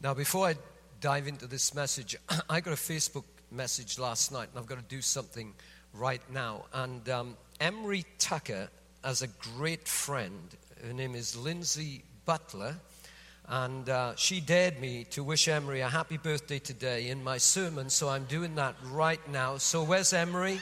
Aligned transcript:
Now, 0.00 0.14
before 0.14 0.46
I 0.46 0.54
dive 1.00 1.26
into 1.26 1.48
this 1.48 1.74
message, 1.74 2.14
I 2.48 2.60
got 2.60 2.72
a 2.72 2.76
Facebook 2.76 3.24
message 3.50 3.98
last 3.98 4.30
night, 4.30 4.48
and 4.50 4.58
I've 4.58 4.66
got 4.66 4.78
to 4.78 4.94
do 4.94 5.02
something 5.02 5.54
right 5.92 6.22
now. 6.32 6.66
And 6.72 7.08
um, 7.08 7.36
Emery 7.58 8.04
Tucker 8.18 8.68
has 9.02 9.22
a 9.22 9.26
great 9.56 9.88
friend. 9.88 10.56
Her 10.86 10.92
name 10.92 11.16
is 11.16 11.36
Lindsay 11.36 12.04
Butler. 12.26 12.76
And 13.48 13.88
uh, 13.88 14.14
she 14.14 14.40
dared 14.40 14.80
me 14.80 15.04
to 15.10 15.24
wish 15.24 15.48
Emery 15.48 15.80
a 15.80 15.88
happy 15.88 16.18
birthday 16.18 16.60
today 16.60 17.08
in 17.08 17.24
my 17.24 17.38
sermon, 17.38 17.90
so 17.90 18.08
I'm 18.08 18.24
doing 18.24 18.54
that 18.54 18.76
right 18.92 19.26
now. 19.30 19.56
So, 19.56 19.82
where's 19.82 20.12
Emery? 20.12 20.60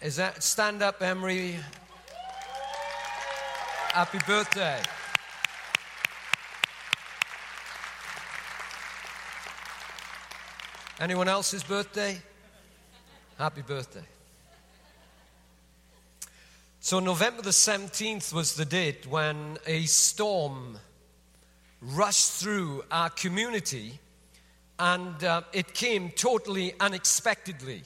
Is 0.00 0.16
that 0.16 0.42
stand 0.44 0.82
up, 0.82 1.02
Emery? 1.02 1.56
Happy 3.92 4.18
birthday. 4.26 4.80
Anyone 11.02 11.26
else's 11.26 11.64
birthday? 11.64 12.16
Happy 13.36 13.62
birthday. 13.62 14.04
So, 16.78 17.00
November 17.00 17.42
the 17.42 17.50
17th 17.50 18.32
was 18.32 18.54
the 18.54 18.64
date 18.64 19.04
when 19.08 19.58
a 19.66 19.82
storm 19.86 20.78
rushed 21.80 22.30
through 22.34 22.84
our 22.92 23.10
community 23.10 23.98
and 24.78 25.24
uh, 25.24 25.42
it 25.52 25.74
came 25.74 26.10
totally 26.10 26.74
unexpectedly. 26.78 27.82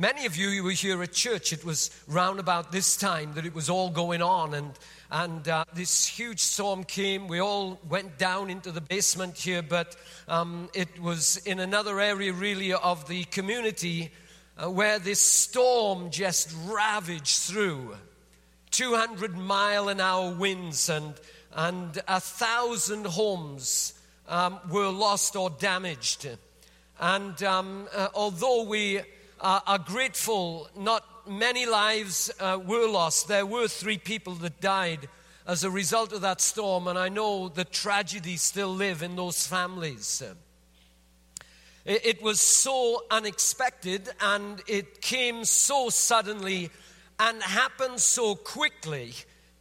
Many 0.00 0.26
of 0.26 0.36
you, 0.36 0.50
you 0.50 0.62
were 0.62 0.70
here 0.70 1.02
at 1.02 1.12
church. 1.12 1.52
It 1.52 1.64
was 1.64 1.90
round 2.06 2.38
about 2.38 2.70
this 2.70 2.96
time 2.96 3.34
that 3.34 3.44
it 3.44 3.52
was 3.52 3.68
all 3.68 3.90
going 3.90 4.22
on, 4.22 4.54
and, 4.54 4.70
and 5.10 5.48
uh, 5.48 5.64
this 5.74 6.06
huge 6.06 6.38
storm 6.38 6.84
came. 6.84 7.26
We 7.26 7.40
all 7.40 7.80
went 7.88 8.16
down 8.16 8.48
into 8.48 8.70
the 8.70 8.80
basement 8.80 9.36
here, 9.36 9.60
but 9.60 9.96
um, 10.28 10.70
it 10.72 11.00
was 11.00 11.38
in 11.38 11.58
another 11.58 11.98
area, 11.98 12.32
really, 12.32 12.72
of 12.72 13.08
the 13.08 13.24
community 13.24 14.12
uh, 14.56 14.70
where 14.70 15.00
this 15.00 15.20
storm 15.20 16.12
just 16.12 16.54
ravaged 16.66 17.38
through. 17.38 17.96
200 18.70 19.36
mile 19.36 19.88
an 19.88 19.98
hour 19.98 20.32
winds, 20.32 20.88
and, 20.88 21.14
and 21.54 22.00
a 22.06 22.20
thousand 22.20 23.04
homes 23.04 23.94
um, 24.28 24.60
were 24.70 24.90
lost 24.90 25.34
or 25.34 25.50
damaged. 25.50 26.28
And 27.00 27.42
um, 27.42 27.88
uh, 27.92 28.10
although 28.14 28.62
we 28.62 29.00
uh, 29.40 29.60
are 29.66 29.78
grateful. 29.78 30.68
Not 30.76 31.04
many 31.28 31.66
lives 31.66 32.30
uh, 32.40 32.58
were 32.64 32.88
lost. 32.88 33.28
There 33.28 33.46
were 33.46 33.68
three 33.68 33.98
people 33.98 34.34
that 34.34 34.60
died 34.60 35.08
as 35.46 35.64
a 35.64 35.70
result 35.70 36.12
of 36.12 36.20
that 36.20 36.40
storm, 36.40 36.88
and 36.88 36.98
I 36.98 37.08
know 37.08 37.48
the 37.48 37.64
tragedies 37.64 38.42
still 38.42 38.74
live 38.74 39.02
in 39.02 39.16
those 39.16 39.46
families. 39.46 40.22
It, 41.84 42.04
it 42.04 42.22
was 42.22 42.40
so 42.40 43.04
unexpected, 43.10 44.10
and 44.20 44.62
it 44.66 45.00
came 45.00 45.44
so 45.44 45.88
suddenly 45.88 46.70
and 47.18 47.42
happened 47.42 48.00
so 48.00 48.34
quickly. 48.34 49.14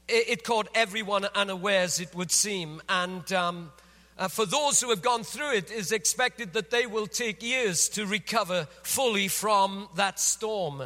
It, 0.09 0.43
caught 0.43 0.69
everyone 0.73 1.25
unawares, 1.35 1.99
it 1.99 2.15
would 2.15 2.31
seem. 2.31 2.81
And 2.87 3.31
um, 3.33 3.71
uh, 4.17 4.27
for 4.27 4.45
those 4.45 4.81
who 4.81 4.89
have 4.89 5.01
gone 5.01 5.23
through 5.23 5.53
it, 5.53 5.71
is 5.71 5.91
expected 5.91 6.53
that 6.53 6.71
they 6.71 6.85
will 6.85 7.07
take 7.07 7.43
years 7.43 7.89
to 7.89 8.05
recover 8.05 8.67
fully 8.83 9.27
from 9.27 9.89
that 9.95 10.19
storm. 10.19 10.83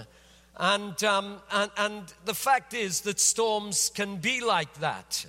And, 0.58 1.04
um, 1.04 1.38
and, 1.52 1.72
and 1.78 2.14
the 2.26 2.34
fact 2.34 2.74
is 2.74 3.02
that 3.02 3.20
storms 3.20 3.92
can 3.94 4.18
be 4.18 4.42
like 4.42 4.74
that. 4.76 5.26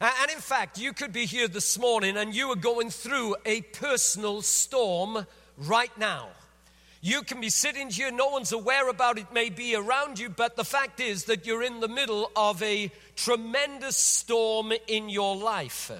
And 0.00 0.32
in 0.32 0.40
fact, 0.40 0.78
you 0.78 0.92
could 0.92 1.12
be 1.12 1.26
here 1.26 1.46
this 1.46 1.78
morning 1.78 2.16
and 2.16 2.34
you 2.34 2.50
are 2.50 2.56
going 2.56 2.90
through 2.90 3.36
a 3.46 3.60
personal 3.60 4.42
storm 4.42 5.26
right 5.56 5.96
now. 5.96 6.30
You 7.00 7.22
can 7.22 7.40
be 7.40 7.50
sitting 7.50 7.88
here, 7.88 8.10
no 8.10 8.28
one's 8.28 8.52
aware 8.52 8.88
about 8.88 9.18
it, 9.18 9.32
may 9.32 9.48
be 9.50 9.76
around 9.76 10.18
you, 10.18 10.28
but 10.28 10.56
the 10.56 10.64
fact 10.64 10.98
is 10.98 11.24
that 11.24 11.46
you're 11.46 11.62
in 11.62 11.80
the 11.80 11.88
middle 11.88 12.30
of 12.34 12.60
a 12.62 12.90
tremendous 13.14 13.96
storm 13.96 14.72
in 14.88 15.08
your 15.08 15.36
life. 15.36 15.92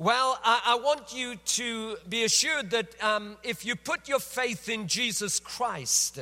Well, 0.00 0.40
I, 0.42 0.62
I, 0.64 0.74
want 0.76 1.12
you 1.12 1.36
to 1.36 1.96
be 2.08 2.24
assured 2.24 2.70
that 2.70 3.04
um, 3.04 3.36
if 3.42 3.66
you 3.66 3.76
put 3.76 4.08
your 4.08 4.18
faith 4.18 4.70
in 4.70 4.88
Jesus 4.88 5.38
Christ 5.38 6.18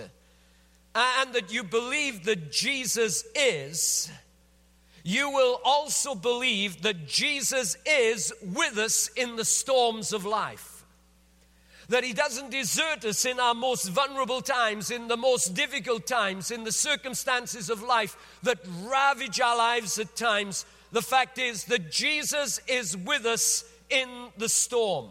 uh, 0.97 1.13
and 1.21 1.33
that 1.33 1.53
you 1.53 1.63
believe 1.63 2.25
that 2.25 2.51
Jesus 2.51 3.23
is, 3.37 4.11
you 5.05 5.31
will 5.31 5.61
also 5.65 6.17
believe 6.17 6.83
that 6.83 7.07
Jesus 7.07 7.77
is 7.87 8.35
with 8.43 8.79
us 8.79 9.11
in 9.15 9.37
the 9.37 9.45
storms 9.45 10.13
of 10.13 10.25
life. 10.25 10.85
That 11.89 12.03
He 12.03 12.15
doesn't 12.15 12.51
desert 12.51 13.05
us 13.05 13.25
in 13.25 13.39
our 13.39 13.55
most 13.55 13.91
vulnerable 13.91 14.41
times, 14.41 14.91
in 14.91 15.07
the 15.07 15.17
most 15.17 15.55
difficult 15.55 16.05
times, 16.05 16.51
in 16.51 16.65
the 16.65 16.73
circumstances 16.73 17.71
of 17.71 17.81
life 17.81 18.17
that 18.43 18.59
ravage 18.83 19.41
our 19.41 19.57
lives 19.57 20.01
at 20.01 20.17
times 20.17 20.67
the 20.93 21.03
fact 21.03 21.39
is 21.39 21.65
that 21.65 21.91
Jesus 21.91 22.61
is 22.67 22.97
with 22.97 23.27
us 23.27 23.65
in 23.91 24.09
the 24.37 24.49
storm. 24.49 25.09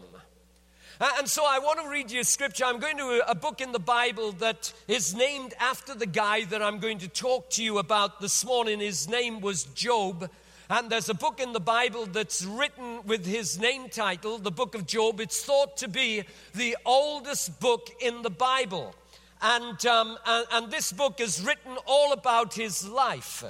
And 1.00 1.28
so 1.28 1.44
I 1.46 1.60
want 1.60 1.80
to 1.80 1.88
read 1.88 2.10
you 2.10 2.20
a 2.20 2.24
scripture. 2.24 2.64
I'm 2.64 2.80
going 2.80 2.96
to 2.96 3.22
a 3.28 3.34
book 3.34 3.60
in 3.60 3.70
the 3.70 3.78
Bible 3.78 4.32
that 4.32 4.72
is 4.88 5.14
named 5.14 5.54
after 5.60 5.94
the 5.94 6.06
guy 6.06 6.44
that 6.46 6.60
I'm 6.60 6.80
going 6.80 6.98
to 6.98 7.08
talk 7.08 7.50
to 7.50 7.62
you 7.62 7.78
about 7.78 8.20
this 8.20 8.44
morning. 8.44 8.80
His 8.80 9.08
name 9.08 9.40
was 9.40 9.64
Job. 9.64 10.28
And 10.68 10.90
there's 10.90 11.08
a 11.08 11.14
book 11.14 11.38
in 11.40 11.52
the 11.52 11.60
Bible 11.60 12.06
that's 12.06 12.44
written 12.44 13.00
with 13.06 13.24
his 13.24 13.60
name 13.60 13.88
title, 13.88 14.38
the 14.38 14.50
book 14.50 14.74
of 14.74 14.86
Job. 14.86 15.20
It's 15.20 15.42
thought 15.42 15.76
to 15.78 15.88
be 15.88 16.24
the 16.52 16.76
oldest 16.84 17.60
book 17.60 17.88
in 18.00 18.22
the 18.22 18.30
Bible. 18.30 18.92
And, 19.40 19.86
um, 19.86 20.18
and, 20.26 20.46
and 20.52 20.70
this 20.70 20.92
book 20.92 21.20
is 21.20 21.40
written 21.42 21.78
all 21.86 22.12
about 22.12 22.54
his 22.54 22.86
life. 22.86 23.44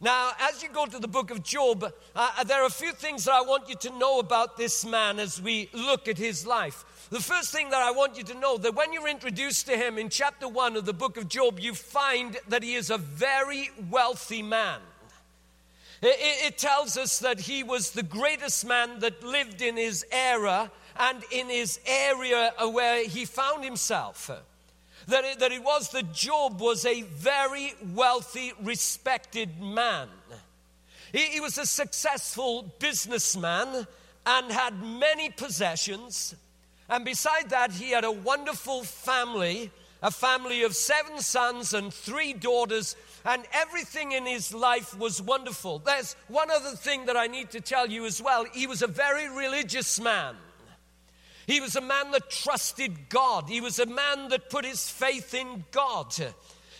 Now, 0.00 0.32
as 0.40 0.62
you 0.62 0.68
go 0.68 0.86
to 0.86 0.98
the 0.98 1.08
book 1.08 1.30
of 1.30 1.42
Job, 1.42 1.84
uh, 1.84 1.90
uh, 2.14 2.44
there 2.44 2.62
are 2.62 2.66
a 2.66 2.70
few 2.70 2.92
things 2.92 3.24
that 3.24 3.34
I 3.34 3.40
want 3.40 3.68
you 3.68 3.76
to 3.76 3.98
know 3.98 4.18
about 4.18 4.56
this 4.56 4.84
man 4.84 5.18
as 5.18 5.40
we 5.40 5.70
look 5.72 6.06
at 6.06 6.18
his 6.18 6.46
life. 6.46 6.84
The 7.10 7.20
first 7.20 7.52
thing 7.52 7.70
that 7.70 7.80
I 7.80 7.92
want 7.92 8.16
you 8.16 8.24
to 8.24 8.34
know 8.34 8.58
that 8.58 8.74
when 8.74 8.92
you're 8.92 9.08
introduced 9.08 9.66
to 9.66 9.76
him 9.76 9.96
in 9.96 10.08
chapter 10.10 10.48
1 10.48 10.76
of 10.76 10.84
the 10.84 10.92
book 10.92 11.16
of 11.16 11.28
Job, 11.28 11.58
you 11.60 11.74
find 11.74 12.36
that 12.48 12.62
he 12.62 12.74
is 12.74 12.90
a 12.90 12.98
very 12.98 13.70
wealthy 13.90 14.42
man. 14.42 14.80
It, 16.02 16.46
it 16.52 16.58
tells 16.58 16.98
us 16.98 17.20
that 17.20 17.40
he 17.40 17.62
was 17.62 17.92
the 17.92 18.02
greatest 18.02 18.66
man 18.66 18.98
that 19.00 19.22
lived 19.22 19.62
in 19.62 19.76
his 19.76 20.04
era 20.12 20.70
and 20.98 21.22
in 21.30 21.48
his 21.48 21.80
area 21.86 22.52
where 22.70 23.04
he 23.04 23.24
found 23.24 23.64
himself 23.64 24.30
that 25.08 25.24
it, 25.24 25.38
that 25.38 25.52
it 25.52 25.62
was 25.62 25.90
that 25.90 26.12
Job 26.12 26.60
was 26.60 26.84
a 26.84 27.02
very 27.02 27.74
wealthy, 27.94 28.52
respected 28.62 29.60
man. 29.60 30.08
He, 31.12 31.26
he 31.26 31.40
was 31.40 31.58
a 31.58 31.66
successful 31.66 32.74
businessman 32.78 33.86
and 34.26 34.52
had 34.52 34.82
many 34.82 35.30
possessions. 35.30 36.34
And 36.88 37.04
beside 37.04 37.50
that, 37.50 37.72
he 37.72 37.90
had 37.90 38.04
a 38.04 38.10
wonderful 38.10 38.82
family, 38.82 39.70
a 40.02 40.10
family 40.10 40.62
of 40.62 40.74
seven 40.74 41.20
sons 41.20 41.72
and 41.74 41.94
three 41.94 42.32
daughters, 42.32 42.96
and 43.24 43.44
everything 43.52 44.12
in 44.12 44.26
his 44.26 44.52
life 44.52 44.96
was 44.98 45.22
wonderful. 45.22 45.78
There's 45.78 46.16
one 46.28 46.50
other 46.50 46.76
thing 46.76 47.06
that 47.06 47.16
I 47.16 47.26
need 47.28 47.50
to 47.50 47.60
tell 47.60 47.88
you 47.88 48.04
as 48.04 48.20
well. 48.20 48.44
He 48.52 48.66
was 48.66 48.82
a 48.82 48.88
very 48.88 49.28
religious 49.28 50.00
man. 50.00 50.36
He 51.46 51.60
was 51.60 51.76
a 51.76 51.80
man 51.80 52.10
that 52.10 52.30
trusted 52.30 53.08
God. 53.08 53.48
He 53.48 53.60
was 53.60 53.78
a 53.78 53.86
man 53.86 54.28
that 54.30 54.50
put 54.50 54.64
his 54.64 54.88
faith 54.88 55.32
in 55.32 55.64
God. 55.70 56.14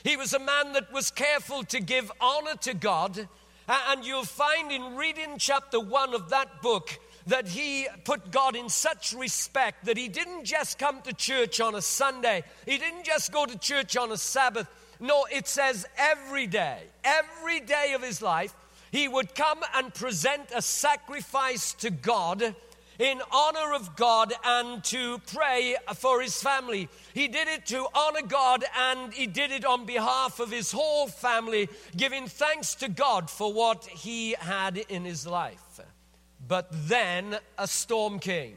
He 0.02 0.16
was 0.16 0.32
a 0.32 0.38
man 0.38 0.72
that 0.72 0.92
was 0.92 1.10
careful 1.10 1.62
to 1.64 1.80
give 1.80 2.10
honor 2.20 2.56
to 2.62 2.74
God. 2.74 3.28
And 3.68 4.04
you'll 4.04 4.24
find 4.24 4.72
in 4.72 4.96
reading 4.96 5.38
chapter 5.38 5.78
one 5.78 6.14
of 6.14 6.30
that 6.30 6.62
book 6.62 6.98
that 7.26 7.48
he 7.48 7.88
put 8.04 8.30
God 8.30 8.54
in 8.54 8.68
such 8.68 9.12
respect 9.12 9.86
that 9.86 9.96
he 9.96 10.08
didn't 10.08 10.44
just 10.44 10.78
come 10.78 11.02
to 11.02 11.12
church 11.12 11.60
on 11.60 11.74
a 11.74 11.82
Sunday, 11.82 12.44
he 12.66 12.78
didn't 12.78 13.04
just 13.04 13.32
go 13.32 13.46
to 13.46 13.58
church 13.58 13.96
on 13.96 14.12
a 14.12 14.16
Sabbath. 14.16 14.68
No, 15.00 15.26
it 15.30 15.48
says 15.48 15.86
every 15.98 16.46
day, 16.46 16.78
every 17.04 17.60
day 17.60 17.92
of 17.94 18.02
his 18.02 18.22
life, 18.22 18.54
he 18.92 19.08
would 19.08 19.34
come 19.34 19.58
and 19.74 19.92
present 19.92 20.42
a 20.54 20.62
sacrifice 20.62 21.74
to 21.74 21.90
God 21.90 22.54
in 22.98 23.20
honor 23.30 23.74
of 23.74 23.96
God 23.96 24.32
and 24.44 24.82
to 24.84 25.18
pray 25.26 25.76
for 25.94 26.20
his 26.20 26.40
family. 26.40 26.88
He 27.14 27.28
did 27.28 27.48
it 27.48 27.66
to 27.66 27.86
honor 27.94 28.22
God 28.26 28.64
and 28.76 29.12
he 29.12 29.26
did 29.26 29.50
it 29.50 29.64
on 29.64 29.84
behalf 29.84 30.40
of 30.40 30.50
his 30.50 30.72
whole 30.72 31.06
family, 31.06 31.68
giving 31.96 32.26
thanks 32.26 32.74
to 32.76 32.88
God 32.88 33.30
for 33.30 33.52
what 33.52 33.84
he 33.84 34.32
had 34.38 34.76
in 34.76 35.04
his 35.04 35.26
life. 35.26 35.80
But 36.46 36.68
then 36.70 37.38
a 37.58 37.66
storm 37.66 38.18
came. 38.18 38.56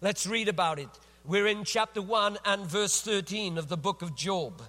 Let's 0.00 0.26
read 0.26 0.48
about 0.48 0.78
it. 0.78 0.88
We're 1.24 1.46
in 1.46 1.64
chapter 1.64 2.02
1 2.02 2.38
and 2.44 2.66
verse 2.66 3.00
13 3.02 3.58
of 3.58 3.68
the 3.68 3.76
book 3.76 4.02
of 4.02 4.16
Job. 4.16 4.62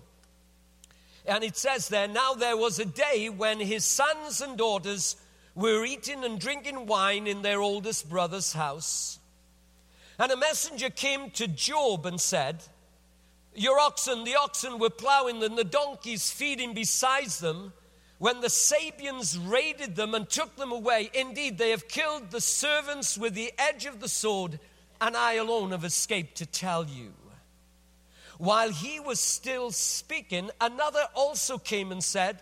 And 1.25 1.43
it 1.43 1.55
says 1.55 1.87
there, 1.87 2.07
Now 2.07 2.33
there 2.33 2.57
was 2.57 2.79
a 2.79 2.85
day 2.85 3.29
when 3.29 3.59
his 3.59 3.85
sons 3.85 4.41
and 4.41 4.57
daughters 4.57 5.15
were 5.55 5.85
eating 5.85 6.23
and 6.23 6.39
drinking 6.39 6.85
wine 6.85 7.27
in 7.27 7.41
their 7.41 7.61
oldest 7.61 8.09
brother's 8.09 8.53
house. 8.53 9.19
And 10.17 10.31
a 10.31 10.37
messenger 10.37 10.89
came 10.89 11.31
to 11.31 11.47
Job 11.47 12.05
and 12.05 12.19
said, 12.19 12.63
Your 13.55 13.79
oxen, 13.79 14.23
the 14.23 14.35
oxen 14.35 14.79
were 14.79 14.89
plowing, 14.89 15.43
and 15.43 15.57
the 15.57 15.63
donkeys 15.63 16.31
feeding 16.31 16.73
beside 16.73 17.29
them. 17.29 17.73
When 18.19 18.41
the 18.41 18.49
Sabeans 18.49 19.37
raided 19.39 19.95
them 19.95 20.13
and 20.13 20.29
took 20.29 20.55
them 20.55 20.71
away, 20.71 21.09
indeed, 21.13 21.57
they 21.57 21.71
have 21.71 21.87
killed 21.87 22.29
the 22.29 22.39
servants 22.39 23.17
with 23.17 23.33
the 23.33 23.51
edge 23.57 23.87
of 23.87 23.99
the 23.99 24.07
sword, 24.07 24.59
and 25.01 25.17
I 25.17 25.33
alone 25.33 25.71
have 25.71 25.83
escaped 25.83 26.37
to 26.37 26.45
tell 26.45 26.85
you. 26.85 27.13
While 28.37 28.69
he 28.69 28.99
was 28.99 29.19
still 29.19 29.71
speaking, 29.71 30.51
another 30.59 31.07
also 31.15 31.57
came 31.57 31.91
and 31.91 32.03
said, 32.03 32.41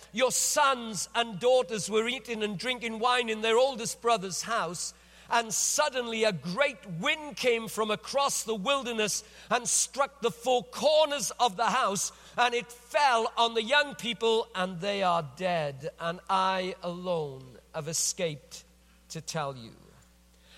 Your 0.13 0.31
sons 0.31 1.07
and 1.15 1.39
daughters 1.39 1.89
were 1.89 2.07
eating 2.07 2.43
and 2.43 2.57
drinking 2.57 2.99
wine 2.99 3.29
in 3.29 3.41
their 3.41 3.57
oldest 3.57 4.01
brother's 4.01 4.41
house, 4.41 4.93
and 5.29 5.53
suddenly 5.53 6.25
a 6.25 6.33
great 6.33 6.85
wind 6.99 7.37
came 7.37 7.69
from 7.69 7.89
across 7.89 8.43
the 8.43 8.55
wilderness 8.55 9.23
and 9.49 9.65
struck 9.65 10.21
the 10.21 10.31
four 10.31 10.63
corners 10.63 11.31
of 11.39 11.55
the 11.55 11.67
house, 11.67 12.11
and 12.37 12.53
it 12.53 12.69
fell 12.69 13.31
on 13.37 13.53
the 13.53 13.63
young 13.63 13.95
people, 13.95 14.49
and 14.53 14.81
they 14.81 15.01
are 15.01 15.25
dead. 15.37 15.89
And 15.99 16.19
I 16.29 16.75
alone 16.83 17.43
have 17.73 17.87
escaped 17.87 18.65
to 19.09 19.21
tell 19.21 19.55
you. 19.55 19.71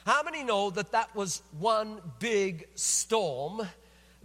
How 0.06 0.24
many 0.24 0.44
know 0.44 0.72
that 0.72 0.92
that 0.92 1.16
was 1.16 1.44
one 1.60 2.02
big 2.18 2.68
storm 2.74 3.62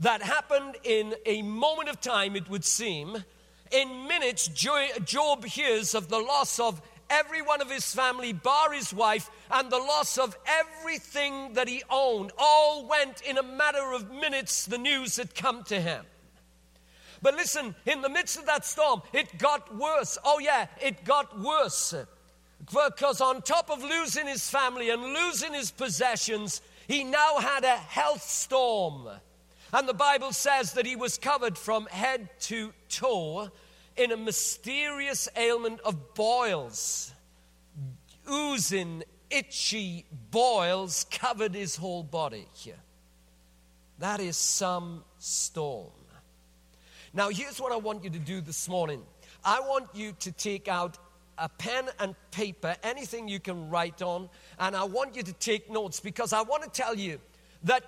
that 0.01 0.23
happened 0.23 0.77
in 0.83 1.15
a 1.27 1.43
moment 1.43 1.91
of 1.91 2.01
time, 2.01 2.35
it 2.35 2.49
would 2.49 2.65
seem? 2.65 3.25
In 3.71 4.07
minutes, 4.07 4.49
Job 4.49 5.45
hears 5.45 5.95
of 5.95 6.09
the 6.09 6.19
loss 6.19 6.59
of 6.59 6.81
every 7.11 7.43
one 7.43 7.61
of 7.61 7.71
his 7.71 7.95
family, 7.95 8.33
bar 8.33 8.73
his 8.73 8.93
wife, 8.93 9.31
and 9.51 9.71
the 9.71 9.79
loss 9.79 10.19
of 10.19 10.37
everything 10.47 11.55
that 11.55 11.69
he 11.69 11.83
owned. 11.91 12.33
All 12.39 12.87
went 12.87 13.21
in 13.23 13.39
a 13.39 13.43
matter 13.43 13.93
of 13.93 14.11
minutes, 14.11 14.67
the 14.67 14.79
news 14.79 15.17
had 15.17 15.35
come 15.35 15.65
to 15.65 15.81
him. 15.81 16.05
But 17.21 17.35
listen, 17.35 17.75
in 17.85 18.01
the 18.03 18.09
midst 18.09 18.39
of 18.39 18.47
that 18.47 18.65
storm, 18.65 19.03
it 19.13 19.39
got 19.39 19.75
worse. 19.75 20.19
Oh, 20.25 20.39
yeah, 20.39 20.67
it 20.81 21.05
got 21.05 21.39
worse. 21.39 21.95
Because 22.65 23.21
on 23.21 23.43
top 23.43 23.71
of 23.71 23.83
losing 23.83 24.27
his 24.27 24.49
family 24.49 24.91
and 24.91 25.03
losing 25.03 25.53
his 25.53 25.71
possessions, 25.71 26.61
he 26.87 27.05
now 27.05 27.39
had 27.39 27.65
a 27.65 27.77
health 27.77 28.23
storm. 28.23 29.09
And 29.73 29.89
the 29.89 29.95
Bible 29.95 30.33
says 30.33 30.73
that 30.75 30.87
he 30.87 30.97
was 30.97 31.19
covered 31.19 31.59
from 31.59 31.87
head 31.87 32.29
to 32.41 32.73
toe 32.89 33.51
in 33.97 34.13
a 34.13 34.17
mysterious 34.17 35.29
ailment 35.37 35.81
of 35.81 36.15
boils. 36.15 37.13
Oozing, 38.31 39.05
itchy 39.31 40.07
boils 40.31 41.07
covered 41.11 41.55
his 41.55 41.77
whole 41.77 42.03
body. 42.03 42.47
That 43.99 44.21
is 44.21 44.37
some 44.37 45.05
storm. 45.19 45.93
Now, 47.13 47.31
here's 47.31 47.61
what 47.61 47.73
I 47.73 47.77
want 47.77 48.05
you 48.05 48.11
to 48.11 48.19
do 48.19 48.41
this 48.41 48.69
morning 48.69 49.03
I 49.45 49.61
want 49.61 49.89
you 49.95 50.13
to 50.21 50.33
take 50.33 50.69
out 50.69 50.99
a 51.37 51.49
pen 51.49 51.89
and 52.01 52.15
paper, 52.31 52.75
anything 52.83 53.29
you 53.29 53.41
can 53.41 53.71
write 53.71 54.03
on, 54.03 54.29
and 54.59 54.75
I 54.75 54.85
want 54.85 55.15
you 55.17 55.23
to 55.23 55.33
take 55.33 55.71
notes 55.71 56.01
because 56.01 56.33
I 56.33 56.43
want 56.43 56.65
to 56.65 56.71
tell 56.71 56.95
you 56.95 57.21
that 57.65 57.85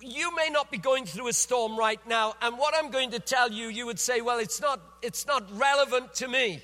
you 0.00 0.34
may 0.34 0.48
not 0.50 0.70
be 0.70 0.78
going 0.78 1.06
through 1.06 1.28
a 1.28 1.32
storm 1.32 1.76
right 1.78 2.00
now, 2.06 2.34
and 2.42 2.58
what 2.58 2.74
I'm 2.76 2.90
going 2.90 3.10
to 3.12 3.20
tell 3.20 3.50
you, 3.50 3.68
you 3.68 3.86
would 3.86 3.98
say, 3.98 4.20
well, 4.20 4.38
it's 4.38 4.60
not, 4.60 4.80
it's 5.02 5.26
not 5.26 5.44
relevant 5.58 6.14
to 6.14 6.28
me. 6.28 6.62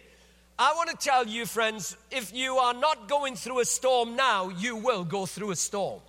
I 0.58 0.74
want 0.74 0.90
to 0.90 0.96
tell 0.96 1.26
you, 1.26 1.46
friends, 1.46 1.96
if 2.10 2.34
you 2.34 2.56
are 2.56 2.74
not 2.74 3.08
going 3.08 3.34
through 3.34 3.60
a 3.60 3.64
storm 3.64 4.14
now, 4.14 4.50
you 4.50 4.76
will 4.76 5.04
go 5.04 5.24
through 5.24 5.52
a 5.52 5.56
storm. 5.56 6.00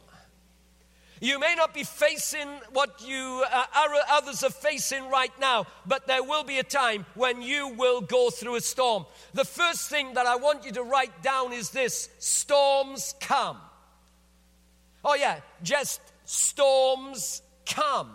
You 1.21 1.39
may 1.39 1.53
not 1.55 1.73
be 1.73 1.83
facing 1.83 2.47
what 2.73 3.01
you 3.07 3.45
uh, 3.49 3.65
others 4.09 4.43
are 4.43 4.49
facing 4.49 5.07
right 5.07 5.31
now, 5.39 5.67
but 5.85 6.07
there 6.07 6.23
will 6.23 6.43
be 6.43 6.57
a 6.57 6.63
time 6.63 7.05
when 7.13 7.43
you 7.43 7.67
will 7.69 8.01
go 8.01 8.31
through 8.31 8.55
a 8.55 8.61
storm. 8.61 9.05
The 9.35 9.45
first 9.45 9.87
thing 9.87 10.15
that 10.15 10.25
I 10.25 10.37
want 10.37 10.65
you 10.65 10.71
to 10.71 10.83
write 10.83 11.21
down 11.21 11.53
is 11.53 11.69
this 11.69 12.09
storms 12.17 13.13
come. 13.19 13.57
Oh, 15.05 15.13
yeah, 15.13 15.41
just 15.61 16.01
storms 16.25 17.41
come. 17.65 18.11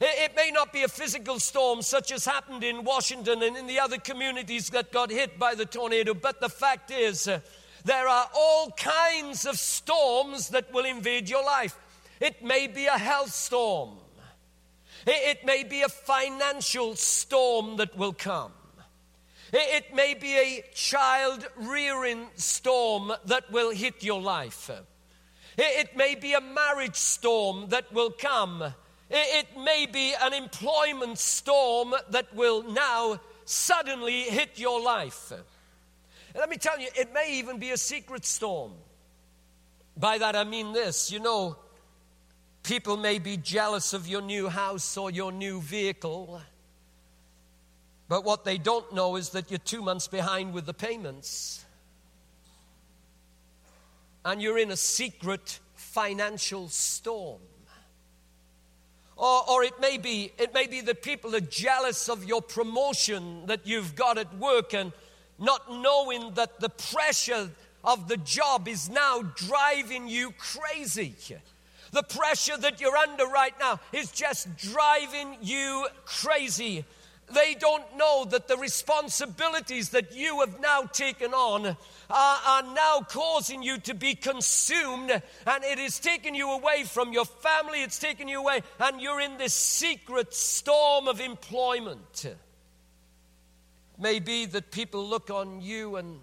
It 0.00 0.36
may 0.36 0.50
not 0.52 0.72
be 0.72 0.84
a 0.84 0.88
physical 0.88 1.40
storm 1.40 1.82
such 1.82 2.12
as 2.12 2.24
happened 2.24 2.62
in 2.62 2.84
Washington 2.84 3.42
and 3.42 3.56
in 3.56 3.66
the 3.66 3.80
other 3.80 3.98
communities 3.98 4.70
that 4.70 4.92
got 4.92 5.10
hit 5.10 5.38
by 5.38 5.54
the 5.54 5.66
tornado, 5.66 6.14
but 6.14 6.40
the 6.40 6.48
fact 6.48 6.92
is, 6.92 7.26
uh, 7.26 7.40
there 7.84 8.06
are 8.06 8.30
all 8.34 8.70
kinds 8.72 9.44
of 9.44 9.58
storms 9.58 10.50
that 10.50 10.72
will 10.72 10.84
invade 10.84 11.28
your 11.28 11.44
life. 11.44 11.76
It 12.20 12.44
may 12.44 12.68
be 12.68 12.86
a 12.86 12.98
health 12.98 13.32
storm, 13.32 13.96
it 15.06 15.44
may 15.44 15.64
be 15.64 15.82
a 15.82 15.88
financial 15.88 16.94
storm 16.94 17.76
that 17.78 17.96
will 17.96 18.12
come. 18.12 18.52
It 19.52 19.94
may 19.94 20.12
be 20.12 20.34
a 20.36 20.64
child 20.74 21.48
rearing 21.56 22.26
storm 22.34 23.12
that 23.24 23.50
will 23.50 23.70
hit 23.70 24.04
your 24.04 24.20
life. 24.20 24.70
It 25.58 25.96
may 25.96 26.14
be 26.14 26.34
a 26.34 26.40
marriage 26.40 26.94
storm 26.94 27.68
that 27.70 27.92
will 27.92 28.10
come. 28.10 28.72
It 29.10 29.46
may 29.56 29.86
be 29.90 30.14
an 30.22 30.32
employment 30.32 31.18
storm 31.18 31.94
that 32.10 32.32
will 32.32 32.62
now 32.62 33.20
suddenly 33.44 34.22
hit 34.22 34.58
your 34.58 34.80
life. 34.80 35.32
Let 36.36 36.48
me 36.48 36.58
tell 36.58 36.78
you, 36.78 36.86
it 36.94 37.12
may 37.12 37.38
even 37.38 37.58
be 37.58 37.70
a 37.70 37.76
secret 37.76 38.24
storm. 38.24 38.72
By 39.96 40.18
that 40.18 40.36
I 40.36 40.44
mean 40.44 40.72
this 40.72 41.10
you 41.10 41.18
know, 41.18 41.56
people 42.62 42.96
may 42.96 43.18
be 43.18 43.36
jealous 43.36 43.92
of 43.92 44.06
your 44.06 44.22
new 44.22 44.48
house 44.48 44.96
or 44.96 45.10
your 45.10 45.32
new 45.32 45.60
vehicle, 45.60 46.40
but 48.08 48.24
what 48.24 48.44
they 48.44 48.58
don't 48.58 48.94
know 48.94 49.16
is 49.16 49.30
that 49.30 49.50
you're 49.50 49.58
two 49.58 49.82
months 49.82 50.06
behind 50.06 50.52
with 50.52 50.66
the 50.66 50.74
payments 50.74 51.64
and 54.28 54.42
you're 54.42 54.58
in 54.58 54.70
a 54.70 54.76
secret 54.76 55.58
financial 55.74 56.68
storm. 56.68 57.40
Or, 59.16 59.50
or, 59.50 59.64
it 59.64 59.80
may 59.80 59.96
be 59.96 60.30
it 60.38 60.52
may 60.54 60.66
be 60.66 60.82
that 60.82 61.02
people 61.02 61.34
are 61.34 61.40
jealous 61.40 62.08
of 62.08 62.24
your 62.24 62.42
promotion 62.42 63.46
that 63.46 63.66
you've 63.66 63.96
got 63.96 64.18
at 64.18 64.36
work 64.38 64.74
and 64.74 64.92
not 65.38 65.72
knowing 65.72 66.34
that 66.34 66.60
the 66.60 66.68
pressure 66.68 67.50
of 67.82 68.06
the 68.06 68.18
job 68.18 68.68
is 68.68 68.90
now 68.90 69.22
driving 69.22 70.06
you 70.06 70.32
crazy. 70.38 71.16
The 71.92 72.02
pressure 72.02 72.58
that 72.58 72.80
you're 72.80 72.96
under 72.96 73.24
right 73.24 73.54
now 73.58 73.80
is 73.92 74.12
just 74.12 74.56
driving 74.58 75.38
you 75.40 75.86
crazy. 76.04 76.84
They 77.30 77.54
don't 77.54 77.96
know 77.96 78.24
that 78.26 78.48
the 78.48 78.56
responsibilities 78.56 79.90
that 79.90 80.14
you 80.14 80.40
have 80.40 80.60
now 80.60 80.82
taken 80.82 81.34
on 81.34 81.66
are, 81.66 81.76
are, 82.46 82.62
now 82.74 83.00
causing 83.06 83.62
you 83.62 83.78
to 83.80 83.94
be 83.94 84.14
consumed, 84.14 85.10
and 85.10 85.64
it 85.64 85.78
is 85.78 85.98
taking 85.98 86.34
you 86.34 86.50
away 86.50 86.84
from 86.84 87.12
your 87.12 87.26
family, 87.26 87.82
it's 87.82 87.98
taking 87.98 88.28
you 88.28 88.40
away, 88.40 88.62
and 88.80 89.00
you're 89.00 89.20
in 89.20 89.36
this 89.36 89.52
secret 89.52 90.32
storm 90.32 91.06
of 91.06 91.20
employment. 91.20 92.34
Maybe 93.98 94.46
that 94.46 94.70
people 94.70 95.06
look 95.06 95.28
on 95.28 95.60
you 95.60 95.96
and 95.96 96.20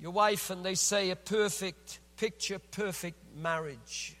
your 0.00 0.10
wife 0.10 0.50
and 0.50 0.64
they 0.64 0.74
say 0.74 1.10
a 1.10 1.16
perfect, 1.16 2.00
picture 2.16 2.58
perfect 2.58 3.18
marriage. 3.36 4.16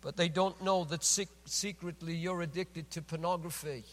But 0.00 0.16
they 0.16 0.30
don't 0.30 0.62
know 0.62 0.84
that 0.84 1.04
secretly 1.44 2.14
you're 2.14 2.40
addicted 2.40 2.90
to 2.92 3.02
pornography 3.02 3.84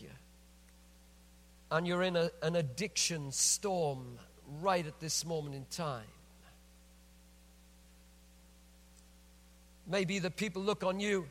and 1.72 1.88
you're 1.88 2.04
in 2.04 2.16
a, 2.16 2.32
an 2.42 2.56
addiction 2.56 3.32
storm 3.32 4.18
right 4.62 4.86
at 4.86 5.00
this 5.00 5.26
moment 5.26 5.56
in 5.56 5.66
time. 5.70 6.06
Maybe 9.90 10.20
the 10.20 10.32
people 10.32 10.62
look 10.62 10.84
on 10.84 11.00
you 11.00 11.28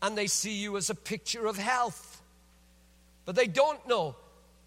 and 0.00 0.16
they 0.16 0.26
see 0.26 0.54
you 0.54 0.76
as 0.76 0.90
a 0.90 0.94
picture 0.94 1.46
of 1.46 1.56
health, 1.56 2.20
but 3.24 3.36
they 3.36 3.46
don't 3.46 3.86
know 3.88 4.16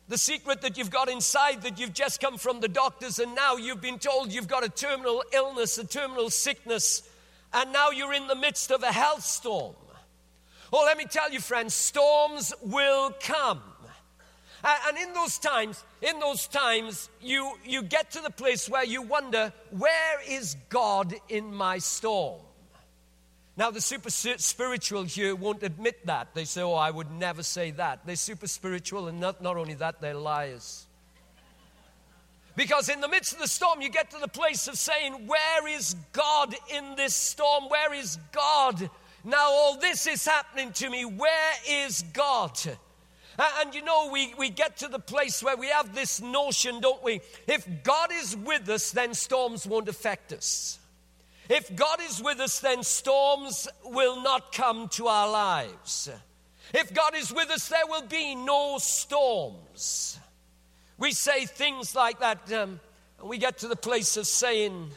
the 0.07 0.17
secret 0.17 0.61
that 0.61 0.77
you've 0.77 0.91
got 0.91 1.09
inside 1.09 1.63
that 1.63 1.79
you've 1.79 1.93
just 1.93 2.21
come 2.21 2.37
from 2.37 2.59
the 2.59 2.67
doctors 2.67 3.19
and 3.19 3.33
now 3.35 3.55
you've 3.55 3.81
been 3.81 3.99
told 3.99 4.31
you've 4.31 4.47
got 4.47 4.63
a 4.63 4.69
terminal 4.69 5.23
illness, 5.33 5.77
a 5.77 5.85
terminal 5.85 6.29
sickness, 6.29 7.01
and 7.53 7.73
now 7.73 7.89
you're 7.89 8.13
in 8.13 8.27
the 8.27 8.35
midst 8.35 8.71
of 8.71 8.83
a 8.83 8.91
health 8.91 9.23
storm. 9.23 9.75
Oh, 10.71 10.83
let 10.83 10.97
me 10.97 11.05
tell 11.05 11.31
you, 11.31 11.39
friends, 11.39 11.73
storms 11.73 12.53
will 12.61 13.13
come. 13.21 13.61
And 14.65 14.97
in 14.97 15.13
those 15.13 15.37
times, 15.37 15.83
in 16.01 16.19
those 16.19 16.47
times, 16.47 17.09
you, 17.21 17.51
you 17.63 17.83
get 17.83 18.11
to 18.11 18.21
the 18.21 18.31
place 18.31 18.67
where 18.67 18.83
you 18.83 19.03
wonder, 19.03 19.53
where 19.69 20.19
is 20.27 20.55
God 20.69 21.13
in 21.29 21.53
my 21.53 21.77
storm? 21.77 22.41
Now, 23.57 23.71
the 23.71 23.79
super 23.79 24.09
spiritual 24.09 25.03
here 25.03 25.35
won't 25.35 25.63
admit 25.63 26.05
that. 26.07 26.33
They 26.33 26.45
say, 26.45 26.61
oh, 26.61 26.73
I 26.73 26.89
would 26.89 27.11
never 27.11 27.43
say 27.43 27.71
that. 27.71 28.05
They're 28.05 28.15
super 28.15 28.47
spiritual, 28.47 29.07
and 29.07 29.19
not, 29.19 29.41
not 29.41 29.55
only 29.55 29.75
that, 29.75 30.01
they're 30.01 30.15
liars. 30.15 30.87
Because 32.55 32.89
in 32.89 33.01
the 33.01 33.07
midst 33.07 33.33
of 33.33 33.39
the 33.39 33.47
storm, 33.47 33.81
you 33.81 33.89
get 33.89 34.11
to 34.11 34.17
the 34.17 34.27
place 34.27 34.67
of 34.67 34.75
saying, 34.77 35.27
Where 35.27 35.67
is 35.67 35.95
God 36.13 36.55
in 36.73 36.95
this 36.95 37.13
storm? 37.13 37.65
Where 37.67 37.93
is 37.93 38.17
God? 38.31 38.89
Now, 39.25 39.49
all 39.49 39.77
this 39.77 40.07
is 40.07 40.25
happening 40.25 40.71
to 40.73 40.89
me. 40.89 41.03
Where 41.03 41.53
is 41.67 42.03
God? 42.13 42.57
And 43.37 43.75
you 43.75 43.81
know, 43.81 44.09
we, 44.11 44.33
we 44.37 44.49
get 44.49 44.77
to 44.77 44.87
the 44.87 44.99
place 44.99 45.43
where 45.43 45.57
we 45.57 45.67
have 45.67 45.93
this 45.93 46.21
notion, 46.21 46.79
don't 46.79 47.03
we? 47.03 47.21
If 47.47 47.67
God 47.83 48.09
is 48.13 48.35
with 48.35 48.69
us, 48.69 48.91
then 48.91 49.13
storms 49.13 49.67
won't 49.67 49.89
affect 49.89 50.31
us. 50.31 50.79
If 51.49 51.75
God 51.75 51.99
is 52.01 52.23
with 52.23 52.39
us, 52.39 52.59
then 52.59 52.81
storms 52.83 53.67
will 53.83 54.21
not 54.21 54.51
come 54.51 54.87
to 54.89 55.07
our 55.07 55.29
lives. 55.29 56.09
If 56.73 56.93
God 56.93 57.15
is 57.15 57.31
with 57.31 57.49
us, 57.51 57.67
there 57.69 57.85
will 57.87 58.07
be 58.07 58.35
no 58.35 58.77
storms. 58.79 60.19
We 60.97 61.11
say 61.11 61.45
things 61.45 61.93
like 61.93 62.19
that, 62.19 62.51
um, 62.53 62.79
and 63.19 63.29
we 63.29 63.37
get 63.37 63.59
to 63.59 63.67
the 63.67 63.75
place 63.75 64.17
of 64.17 64.25
saying, 64.25 64.91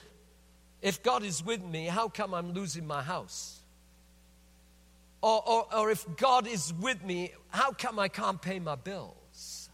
If 0.80 1.02
God 1.02 1.22
is 1.22 1.44
with 1.44 1.62
me, 1.62 1.86
how 1.86 2.08
come 2.08 2.32
I'm 2.32 2.52
losing 2.52 2.86
my 2.86 3.02
house? 3.02 3.60
Or, 5.20 5.42
or, 5.46 5.74
or 5.74 5.90
if 5.90 6.06
God 6.16 6.46
is 6.46 6.72
with 6.72 7.04
me, 7.04 7.32
how 7.50 7.72
come 7.72 7.98
I 7.98 8.08
can't 8.08 8.40
pay 8.40 8.58
my 8.58 8.74
bills? 8.74 9.68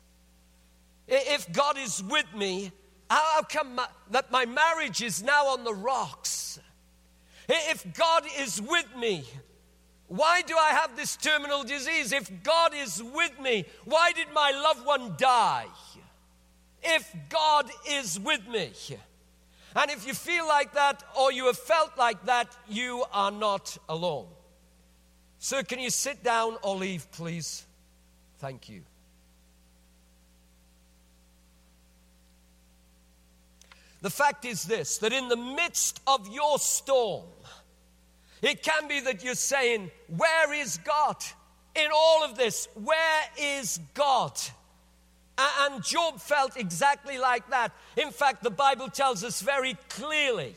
If 1.07 1.53
God 1.53 1.77
is 1.79 2.03
with 2.03 2.27
me, 2.35 2.73
how 3.11 3.43
come 3.43 3.77
my, 3.77 3.87
that 4.11 4.31
my 4.31 4.47
marriage 4.47 5.03
is 5.03 5.23
now 5.23 5.49
on 5.49 5.65
the 5.65 5.75
rocks? 5.75 6.59
If 7.49 7.95
God 7.95 8.25
is 8.39 8.61
with 8.61 8.87
me, 8.97 9.25
why 10.07 10.43
do 10.43 10.57
I 10.57 10.71
have 10.71 10.97
this 10.97 11.17
terminal 11.17 11.63
disease? 11.63 12.13
If 12.13 12.31
God 12.43 12.73
is 12.75 13.03
with 13.03 13.39
me, 13.41 13.67
why 13.85 14.13
did 14.13 14.29
my 14.33 14.51
loved 14.51 14.87
one 14.87 15.15
die? 15.19 15.67
If 16.83 17.15
God 17.29 17.71
is 17.91 18.19
with 18.21 18.47
me. 18.47 18.73
And 19.77 19.91
if 19.91 20.07
you 20.07 20.15
feel 20.15 20.47
like 20.47 20.75
that 20.75 21.03
or 21.19 21.33
you 21.33 21.47
have 21.47 21.59
felt 21.59 21.99
like 21.99 22.27
that, 22.27 22.57
you 22.69 23.05
are 23.13 23.33
not 23.33 23.77
alone. 23.89 24.29
Sir, 25.45 25.63
can 25.63 25.79
you 25.79 25.91
sit 25.91 26.25
down 26.25 26.57
or 26.63 26.75
leave, 26.75 27.13
please? 27.13 27.67
Thank 28.39 28.71
you. 28.71 28.81
The 34.01 34.09
fact 34.09 34.47
is 34.47 34.63
this 34.63 34.97
that 34.99 35.13
in 35.13 35.29
the 35.29 35.37
midst 35.37 36.01
of 36.07 36.27
your 36.33 36.59
storm, 36.59 37.27
it 38.41 38.63
can 38.63 38.89
be 38.89 39.01
that 39.01 39.23
you're 39.23 39.35
saying, 39.35 39.91
Where 40.17 40.55
is 40.55 40.79
God? 40.79 41.17
In 41.75 41.91
all 41.95 42.25
of 42.25 42.39
this, 42.39 42.67
where 42.83 43.23
is 43.39 43.81
God? 43.93 44.41
And 45.37 45.85
Job 45.85 46.23
felt 46.23 46.57
exactly 46.57 47.19
like 47.19 47.51
that. 47.51 47.71
In 47.99 48.13
fact, 48.13 48.43
the 48.43 48.51
Bible 48.51 48.89
tells 48.89 49.23
us 49.23 49.43
very 49.43 49.77
clearly 49.91 50.55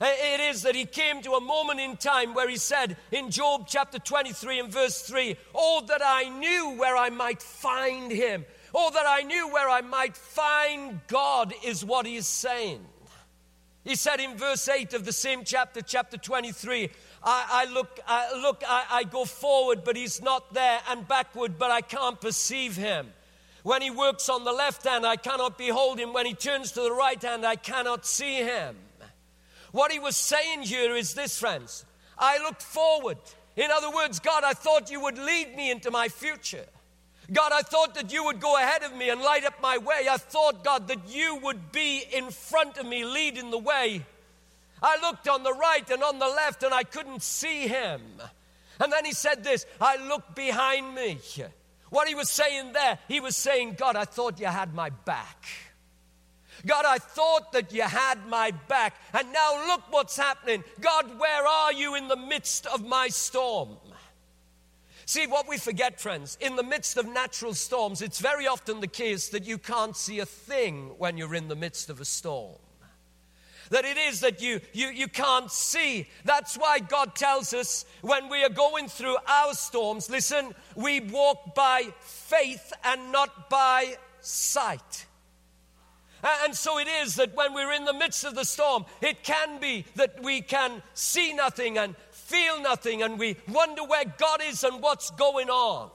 Eh, 0.00 0.34
it 0.34 0.40
is 0.40 0.62
that 0.62 0.74
he 0.74 0.84
came 0.84 1.22
to 1.22 1.32
a 1.32 1.40
moment 1.40 1.78
in 1.78 1.96
time 1.96 2.34
where 2.34 2.48
he 2.48 2.56
said 2.56 2.96
in 3.12 3.30
Job 3.30 3.66
chapter 3.68 3.98
23 3.98 4.60
and 4.60 4.72
verse 4.72 5.02
3 5.02 5.36
Oh, 5.54 5.84
that 5.86 6.02
I 6.04 6.28
knew 6.28 6.76
where 6.76 6.96
I 6.96 7.10
might 7.10 7.40
find 7.40 8.10
him. 8.10 8.44
Oh, 8.74 8.90
that 8.90 9.06
I 9.06 9.22
knew 9.22 9.48
where 9.52 9.68
I 9.68 9.82
might 9.82 10.16
find 10.16 11.00
God, 11.06 11.54
is 11.64 11.84
what 11.84 12.06
he 12.06 12.16
is 12.16 12.26
saying. 12.26 12.84
He 13.84 13.94
said 13.94 14.18
in 14.18 14.36
verse 14.36 14.66
8 14.66 14.94
of 14.94 15.04
the 15.04 15.12
same 15.12 15.44
chapter, 15.44 15.80
chapter 15.80 16.16
23, 16.16 16.90
I, 17.22 17.46
I 17.68 17.72
look, 17.72 18.00
I, 18.06 18.40
look 18.40 18.64
I, 18.66 18.84
I 18.90 19.04
go 19.04 19.24
forward, 19.24 19.84
but 19.84 19.94
he's 19.94 20.20
not 20.22 20.54
there, 20.54 20.80
and 20.88 21.06
backward, 21.06 21.58
but 21.58 21.70
I 21.70 21.82
can't 21.82 22.20
perceive 22.20 22.76
him. 22.76 23.12
When 23.62 23.80
he 23.80 23.90
works 23.90 24.28
on 24.28 24.44
the 24.44 24.52
left 24.52 24.84
hand, 24.84 25.06
I 25.06 25.16
cannot 25.16 25.56
behold 25.56 25.98
him. 25.98 26.12
When 26.12 26.26
he 26.26 26.34
turns 26.34 26.72
to 26.72 26.80
the 26.80 26.92
right 26.92 27.20
hand, 27.22 27.46
I 27.46 27.56
cannot 27.56 28.04
see 28.04 28.36
him. 28.36 28.76
What 29.74 29.90
he 29.90 29.98
was 29.98 30.16
saying 30.16 30.62
here 30.62 30.94
is 30.94 31.14
this, 31.14 31.36
friends. 31.36 31.84
I 32.16 32.38
looked 32.38 32.62
forward. 32.62 33.18
In 33.56 33.72
other 33.72 33.90
words, 33.90 34.20
God, 34.20 34.44
I 34.44 34.52
thought 34.52 34.88
you 34.88 35.00
would 35.00 35.18
lead 35.18 35.56
me 35.56 35.68
into 35.68 35.90
my 35.90 36.06
future. 36.06 36.64
God, 37.32 37.50
I 37.52 37.62
thought 37.62 37.96
that 37.96 38.12
you 38.12 38.22
would 38.22 38.38
go 38.38 38.56
ahead 38.56 38.84
of 38.84 38.94
me 38.94 39.10
and 39.10 39.20
light 39.20 39.44
up 39.44 39.60
my 39.60 39.78
way. 39.78 40.06
I 40.08 40.16
thought, 40.16 40.62
God, 40.62 40.86
that 40.86 41.08
you 41.08 41.40
would 41.42 41.72
be 41.72 42.04
in 42.12 42.30
front 42.30 42.78
of 42.78 42.86
me, 42.86 43.04
leading 43.04 43.50
the 43.50 43.58
way. 43.58 44.06
I 44.80 44.96
looked 45.02 45.26
on 45.26 45.42
the 45.42 45.52
right 45.52 45.90
and 45.90 46.04
on 46.04 46.20
the 46.20 46.28
left 46.28 46.62
and 46.62 46.72
I 46.72 46.84
couldn't 46.84 47.24
see 47.24 47.66
him. 47.66 48.00
And 48.78 48.92
then 48.92 49.04
he 49.04 49.10
said 49.12 49.42
this 49.42 49.66
I 49.80 49.96
looked 50.06 50.36
behind 50.36 50.94
me. 50.94 51.18
What 51.90 52.06
he 52.06 52.14
was 52.14 52.30
saying 52.30 52.74
there, 52.74 53.00
he 53.08 53.18
was 53.18 53.34
saying, 53.34 53.74
God, 53.76 53.96
I 53.96 54.04
thought 54.04 54.38
you 54.38 54.46
had 54.46 54.72
my 54.72 54.90
back. 54.90 55.46
God, 56.66 56.84
I 56.86 56.98
thought 56.98 57.52
that 57.52 57.72
you 57.72 57.82
had 57.82 58.26
my 58.28 58.50
back, 58.50 58.94
and 59.12 59.32
now 59.32 59.66
look 59.66 59.82
what's 59.90 60.16
happening. 60.16 60.64
God, 60.80 61.18
where 61.18 61.46
are 61.46 61.72
you 61.72 61.94
in 61.94 62.08
the 62.08 62.16
midst 62.16 62.66
of 62.66 62.84
my 62.84 63.08
storm? 63.08 63.76
See, 65.06 65.26
what 65.26 65.46
we 65.46 65.58
forget, 65.58 66.00
friends, 66.00 66.38
in 66.40 66.56
the 66.56 66.62
midst 66.62 66.96
of 66.96 67.06
natural 67.06 67.52
storms, 67.52 68.00
it's 68.00 68.20
very 68.20 68.46
often 68.46 68.80
the 68.80 68.86
case 68.86 69.28
that 69.28 69.44
you 69.44 69.58
can't 69.58 69.96
see 69.96 70.20
a 70.20 70.26
thing 70.26 70.92
when 70.96 71.18
you're 71.18 71.34
in 71.34 71.48
the 71.48 71.56
midst 71.56 71.90
of 71.90 72.00
a 72.00 72.04
storm. 72.06 72.56
That 73.70 73.84
it 73.84 73.96
is 73.96 74.20
that 74.20 74.40
you, 74.40 74.60
you, 74.72 74.88
you 74.88 75.08
can't 75.08 75.50
see. 75.50 76.06
That's 76.24 76.56
why 76.56 76.78
God 76.78 77.14
tells 77.14 77.52
us 77.52 77.84
when 78.02 78.28
we 78.28 78.44
are 78.44 78.50
going 78.50 78.88
through 78.88 79.16
our 79.26 79.54
storms, 79.54 80.08
listen, 80.08 80.54
we 80.74 81.00
walk 81.00 81.54
by 81.54 81.88
faith 82.00 82.72
and 82.84 83.12
not 83.12 83.50
by 83.50 83.96
sight. 84.20 85.06
And 86.24 86.54
so 86.54 86.78
it 86.78 86.88
is 86.88 87.16
that 87.16 87.36
when 87.36 87.52
we're 87.52 87.72
in 87.72 87.84
the 87.84 87.92
midst 87.92 88.24
of 88.24 88.34
the 88.34 88.44
storm, 88.44 88.86
it 89.02 89.22
can 89.22 89.60
be 89.60 89.84
that 89.96 90.22
we 90.22 90.40
can 90.40 90.82
see 90.94 91.34
nothing 91.34 91.76
and 91.76 91.94
feel 92.10 92.62
nothing 92.62 93.02
and 93.02 93.18
we 93.18 93.36
wonder 93.46 93.84
where 93.84 94.04
God 94.16 94.40
is 94.42 94.64
and 94.64 94.80
what's 94.82 95.10
going 95.10 95.50
on. 95.50 95.90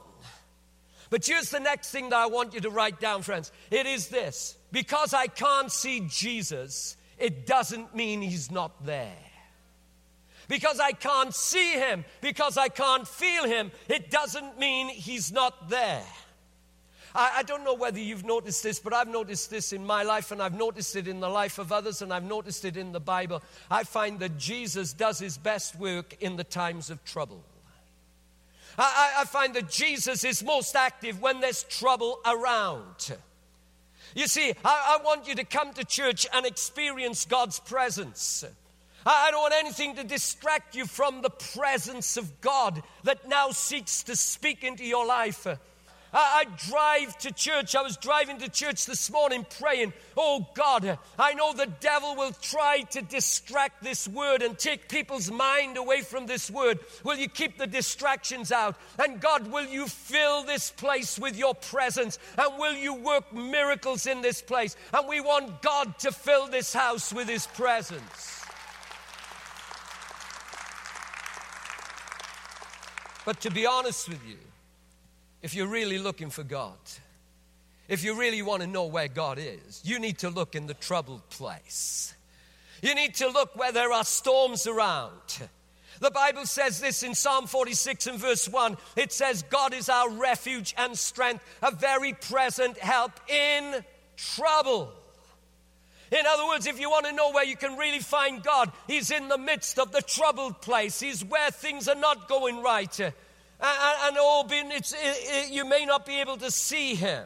But 1.09 1.25
here's 1.25 1.50
the 1.50 1.59
next 1.59 1.89
thing 1.89 2.09
that 2.09 2.17
I 2.17 2.27
want 2.27 2.53
you 2.53 2.59
to 2.62 2.69
write 2.69 3.00
down, 3.00 3.24
friends. 3.24 3.51
It 3.71 3.88
is 3.88 4.09
this 4.09 4.55
because 4.71 5.15
I 5.15 5.25
can't 5.25 5.71
see 5.71 6.01
Jesus, 6.07 6.95
it 7.17 7.48
doesn't 7.48 7.95
mean 7.95 8.21
he's 8.21 8.51
not 8.51 8.86
there. 8.86 9.17
Because 10.48 10.79
I 10.79 10.91
can't 10.91 11.33
see 11.33 11.74
him, 11.74 12.05
because 12.21 12.57
I 12.57 12.69
can't 12.69 13.07
feel 13.07 13.45
him, 13.45 13.71
it 13.88 14.12
doesn't 14.12 14.59
mean 14.59 14.89
he's 14.89 15.31
not 15.31 15.69
there. 15.69 16.05
I, 17.16 17.38
I 17.38 17.44
don't 17.44 17.63
know 17.63 17.74
whether 17.74 18.00
you've 18.00 18.25
noticed 18.25 18.63
this, 18.63 18.80
but 18.80 18.94
I've 18.94 19.08
noticed 19.08 19.50
this 19.50 19.74
in 19.74 19.86
my 19.86 20.04
life, 20.04 20.32
and 20.32 20.42
I've 20.42 20.56
noticed 20.56 20.96
it 20.96 21.08
in 21.08 21.20
the 21.20 21.30
life 21.30 21.60
of 21.60 21.72
others, 21.72 22.01
and 22.01 22.13
I've 22.13 22.24
noticed 22.24 22.66
it 22.66 22.78
in 22.78 22.92
the 22.92 23.00
Bible. 23.00 23.42
I 23.70 23.84
find 23.84 24.20
that 24.20 24.38
Jesus 24.38 24.94
does 24.94 25.20
his 25.20 25.38
best 25.38 25.75
work 25.78 26.18
in 26.22 26.36
the 26.36 26.44
times 26.44 26.89
of 26.89 27.04
trouble. 27.06 27.44
I, 28.78 29.16
I 29.20 29.25
find 29.25 29.54
that 29.56 29.70
Jesus 29.70 30.24
is 30.24 30.44
most 30.44 30.75
active 30.75 31.22
when 31.22 31.42
there's 31.42 31.63
trouble 31.63 32.20
around. 32.25 33.18
You 34.16 34.28
see, 34.28 34.54
I, 34.63 34.98
I, 35.00 35.04
want 35.04 35.28
you 35.28 35.36
to 35.36 35.44
come 35.44 35.74
to 35.74 35.84
church 35.84 36.25
and 36.34 36.46
experience 36.46 37.25
God's 37.25 37.60
presence. 37.60 38.44
I, 39.06 39.28
I 39.28 39.32
don't 39.32 39.42
want 39.42 39.54
anything 39.54 39.96
to 39.96 40.04
distract 40.04 40.75
you 40.75 40.86
from 40.86 41.22
the 41.22 41.30
presence 41.30 42.18
of 42.18 42.42
God 42.42 42.82
that 43.04 43.28
now 43.28 43.51
seeks 43.51 44.04
to 44.04 44.16
speak 44.16 44.63
into 44.63 44.86
your 44.86 45.06
life. 45.06 45.46
I, 46.13 46.46
I 46.46 46.70
drive 46.70 47.18
to 47.20 47.32
church. 47.32 47.75
I 47.75 47.82
was 47.82 47.98
driving 47.98 48.39
to 48.39 48.50
church 48.50 48.86
this 48.86 49.12
morning 49.12 49.46
praying, 49.60 49.94
Oh 50.18 50.48
God, 50.54 50.98
I 51.18 51.34
know 51.34 51.54
the 51.54 51.72
devil 51.80 52.16
will 52.16 52.32
try 52.32 52.82
to 52.92 53.01
distract 53.01 53.84
this 53.84 54.08
word 54.08 54.42
and 54.42 54.58
take 54.58 54.89
people's 54.89 55.32
mind 55.32 55.78
away 55.78 56.01
from 56.01 56.25
this 56.25 56.50
word. 56.50 56.80
Will 57.04 57.18
you 57.18 57.30
keep 57.30 57.58
the 57.58 57.68
distractions 57.68 58.51
out? 58.51 58.75
And 58.98 59.22
God, 59.22 59.51
will 59.51 59.68
you 59.68 59.88
fill 59.88 60.44
this 60.44 60.72
place 60.72 61.20
with 61.20 61.38
your 61.38 61.56
presence? 61.56 62.18
And 62.38 62.58
will 62.58 62.74
you 62.74 62.96
work 62.96 63.34
miracles 63.34 64.08
in 64.08 64.22
this 64.22 64.42
place? 64.42 64.75
And 64.94 65.08
we 65.08 65.22
want 65.22 65.62
God 65.62 65.98
to 66.00 66.12
fill 66.12 66.48
this 66.48 66.74
house 66.74 67.13
with 67.13 67.28
his 67.28 67.48
presence. 67.48 68.44
But 73.25 73.42
to 73.42 73.51
be 73.51 73.68
honest 73.68 74.10
with 74.10 74.25
you, 74.25 74.38
if 75.41 75.55
you're 75.55 75.67
really 75.67 75.98
looking 75.98 76.29
for 76.29 76.43
God, 76.43 76.77
if 77.88 78.03
you 78.03 78.19
really 78.19 78.41
want 78.41 78.62
to 78.62 78.67
know 78.67 78.86
where 78.86 79.08
God 79.08 79.39
is, 79.39 79.81
you 79.84 80.00
need 80.00 80.19
to 80.19 80.29
look 80.29 80.55
in 80.55 80.67
the 80.67 80.74
troubled 80.74 81.27
place. 81.29 82.13
You 82.81 82.96
need 82.96 83.15
to 83.15 83.27
look 83.29 83.55
where 83.55 83.72
there 83.72 83.91
are 83.91 84.03
storms 84.03 84.67
around. 84.67 85.50
The 86.00 86.12
Bible 86.12 86.46
says 86.46 86.79
this 86.79 87.03
in 87.03 87.13
Psalm 87.13 87.48
46 87.48 88.08
and 88.08 88.19
verse 88.19 88.48
1. 88.48 88.77
It 88.96 89.12
says, 89.12 89.43
God 89.43 89.74
is 89.74 89.89
our 89.89 90.10
refuge 90.10 90.74
and 90.77 90.98
strength, 90.98 91.43
a 91.62 91.72
very 91.72 92.13
present 92.13 92.77
help 92.77 93.12
in 93.29 93.84
trouble. 94.15 94.93
In 96.12 96.25
other 96.25 96.48
words, 96.48 96.65
if 96.65 96.79
you 96.79 96.89
want 96.89 97.05
to 97.05 97.12
know 97.12 97.31
where 97.31 97.46
you 97.46 97.55
can 97.55 97.77
really 97.77 98.00
find 98.00 98.41
God, 98.41 98.72
He's 98.88 99.12
in 99.12 99.27
the 99.27 99.38
midst 99.38 99.77
of 99.77 99.91
the 99.91 100.01
troubled 100.01 100.62
place. 100.62 101.00
He's 101.00 101.24
where 101.24 101.51
things 101.51 101.88
are 101.88 101.96
not 101.96 102.27
going 102.27 102.63
right. 102.63 103.13
And, 103.62 103.98
and 104.08 104.18
all 104.18 104.44
being, 104.44 104.72
it's, 104.72 104.94
it, 104.94 104.98
it, 105.01 105.51
you 105.51 105.66
may 105.66 105.86
not 105.86 106.06
be 106.06 106.22
able 106.22 106.38
to 106.38 106.51
see 106.51 106.96
Him. 106.96 107.25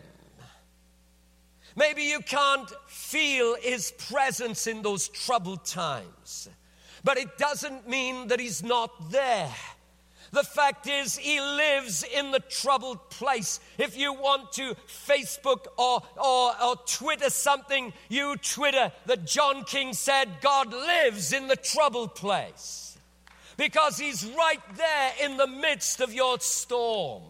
Maybe 1.75 2.03
you 2.03 2.19
can't 2.19 2.71
feel 2.87 3.55
His 3.59 3.91
presence 4.09 4.67
in 4.67 4.81
those 4.81 5.07
troubled 5.07 5.65
times. 5.65 6.49
But 7.03 7.17
it 7.17 7.37
doesn't 7.37 7.87
mean 7.87 8.27
that 8.27 8.39
He's 8.39 8.63
not 8.63 9.11
there. 9.11 9.53
The 10.33 10.43
fact 10.43 10.87
is, 10.87 11.15
he 11.15 11.39
lives 11.39 12.03
in 12.03 12.31
the 12.31 12.39
troubled 12.39 13.11
place. 13.11 13.59
If 13.77 13.95
you 13.95 14.13
want 14.13 14.51
to 14.53 14.73
Facebook 14.87 15.67
or, 15.77 16.01
or, 16.17 16.59
or 16.59 16.75
Twitter 16.87 17.29
something, 17.29 17.93
you 18.09 18.35
Twitter 18.37 18.91
that 19.05 19.27
John 19.27 19.63
King 19.63 19.93
said, 19.93 20.27
God 20.41 20.73
lives 20.73 21.33
in 21.33 21.47
the 21.47 21.55
troubled 21.55 22.15
place. 22.15 22.92
Because 23.57 23.97
he's 23.97 24.25
right 24.25 24.61
there 24.75 25.11
in 25.23 25.37
the 25.37 25.47
midst 25.47 26.01
of 26.01 26.13
your 26.13 26.39
storm. 26.39 27.23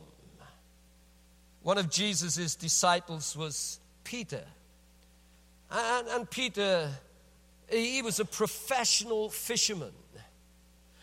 One 1.61 1.77
of 1.77 1.89
Jesus' 1.89 2.55
disciples 2.55 3.35
was 3.35 3.79
Peter. 4.03 4.43
And, 5.71 6.07
and 6.07 6.29
Peter, 6.29 6.89
he 7.69 8.01
was 8.01 8.19
a 8.19 8.25
professional 8.25 9.29
fisherman. 9.29 9.93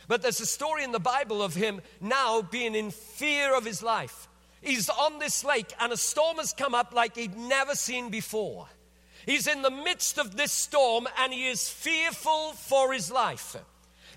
But 0.07 0.23
there's 0.23 0.41
a 0.41 0.47
story 0.47 0.85
in 0.85 0.93
the 0.93 0.99
Bible 0.99 1.41
of 1.43 1.55
him 1.55 1.81
now 2.01 2.43
being 2.43 2.75
in 2.75 2.91
fear 2.91 3.55
of 3.55 3.65
his 3.65 3.83
life. 3.83 4.29
He's 4.61 4.91
on 4.91 5.19
this 5.19 5.45
lake, 5.45 5.73
and 5.79 5.93
a 5.93 5.97
storm 5.97 6.39
has 6.39 6.53
come 6.53 6.75
up 6.75 6.93
like 6.93 7.17
he'd 7.17 7.37
never 7.37 7.75
seen 7.75 8.11
before. 8.11 8.67
He's 9.25 9.47
in 9.47 9.63
the 9.63 9.71
midst 9.71 10.19
of 10.19 10.37
this 10.37 10.53
storm, 10.53 11.07
and 11.19 11.33
he 11.33 11.47
is 11.47 11.69
fearful 11.69 12.53
for 12.53 12.93
his 12.93 13.11
life. 13.11 13.57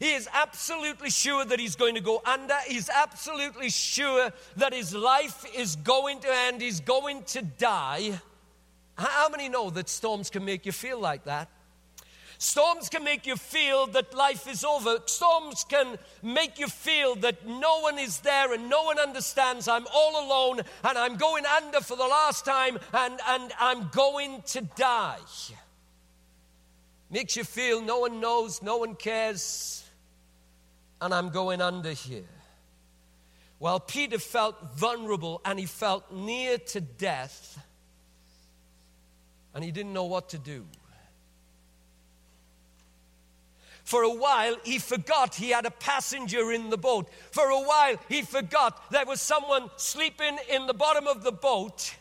He 0.03 0.15
is 0.15 0.27
absolutely 0.33 1.09
sure 1.09 1.45
that 1.45 1.61
he's 1.61 1.77
going 1.77 1.95
to 1.95 2.01
go 2.01 2.21
under. 2.25 2.57
He's 2.67 2.89
absolutely 2.89 3.69
sure 3.69 4.33
that 4.57 4.73
his 4.73 4.93
life 4.93 5.45
is 5.55 5.77
going 5.77 6.19
to 6.19 6.27
end. 6.29 6.59
He's 6.59 6.81
going 6.81 7.23
to 7.27 7.41
die. 7.41 8.19
How 8.97 9.29
many 9.29 9.47
know 9.47 9.69
that 9.69 9.87
storms 9.87 10.29
can 10.29 10.43
make 10.43 10.65
you 10.65 10.73
feel 10.73 10.99
like 10.99 11.23
that? 11.23 11.47
Storms 12.37 12.89
can 12.89 13.05
make 13.05 13.25
you 13.25 13.37
feel 13.37 13.87
that 13.87 14.13
life 14.13 14.45
is 14.45 14.65
over. 14.65 14.97
Storms 15.05 15.63
can 15.69 15.97
make 16.21 16.59
you 16.59 16.67
feel 16.67 17.15
that 17.15 17.47
no 17.47 17.79
one 17.79 17.97
is 17.97 18.19
there 18.19 18.53
and 18.53 18.69
no 18.69 18.83
one 18.83 18.99
understands. 18.99 19.69
I'm 19.69 19.87
all 19.93 20.27
alone 20.27 20.63
and 20.83 20.97
I'm 20.97 21.15
going 21.15 21.45
under 21.45 21.79
for 21.79 21.95
the 21.95 22.03
last 22.03 22.43
time 22.43 22.77
and, 22.91 23.21
and 23.29 23.53
I'm 23.57 23.87
going 23.87 24.41
to 24.47 24.59
die. 24.75 25.19
Makes 27.09 27.37
you 27.37 27.45
feel 27.45 27.79
no 27.79 27.99
one 27.99 28.19
knows, 28.19 28.61
no 28.61 28.75
one 28.75 28.95
cares, 28.95 29.82
and 31.03 31.13
I'm 31.13 31.29
going 31.29 31.59
under 31.59 31.91
here. 31.91 32.23
While 33.59 33.81
Peter 33.81 34.17
felt 34.17 34.55
vulnerable 34.77 35.41
and 35.43 35.59
he 35.59 35.65
felt 35.65 36.13
near 36.13 36.57
to 36.57 36.79
death, 36.79 37.59
and 39.53 39.65
he 39.65 39.71
didn't 39.71 39.91
know 39.91 40.05
what 40.05 40.29
to 40.29 40.37
do. 40.37 40.65
For 43.83 44.03
a 44.03 44.13
while, 44.13 44.55
he 44.63 44.79
forgot 44.79 45.35
he 45.35 45.49
had 45.49 45.65
a 45.65 45.71
passenger 45.71 46.53
in 46.53 46.69
the 46.69 46.77
boat. 46.77 47.09
For 47.31 47.49
a 47.49 47.59
while, 47.59 47.97
he 48.07 48.21
forgot 48.21 48.89
there 48.89 49.05
was 49.05 49.21
someone 49.21 49.69
sleeping 49.75 50.37
in 50.49 50.67
the 50.67 50.73
bottom 50.73 51.05
of 51.05 51.21
the 51.21 51.33
boat. 51.33 51.95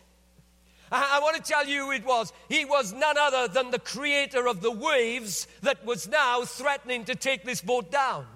I, 0.92 1.18
want 1.20 1.36
to 1.36 1.42
tell 1.42 1.66
you 1.66 1.90
it 1.90 2.04
was. 2.04 2.32
He 2.48 2.64
was 2.64 2.92
none 2.92 3.18
other 3.18 3.48
than 3.48 3.72
the 3.72 3.80
creator 3.80 4.46
of 4.46 4.60
the 4.60 4.70
waves 4.70 5.48
that 5.62 5.84
was 5.84 6.06
now 6.06 6.42
threatening 6.44 7.04
to 7.06 7.16
take 7.16 7.44
this 7.44 7.60
boat 7.60 7.90
down. 7.90 8.26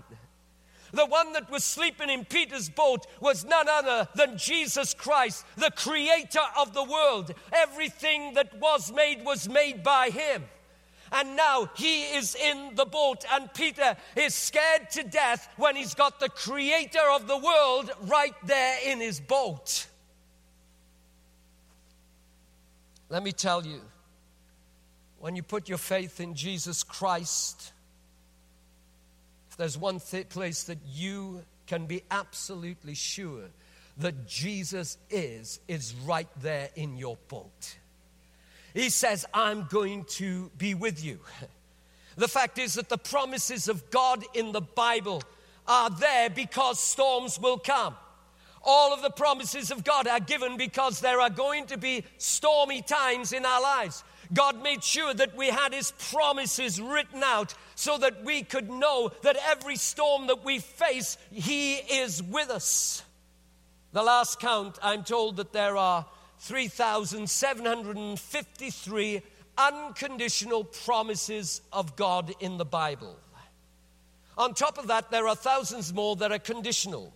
The 0.97 1.05
one 1.05 1.35
that 1.35 1.51
was 1.51 1.63
sleeping 1.63 2.09
in 2.09 2.25
Peter's 2.25 2.71
boat 2.71 3.07
was 3.21 3.45
none 3.45 3.69
other 3.69 4.09
than 4.15 4.39
Jesus 4.39 4.95
Christ, 4.95 5.45
the 5.57 5.71
creator 5.77 6.41
of 6.59 6.73
the 6.73 6.83
world. 6.83 7.35
Everything 7.53 8.33
that 8.33 8.59
was 8.59 8.91
made 8.91 9.23
was 9.23 9.47
made 9.47 9.83
by 9.83 10.09
him. 10.09 10.45
And 11.13 11.37
now 11.37 11.69
he 11.77 12.05
is 12.17 12.35
in 12.35 12.75
the 12.77 12.87
boat, 12.87 13.27
and 13.31 13.53
Peter 13.53 13.95
is 14.17 14.35
scared 14.35 14.89
to 14.93 15.03
death 15.03 15.51
when 15.59 15.77
he's 15.77 15.95
got 15.95 16.19
the 16.19 16.31
creator 16.31 17.11
of 17.13 17.29
the 17.29 17.37
world 17.37 17.91
right 18.05 18.35
there 18.45 18.79
in 18.83 18.99
his 18.99 19.21
boat. 19.21 19.87
Let 23.11 23.23
me 23.23 23.33
tell 23.33 23.67
you, 23.67 23.83
when 25.19 25.37
you 25.37 25.43
put 25.43 25.69
your 25.69 25.79
faith 25.79 26.21
in 26.21 26.35
Jesus 26.35 26.83
Christ, 26.83 27.73
there's 29.57 29.79
one 29.79 30.01
th- 30.01 30.29
place 30.29 30.65
that 30.65 30.79
you 30.87 31.43
can 31.67 31.87
be 31.87 32.03
absolutely 32.11 32.95
sure 32.95 33.45
that 33.99 34.27
Jesus 34.27 34.99
is, 35.11 35.61
is 35.69 35.95
right 36.05 36.29
there 36.43 36.69
in 36.77 36.97
your 36.97 37.17
boat. 37.29 37.77
He 38.75 38.91
says, 38.91 39.25
I'm 39.33 39.67
going 39.71 40.05
to 40.05 40.51
be 40.59 40.75
with 40.75 41.05
you. 41.05 41.21
The 42.19 42.29
fact 42.29 42.59
is 42.59 42.75
that 42.75 42.89
the 42.89 42.97
promises 42.97 43.69
of 43.69 43.91
God 43.91 44.25
in 44.33 44.53
the 44.53 44.63
Bible 44.63 45.23
are 45.69 45.91
there 45.91 46.31
because 46.31 46.81
storms 46.81 47.39
will 47.39 47.59
come. 47.59 47.95
All 48.69 48.93
of 48.93 49.01
the 49.01 49.11
promises 49.11 49.71
of 49.71 49.85
God 49.85 50.09
are 50.09 50.19
given 50.19 50.57
because 50.57 50.99
there 50.99 51.21
are 51.21 51.31
going 51.31 51.67
to 51.67 51.79
be 51.79 52.03
stormy 52.19 52.83
times 52.83 53.33
in 53.33 53.47
our 53.47 53.63
lives. 53.63 54.03
God 54.35 54.61
made 54.61 54.83
sure 54.83 55.15
that 55.15 55.37
we 55.37 55.47
had 55.47 55.73
His 55.73 55.93
promises 56.11 56.81
written 56.81 57.23
out 57.23 57.55
so 57.77 57.97
that 57.97 58.25
we 58.25 58.43
could 58.43 58.69
know 58.69 59.13
that 59.23 59.37
every 59.47 59.77
storm 59.77 60.27
that 60.27 60.45
we 60.45 60.59
face, 60.59 61.17
He 61.31 61.75
is 61.75 62.21
with 62.21 62.51
us. 62.51 63.05
The 63.93 64.03
last 64.03 64.41
count, 64.41 64.81
I'm 64.83 65.05
told 65.05 65.37
that 65.37 65.53
there 65.53 65.77
are 65.77 66.05
3,753 66.41 69.23
unconditional 69.57 70.65
promises 70.65 71.61
of 71.73 71.95
God 71.95 72.35
in 72.41 72.57
the 72.57 72.65
Bible. 72.65 73.17
On 74.37 74.55
top 74.55 74.77
of 74.77 74.89
that, 74.89 75.13
there 75.13 75.29
are 75.29 75.37
thousands 75.37 75.95
more 75.95 76.17
that 76.17 76.33
are 76.33 76.41
conditional. 76.41 77.13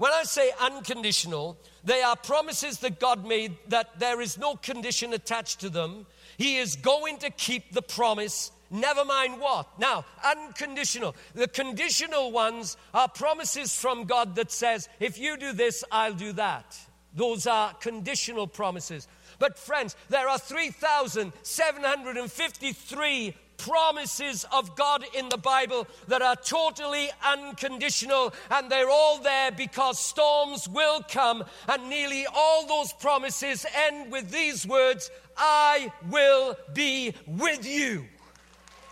When 0.00 0.12
I 0.14 0.22
say 0.22 0.50
unconditional, 0.58 1.58
they 1.84 2.00
are 2.00 2.16
promises 2.16 2.78
that 2.78 3.00
God 3.00 3.26
made 3.26 3.58
that 3.68 3.98
there 3.98 4.22
is 4.22 4.38
no 4.38 4.54
condition 4.54 5.12
attached 5.12 5.60
to 5.60 5.68
them. 5.68 6.06
He 6.38 6.56
is 6.56 6.76
going 6.76 7.18
to 7.18 7.28
keep 7.28 7.74
the 7.74 7.82
promise, 7.82 8.50
never 8.70 9.04
mind 9.04 9.42
what. 9.42 9.78
Now, 9.78 10.06
unconditional. 10.24 11.14
The 11.34 11.48
conditional 11.48 12.32
ones 12.32 12.78
are 12.94 13.08
promises 13.08 13.76
from 13.76 14.04
God 14.04 14.36
that 14.36 14.50
says, 14.50 14.88
if 15.00 15.18
you 15.18 15.36
do 15.36 15.52
this, 15.52 15.84
I'll 15.92 16.14
do 16.14 16.32
that. 16.32 16.78
Those 17.12 17.46
are 17.46 17.74
conditional 17.74 18.46
promises. 18.46 19.06
But, 19.38 19.58
friends, 19.58 19.96
there 20.08 20.30
are 20.30 20.38
3,753 20.38 23.36
promises 23.60 24.46
of 24.52 24.74
God 24.76 25.04
in 25.14 25.28
the 25.28 25.38
Bible 25.38 25.86
that 26.08 26.22
are 26.22 26.36
totally 26.36 27.10
unconditional, 27.24 28.32
and 28.50 28.70
they're 28.70 28.90
all 28.90 29.18
there 29.18 29.52
because 29.52 29.98
storms 29.98 30.68
will 30.68 31.02
come. 31.08 31.44
And 31.68 31.88
nearly 31.88 32.26
all 32.34 32.66
those 32.66 32.92
promises 32.92 33.66
end 33.88 34.12
with 34.12 34.30
these 34.30 34.66
words 34.66 35.10
I 35.36 35.92
will 36.10 36.56
be 36.74 37.14
with 37.26 37.66
you. 37.66 38.06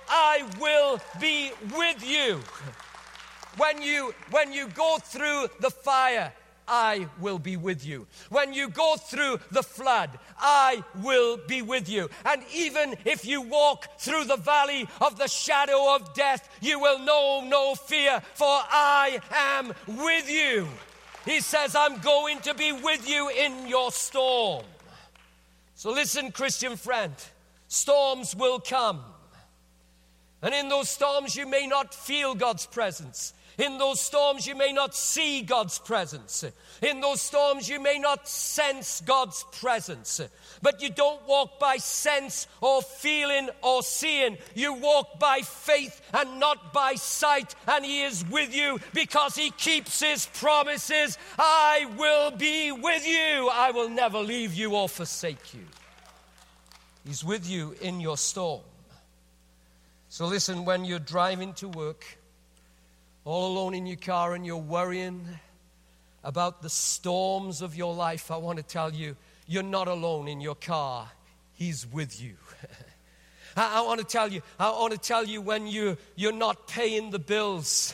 I 0.08 0.48
will 0.58 1.00
be 1.20 1.50
with 1.76 2.06
you. 2.06 2.40
When 3.56 3.82
you, 3.82 4.14
when 4.30 4.52
you 4.52 4.68
go 4.68 4.98
through 5.02 5.48
the 5.60 5.70
fire, 5.70 6.32
I 6.68 7.08
will 7.20 7.38
be 7.38 7.56
with 7.56 7.84
you. 7.84 8.06
When 8.28 8.52
you 8.52 8.68
go 8.68 8.96
through 8.96 9.40
the 9.50 9.62
flood, 9.62 10.10
I 10.38 10.84
will 11.02 11.38
be 11.48 11.62
with 11.62 11.88
you. 11.88 12.10
And 12.24 12.42
even 12.54 12.96
if 13.04 13.24
you 13.24 13.42
walk 13.42 13.88
through 13.98 14.24
the 14.24 14.36
valley 14.36 14.86
of 15.00 15.18
the 15.18 15.28
shadow 15.28 15.94
of 15.94 16.14
death, 16.14 16.48
you 16.60 16.78
will 16.78 16.98
know 17.00 17.42
no 17.44 17.74
fear, 17.74 18.22
for 18.34 18.46
I 18.46 19.20
am 19.30 19.72
with 19.86 20.30
you. 20.30 20.68
He 21.24 21.40
says, 21.40 21.74
I'm 21.74 21.98
going 21.98 22.40
to 22.40 22.54
be 22.54 22.72
with 22.72 23.08
you 23.08 23.30
in 23.30 23.66
your 23.66 23.90
storm. 23.90 24.64
So 25.74 25.90
listen, 25.90 26.32
Christian 26.32 26.76
friend, 26.76 27.14
storms 27.68 28.34
will 28.34 28.60
come. 28.60 29.00
And 30.42 30.54
in 30.54 30.68
those 30.68 30.88
storms, 30.88 31.34
you 31.34 31.46
may 31.46 31.66
not 31.66 31.94
feel 31.94 32.34
God's 32.34 32.66
presence. 32.66 33.32
In 33.58 33.76
those 33.76 34.00
storms, 34.00 34.46
you 34.46 34.54
may 34.54 34.72
not 34.72 34.94
see 34.94 35.42
God's 35.42 35.80
presence. 35.80 36.44
In 36.80 37.00
those 37.00 37.20
storms, 37.20 37.68
you 37.68 37.80
may 37.80 37.98
not 37.98 38.28
sense 38.28 39.00
God's 39.00 39.44
presence. 39.60 40.20
But 40.62 40.80
you 40.80 40.90
don't 40.90 41.26
walk 41.26 41.58
by 41.58 41.78
sense 41.78 42.46
or 42.60 42.82
feeling 42.82 43.50
or 43.62 43.82
seeing. 43.82 44.38
You 44.54 44.74
walk 44.74 45.18
by 45.18 45.40
faith 45.40 46.00
and 46.14 46.38
not 46.38 46.72
by 46.72 46.94
sight. 46.94 47.56
And 47.66 47.84
He 47.84 48.04
is 48.04 48.24
with 48.30 48.54
you 48.54 48.78
because 48.94 49.34
He 49.34 49.50
keeps 49.50 50.00
His 50.00 50.26
promises. 50.26 51.18
I 51.36 51.90
will 51.98 52.30
be 52.30 52.70
with 52.70 53.04
you. 53.06 53.50
I 53.52 53.72
will 53.72 53.88
never 53.88 54.20
leave 54.20 54.54
you 54.54 54.76
or 54.76 54.88
forsake 54.88 55.52
you. 55.52 55.66
He's 57.04 57.24
with 57.24 57.48
you 57.48 57.74
in 57.80 58.00
your 58.00 58.16
storm. 58.16 58.60
So 60.10 60.26
listen, 60.26 60.64
when 60.64 60.84
you're 60.84 61.00
driving 61.00 61.54
to 61.54 61.68
work, 61.68 62.17
all 63.28 63.52
alone 63.52 63.74
in 63.74 63.86
your 63.86 63.96
car 63.96 64.34
and 64.34 64.46
you're 64.46 64.56
worrying 64.56 65.22
about 66.24 66.62
the 66.62 66.70
storms 66.70 67.60
of 67.60 67.76
your 67.76 67.94
life, 67.94 68.30
I 68.30 68.38
want 68.38 68.56
to 68.56 68.62
tell 68.62 68.92
you, 68.92 69.16
you're 69.46 69.62
not 69.62 69.86
alone 69.86 70.28
in 70.28 70.40
your 70.40 70.54
car. 70.54 71.08
He's 71.52 71.86
with 71.86 72.22
you. 72.22 72.36
I, 73.56 73.78
I 73.78 73.80
want 73.82 74.00
to 74.00 74.06
tell 74.06 74.32
you, 74.32 74.40
I 74.58 74.70
want 74.70 74.92
to 74.92 74.98
tell 74.98 75.24
you 75.24 75.42
when 75.42 75.66
you, 75.66 75.98
you're 76.16 76.32
not 76.32 76.68
paying 76.68 77.10
the 77.10 77.18
bills 77.18 77.92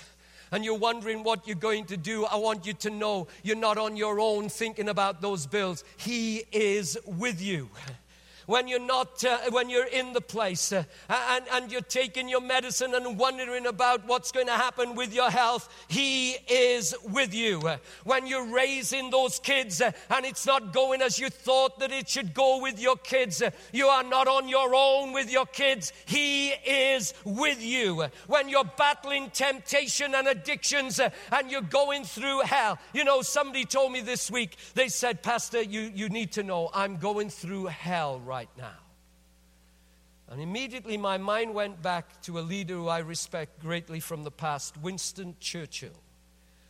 and 0.53 0.65
you're 0.65 0.79
wondering 0.79 1.25
what 1.25 1.49
you're 1.49 1.57
going 1.57 1.87
to 1.87 1.97
do, 1.97 2.25
I 2.25 2.37
want 2.37 2.65
you 2.65 2.73
to 2.75 2.91
know 2.91 3.27
you're 3.43 3.57
not 3.57 3.77
on 3.77 3.97
your 3.97 4.21
own 4.21 4.49
thinking 4.49 4.89
about 4.89 5.21
those 5.21 5.49
bills. 5.49 5.83
He 5.97 6.45
is 6.53 6.97
with 7.07 7.43
you 7.43 7.71
when 8.47 8.69
you're 8.69 8.79
not, 8.79 9.25
uh, 9.25 9.39
when 9.51 9.71
you're 9.71 9.87
in 9.87 10.13
the 10.13 10.21
place 10.21 10.73
uh, 10.73 10.85
and, 11.09 11.45
and 11.53 11.73
you're 11.73 11.81
taking 11.81 12.29
your 12.29 12.41
medicine 12.41 12.95
and 12.95 13.19
wondering 13.19 13.67
about 13.67 14.07
what's 14.07 14.33
going 14.33 14.47
to 14.47 14.53
happen 14.53 14.95
with 14.95 15.15
your 15.15 15.31
health, 15.31 15.69
He 15.89 16.33
is 16.49 16.95
with 17.05 17.35
you. 17.35 17.61
Uh, 17.61 17.79
when 18.05 18.27
you're 18.27 18.47
raising 18.47 19.11
those 19.11 19.39
kids 19.39 19.81
uh, 19.81 19.93
and 20.11 20.27
it's 20.27 20.47
not 20.47 20.73
going 20.73 21.03
as 21.03 21.19
you 21.19 21.31
thought 21.31 21.79
that 21.79 21.93
it 21.93 22.09
should 22.09 22.35
go 22.35 22.61
with 22.61 22.81
your 22.81 22.97
kids, 22.97 23.41
uh, 23.43 23.51
you 23.73 23.87
are 23.87 24.03
not 24.03 24.29
on 24.29 24.49
your 24.49 24.75
own 24.75 25.13
with 25.13 25.31
your 25.31 25.47
kids. 25.47 25.93
He 26.07 26.51
is 26.51 27.15
with 27.25 27.63
you. 27.63 28.03
Uh, 28.03 28.09
when 28.27 28.49
you're 28.49 28.71
battling 28.77 29.31
temptation 29.31 30.15
and 30.15 30.29
addictions 30.29 31.01
and 31.01 31.51
you're 31.51 31.63
going 31.63 32.05
through 32.05 32.41
hell, 32.41 32.79
you 32.93 33.05
know, 33.05 33.23
somebody 33.23 33.65
told 33.65 33.93
me 33.93 34.01
this 34.01 34.31
week, 34.31 34.57
they 34.75 34.89
said, 34.89 35.23
Pastor, 35.23 35.63
you, 35.63 35.91
you 35.95 36.09
need 36.09 36.33
to 36.33 36.43
know 36.43 36.71
I'm 36.75 36.97
going 36.97 37.31
through 37.31 37.67
hell 37.67 38.21
right 38.21 38.34
right 38.35 38.51
now. 38.59 38.81
And 40.29 40.41
immediately 40.41 40.97
my 40.97 41.19
mind 41.19 41.55
went 41.55 41.81
back 41.83 42.21
to 42.23 42.41
a 42.41 42.43
leader 42.53 42.75
who 42.75 42.89
I 42.89 42.99
respect 42.99 43.61
greatly 43.61 44.01
from 44.01 44.25
the 44.25 44.31
past, 44.33 44.77
Winston 44.79 45.37
Churchill. 45.39 45.99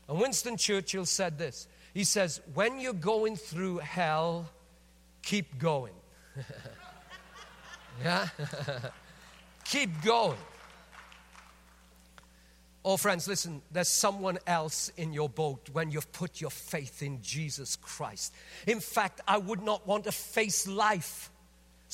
And 0.06 0.20
Winston 0.20 0.58
Churchill 0.58 1.06
said 1.06 1.38
this 1.38 1.66
He 1.94 2.04
says, 2.04 2.42
When 2.52 2.80
you're 2.80 2.92
going 2.92 3.36
through 3.36 3.78
hell, 3.78 4.50
keep 5.22 5.58
going. 5.58 5.94
yeah? 8.04 8.28
keep 9.64 9.90
going. 10.02 10.44
Oh, 12.84 12.98
friends, 12.98 13.26
listen, 13.26 13.62
there's 13.72 13.88
someone 13.88 14.38
else 14.46 14.92
in 14.98 15.14
your 15.14 15.30
boat 15.30 15.70
when 15.72 15.90
you've 15.90 16.12
put 16.12 16.42
your 16.42 16.50
faith 16.50 17.02
in 17.02 17.22
Jesus 17.22 17.76
Christ. 17.76 18.34
In 18.66 18.80
fact, 18.80 19.22
I 19.26 19.38
would 19.38 19.62
not 19.62 19.86
want 19.86 20.04
to 20.04 20.12
face 20.12 20.68
life 20.68 21.30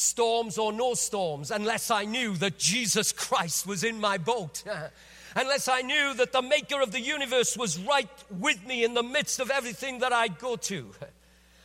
storms 0.01 0.59
or 0.59 0.73
no 0.73 0.95
storms, 0.95 1.51
unless 1.51 1.91
I 1.91 2.05
knew 2.05 2.35
that 2.37 2.59
Jesus 2.59 3.13
Christ 3.13 3.67
was 3.67 3.85
in 3.85 4.01
my 4.01 4.19
boat. 4.19 4.65
unless 5.37 5.69
I 5.69 5.83
knew 5.83 6.15
that 6.15 6.33
the 6.33 6.43
maker 6.43 6.81
of 6.81 6.93
the 6.93 7.01
universe 7.01 7.57
was 7.57 7.79
right 7.79 8.09
with 8.31 8.67
me 8.67 8.85
in 8.85 8.95
the 8.95 9.03
midst 9.03 9.41
of 9.41 9.51
everything 9.51 10.01
that 10.01 10.13
I 10.13 10.29
go 10.29 10.57
to. 10.57 10.91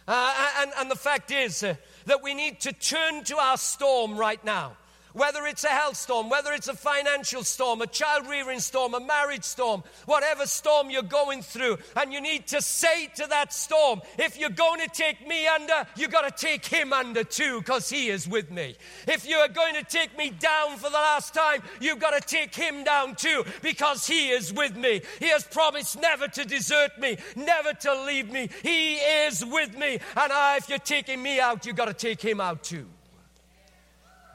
Uh, 0.07 0.51
and, 0.59 0.71
and, 0.77 0.91
the 0.91 0.95
fact 0.95 1.31
is 1.31 1.63
uh, 1.63 1.73
that 2.05 2.21
we 2.21 2.35
need 2.35 2.59
to 2.59 2.71
turn 2.71 3.23
to 3.23 3.35
our 3.37 3.57
storm 3.57 4.15
right 4.15 4.45
now 4.45 4.77
whether 5.15 5.45
it's 5.45 5.63
a 5.63 5.69
health 5.69 5.95
storm, 5.95 6.29
whether 6.29 6.51
it's 6.51 6.67
a 6.67 6.75
financial 6.75 7.41
storm, 7.43 7.81
a 7.81 7.87
child 7.87 8.27
rearing 8.27 8.59
storm, 8.59 8.93
a 8.93 8.99
marriage 8.99 9.45
storm, 9.45 9.81
whatever 10.05 10.45
storm 10.45 10.89
you're 10.89 11.01
going 11.01 11.41
through, 11.41 11.77
and 11.95 12.11
you 12.11 12.19
need 12.19 12.45
to 12.45 12.61
say 12.61 13.07
to 13.15 13.25
that 13.27 13.53
storm, 13.53 14.01
if 14.19 14.37
you're 14.37 14.49
going 14.49 14.81
to 14.81 14.89
take 14.89 15.25
me 15.25 15.47
under, 15.47 15.87
you've 15.95 16.11
got 16.11 16.27
to 16.37 16.45
take 16.45 16.65
him 16.65 16.91
under 16.91 17.23
too, 17.23 17.59
because 17.59 17.89
he 17.89 18.09
is 18.09 18.27
with 18.27 18.51
me. 18.51 18.75
If 19.07 19.27
you 19.27 19.37
are 19.37 19.47
going 19.47 19.75
to 19.75 19.83
take 19.83 20.17
me 20.17 20.31
down 20.31 20.75
for 20.75 20.89
the 20.89 20.97
last 20.97 21.33
time, 21.33 21.63
you've 21.79 21.99
got 21.99 22.11
to 22.11 22.27
take 22.27 22.53
him 22.53 22.83
down 22.83 23.15
too, 23.15 23.45
because 23.61 24.05
he 24.05 24.29
is 24.29 24.51
with 24.51 24.75
me. 24.75 25.01
He 25.19 25.29
has 25.29 25.45
promised 25.45 25.99
never 26.01 26.27
to 26.27 26.43
desert 26.43 26.99
me, 26.99 27.17
never 27.37 27.71
to 27.71 28.03
leave 28.03 28.29
me. 28.29 28.49
He 28.63 28.95
is 28.95 29.45
with 29.45 29.77
me. 29.77 29.99
And 30.17 30.33
I, 30.33 30.57
if 30.57 30.67
you're 30.67 30.77
taking 30.77 31.23
me 31.23 31.39
out, 31.39 31.65
you've 31.65 31.77
got 31.77 31.85
to 31.85 31.93
take 31.93 32.21
him 32.21 32.41
out 32.41 32.61
too 32.61 32.85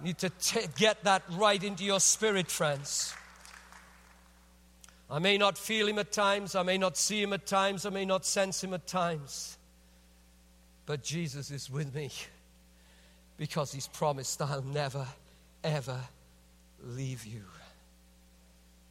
need 0.02 0.18
to 0.18 0.30
t- 0.30 0.66
get 0.76 1.04
that 1.04 1.22
right 1.30 1.62
into 1.62 1.84
your 1.84 2.00
spirit, 2.00 2.50
friends. 2.50 3.14
I 5.10 5.18
may 5.18 5.38
not 5.38 5.58
feel 5.58 5.88
him 5.88 5.98
at 5.98 6.12
times, 6.12 6.54
I 6.54 6.62
may 6.62 6.78
not 6.78 6.96
see 6.96 7.20
him 7.20 7.32
at 7.32 7.46
times, 7.46 7.84
I 7.84 7.90
may 7.90 8.04
not 8.04 8.24
sense 8.24 8.62
him 8.62 8.72
at 8.74 8.86
times, 8.86 9.58
but 10.86 11.02
Jesus 11.02 11.50
is 11.50 11.68
with 11.68 11.94
me 11.94 12.10
because 13.36 13.72
he's 13.72 13.88
promised, 13.88 14.40
I'll 14.40 14.62
never, 14.62 15.06
ever 15.64 16.00
leave 16.84 17.26
you. 17.26 17.42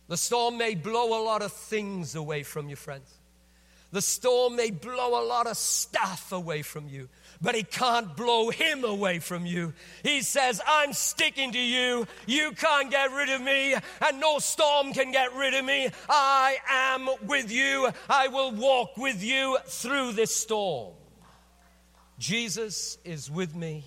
The 0.09 0.17
storm 0.17 0.57
may 0.57 0.75
blow 0.75 1.21
a 1.21 1.23
lot 1.23 1.41
of 1.41 1.53
things 1.53 2.15
away 2.15 2.43
from 2.43 2.67
you, 2.67 2.75
friends. 2.75 3.13
The 3.91 4.01
storm 4.01 4.55
may 4.55 4.71
blow 4.71 5.21
a 5.21 5.25
lot 5.25 5.47
of 5.47 5.55
stuff 5.55 6.31
away 6.31 6.63
from 6.63 6.89
you, 6.89 7.09
but 7.41 7.55
he 7.55 7.63
can't 7.63 8.15
blow 8.15 8.49
him 8.49 8.83
away 8.83 9.19
from 9.19 9.45
you. 9.45 9.73
He 10.03 10.21
says, 10.21 10.61
I'm 10.67 10.93
sticking 10.93 11.51
to 11.51 11.59
you. 11.59 12.07
You 12.27 12.51
can't 12.51 12.91
get 12.91 13.11
rid 13.11 13.29
of 13.29 13.41
me, 13.41 13.73
and 13.73 14.19
no 14.19 14.39
storm 14.39 14.93
can 14.93 15.11
get 15.11 15.33
rid 15.33 15.53
of 15.53 15.65
me. 15.65 15.89
I 16.09 16.57
am 16.69 17.09
with 17.25 17.51
you. 17.51 17.89
I 18.09 18.27
will 18.27 18.51
walk 18.51 18.97
with 18.97 19.23
you 19.23 19.57
through 19.65 20.13
this 20.13 20.35
storm. 20.35 20.93
Jesus 22.17 22.97
is 23.05 23.31
with 23.31 23.55
me 23.55 23.85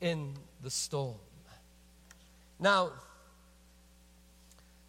in 0.00 0.34
the 0.62 0.70
storm. 0.70 1.14
Now, 2.58 2.92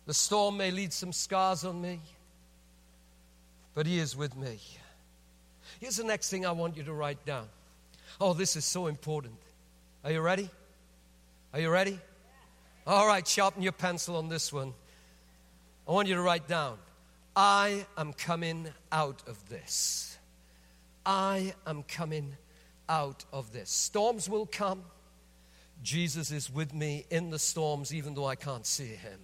the 0.05 0.13
storm 0.13 0.57
may 0.57 0.71
leave 0.71 0.93
some 0.93 1.13
scars 1.13 1.63
on 1.63 1.81
me 1.81 1.99
but 3.73 3.85
He 3.85 3.99
is 3.99 4.15
with 4.15 4.35
me. 4.35 4.59
Here's 5.79 5.97
the 5.97 6.03
next 6.03 6.29
thing 6.29 6.45
I 6.45 6.51
want 6.51 6.77
you 6.77 6.83
to 6.83 6.93
write 6.93 7.25
down. 7.25 7.47
Oh, 8.19 8.33
this 8.33 8.55
is 8.55 8.65
so 8.65 8.87
important. 8.87 9.35
Are 10.03 10.11
you 10.11 10.21
ready? 10.21 10.49
Are 11.53 11.59
you 11.59 11.69
ready? 11.69 11.99
All 12.85 13.07
right, 13.07 13.27
sharpen 13.27 13.61
your 13.61 13.71
pencil 13.71 14.17
on 14.17 14.29
this 14.29 14.51
one. 14.51 14.73
I 15.87 15.91
want 15.91 16.07
you 16.07 16.15
to 16.15 16.21
write 16.21 16.47
down 16.47 16.77
I 17.35 17.85
am 17.97 18.13
coming 18.13 18.67
out 18.91 19.23
of 19.27 19.49
this. 19.49 20.17
I 21.05 21.53
am 21.65 21.83
coming 21.83 22.37
out 22.87 23.25
of 23.33 23.51
this. 23.53 23.69
Storms 23.69 24.29
will 24.29 24.45
come. 24.45 24.83
Jesus 25.81 26.31
is 26.31 26.53
with 26.53 26.73
me 26.73 27.05
in 27.09 27.29
the 27.29 27.39
storms, 27.39 27.93
even 27.93 28.13
though 28.13 28.25
I 28.25 28.35
can't 28.35 28.65
see 28.65 28.87
him. 28.87 29.19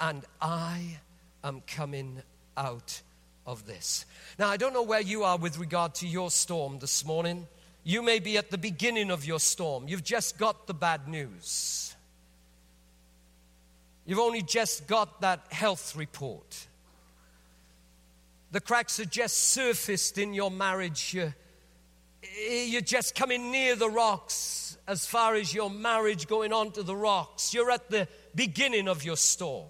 And 0.00 0.24
I 0.40 0.98
am 1.44 1.62
coming 1.66 2.22
out 2.56 3.02
of 3.46 3.66
this. 3.66 4.06
Now, 4.38 4.48
I 4.48 4.56
don't 4.56 4.72
know 4.72 4.82
where 4.82 5.00
you 5.00 5.24
are 5.24 5.36
with 5.36 5.58
regard 5.58 5.94
to 5.96 6.06
your 6.06 6.30
storm 6.30 6.78
this 6.78 7.04
morning. 7.04 7.46
You 7.84 8.02
may 8.02 8.20
be 8.20 8.36
at 8.36 8.50
the 8.50 8.58
beginning 8.58 9.10
of 9.10 9.24
your 9.24 9.40
storm. 9.40 9.88
You've 9.88 10.04
just 10.04 10.38
got 10.38 10.66
the 10.66 10.74
bad 10.74 11.08
news. 11.08 11.94
You've 14.06 14.18
only 14.18 14.42
just 14.42 14.86
got 14.86 15.20
that 15.20 15.46
health 15.50 15.96
report. 15.96 16.66
The 18.50 18.60
cracks 18.60 19.00
are 19.00 19.04
just 19.04 19.36
surfaced 19.36 20.18
in 20.18 20.34
your 20.34 20.50
marriage. 20.50 21.14
You're, 21.14 21.34
you're 22.46 22.82
just 22.82 23.14
coming 23.14 23.50
near 23.50 23.76
the 23.76 23.88
rocks 23.88 24.76
as 24.86 25.06
far 25.06 25.34
as 25.34 25.54
your 25.54 25.70
marriage 25.70 26.26
going 26.26 26.52
on 26.52 26.72
to 26.72 26.82
the 26.82 26.96
rocks. 26.96 27.54
You're 27.54 27.70
at 27.70 27.90
the 27.90 28.08
beginning 28.34 28.88
of 28.88 29.04
your 29.04 29.16
storm. 29.16 29.68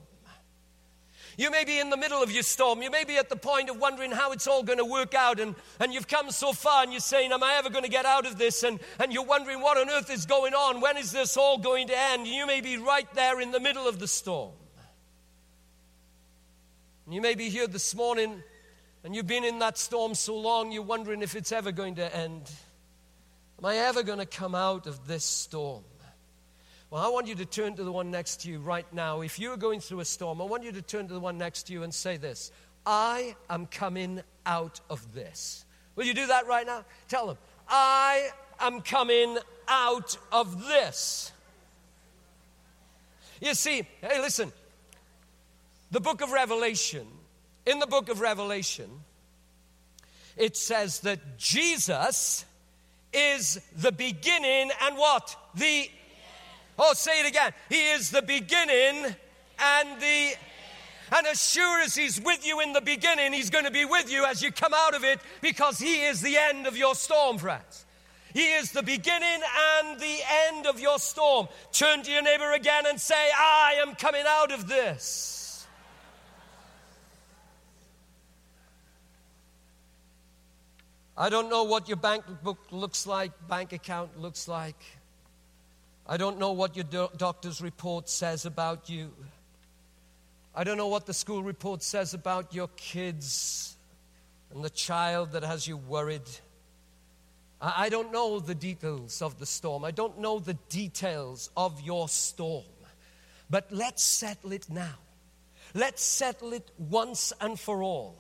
You 1.37 1.51
may 1.51 1.65
be 1.65 1.79
in 1.79 1.91
the 1.91 1.97
middle 1.97 2.23
of 2.23 2.31
your 2.31 2.43
storm. 2.43 2.83
You 2.83 2.91
may 2.91 3.05
be 3.05 3.17
at 3.17 3.29
the 3.29 3.37
point 3.37 3.71
of 3.71 3.79
wondering 3.79 4.13
how 4.13 4.33
it's 4.33 4.47
all 4.47 4.63
going 4.63 4.79
to 4.79 4.85
work 4.85 5.15
out. 5.15 5.41
And, 5.41 5.55
and 5.81 5.95
you've 5.95 6.09
come 6.09 6.31
so 6.31 6.53
far 6.53 6.83
and 6.83 6.93
you're 6.93 7.01
saying, 7.01 7.33
Am 7.33 7.43
I 7.43 7.55
ever 7.55 7.71
going 7.71 7.85
to 7.85 7.91
get 7.91 8.05
out 8.05 8.27
of 8.27 8.39
this? 8.39 8.63
And, 8.63 8.81
and 8.99 9.13
you're 9.13 9.25
wondering 9.25 9.61
what 9.61 9.79
on 9.79 9.89
earth 9.89 10.11
is 10.11 10.27
going 10.27 10.55
on. 10.55 10.81
When 10.81 10.97
is 10.97 11.13
this 11.13 11.37
all 11.37 11.59
going 11.59 11.89
to 11.89 11.99
end? 11.99 12.27
You 12.27 12.47
may 12.47 12.61
be 12.61 12.77
right 12.77 13.13
there 13.15 13.41
in 13.41 13.51
the 13.51 13.61
middle 13.61 13.89
of 13.89 13.99
the 13.99 14.09
storm. 14.09 14.53
And 17.07 17.15
you 17.15 17.21
may 17.21 17.35
be 17.35 17.49
here 17.49 17.67
this 17.67 17.95
morning 17.95 18.43
and 19.05 19.17
you've 19.17 19.27
been 19.27 19.45
in 19.45 19.59
that 19.59 19.79
storm 19.79 20.15
so 20.15 20.37
long, 20.37 20.71
you're 20.71 20.83
wondering 20.83 21.23
if 21.23 21.35
it's 21.35 21.51
ever 21.51 21.73
going 21.73 21.97
to 21.97 22.17
end. 22.17 22.51
Am 23.59 23.65
I 23.65 23.77
ever 23.77 24.03
going 24.03 24.21
to 24.21 24.27
come 24.27 24.55
out 24.55 24.87
of 24.87 25.09
this 25.09 25.25
storm? 25.25 25.83
Well, 26.93 27.03
I 27.03 27.09
want 27.09 27.27
you 27.27 27.35
to 27.37 27.47
turn 27.47 27.77
to 27.77 27.85
the 27.85 27.91
one 27.91 28.11
next 28.11 28.43
to 28.43 28.51
you 28.51 28.59
right 28.59 28.85
now. 28.93 29.23
If 29.23 29.39
you're 29.39 29.57
going 29.57 29.81
through 29.81 30.01
a 30.01 30.05
storm, 30.05 30.43
I 30.43 30.45
want 30.45 30.63
you 30.63 30.73
to 30.73 30.83
turn 30.83 31.09
to 31.09 31.15
the 31.15 31.21
one 31.21 31.39
next 31.39 31.63
to 31.69 31.73
you 31.73 31.85
and 31.85 31.95
say 31.95 32.19
this 32.19 32.53
I 32.85 33.35
am 33.49 33.65
coming 33.65 34.21
out 34.45 34.79
of 34.91 35.15
this. 35.15 35.65
Will 35.97 36.05
you 36.05 36.13
do 36.13 36.27
that 36.27 36.47
right 36.47 36.67
now? 36.67 36.85
Tell 37.09 37.29
them, 37.29 37.39
I 37.67 38.29
am 38.61 38.83
coming 38.83 39.39
out 39.69 40.19
of 40.31 40.67
this. 40.67 41.33
You 43.41 43.55
see, 43.55 43.89
hey, 44.03 44.21
listen, 44.21 44.53
the 45.93 46.01
book 46.01 46.21
of 46.21 46.31
Revelation, 46.31 47.07
in 47.65 47.79
the 47.79 47.87
book 47.87 48.11
of 48.11 48.21
Revelation, 48.21 48.91
it 50.37 50.59
says 50.59 51.01
that 51.01 51.39
Jesus 51.39 52.45
is 53.15 53.63
the 53.79 53.93
beginning 53.93 54.71
and 54.83 54.99
what? 54.99 55.35
The 55.55 55.89
Oh, 56.85 56.95
say 56.95 57.21
it 57.21 57.29
again. 57.29 57.53
He 57.69 57.91
is 57.91 58.11
the 58.11 58.23
beginning 58.23 59.15
and 59.61 60.01
the 60.01 60.33
and 61.15 61.27
as 61.29 61.41
sure 61.41 61.81
as 61.81 61.95
He's 61.95 62.21
with 62.21 62.45
you 62.45 62.61
in 62.61 62.73
the 62.73 62.81
beginning, 62.81 63.33
He's 63.33 63.51
going 63.51 63.67
to 63.67 63.71
be 63.71 63.85
with 63.85 64.11
you 64.11 64.25
as 64.25 64.43
you 64.43 64.51
come 64.51 64.73
out 64.75 64.97
of 64.97 65.05
it 65.05 65.21
because 65.41 65.79
He 65.79 66.03
is 66.07 66.23
the 66.23 66.37
end 66.37 66.67
of 66.67 66.77
your 66.77 66.97
storm, 66.97 67.39
friends. 67.39 67.85
He 68.33 68.53
is 68.55 68.73
the 68.73 68.83
beginning 68.83 69.41
and 69.79 70.01
the 70.01 70.19
end 70.49 70.67
of 70.67 70.81
your 70.81 70.99
storm. 70.99 71.47
Turn 71.71 72.03
to 72.03 72.11
your 72.11 72.23
neighbor 72.23 72.51
again 72.53 72.85
and 72.89 73.01
say, 73.01 73.15
I 73.15 73.77
am 73.87 73.95
coming 73.95 74.25
out 74.27 74.51
of 74.51 74.67
this. 74.67 75.67
I 81.17 81.29
don't 81.29 81.49
know 81.49 81.63
what 81.63 81.87
your 81.87 81.99
bank 81.99 82.25
book 82.43 82.59
looks 82.73 83.07
like, 83.07 83.33
bank 83.47 83.73
account 83.73 84.19
looks 84.19 84.49
like. 84.49 84.83
I 86.07 86.17
don't 86.17 86.39
know 86.39 86.53
what 86.53 86.77
your 86.77 86.85
do- 86.85 87.11
doctor's 87.17 87.61
report 87.61 88.09
says 88.09 88.45
about 88.45 88.91
you. 88.91 89.13
I 90.55 90.65
don't 90.65 90.77
know 90.77 90.89
what 90.89 91.07
the 91.07 91.15
school 91.15 91.43
report 91.43 91.83
says 91.83 92.13
about 92.13 92.55
your 92.55 92.69
kids 92.77 93.77
and 94.53 94.65
the 94.65 94.71
child 94.71 95.33
that 95.33 95.45
has 95.45 95.67
you 95.67 95.77
worried. 95.77 96.29
I 97.61 97.89
don't 97.91 98.11
know 98.11 98.41
the 98.41 98.57
details 98.57 99.23
of 99.23 99.39
the 99.39 99.47
storm. 99.47 99.85
I 99.85 99.93
don't 99.93 100.19
know 100.19 100.41
the 100.41 100.55
details 100.69 101.49
of 101.57 101.81
your 101.81 102.09
storm. 102.09 102.65
But 103.49 103.71
let's 103.71 104.03
settle 104.03 104.53
it 104.53 104.69
now. 104.69 104.97
Let's 105.73 106.03
settle 106.03 106.53
it 106.53 106.71
once 106.77 107.33
and 107.41 107.59
for 107.59 107.83
all. 107.83 108.19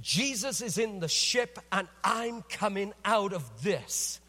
Jesus 0.00 0.60
is 0.60 0.78
in 0.78 1.00
the 1.00 1.08
ship, 1.08 1.58
and 1.70 1.88
I'm 2.04 2.42
coming 2.42 2.92
out 3.04 3.32
of 3.32 3.62
this. 3.62 4.20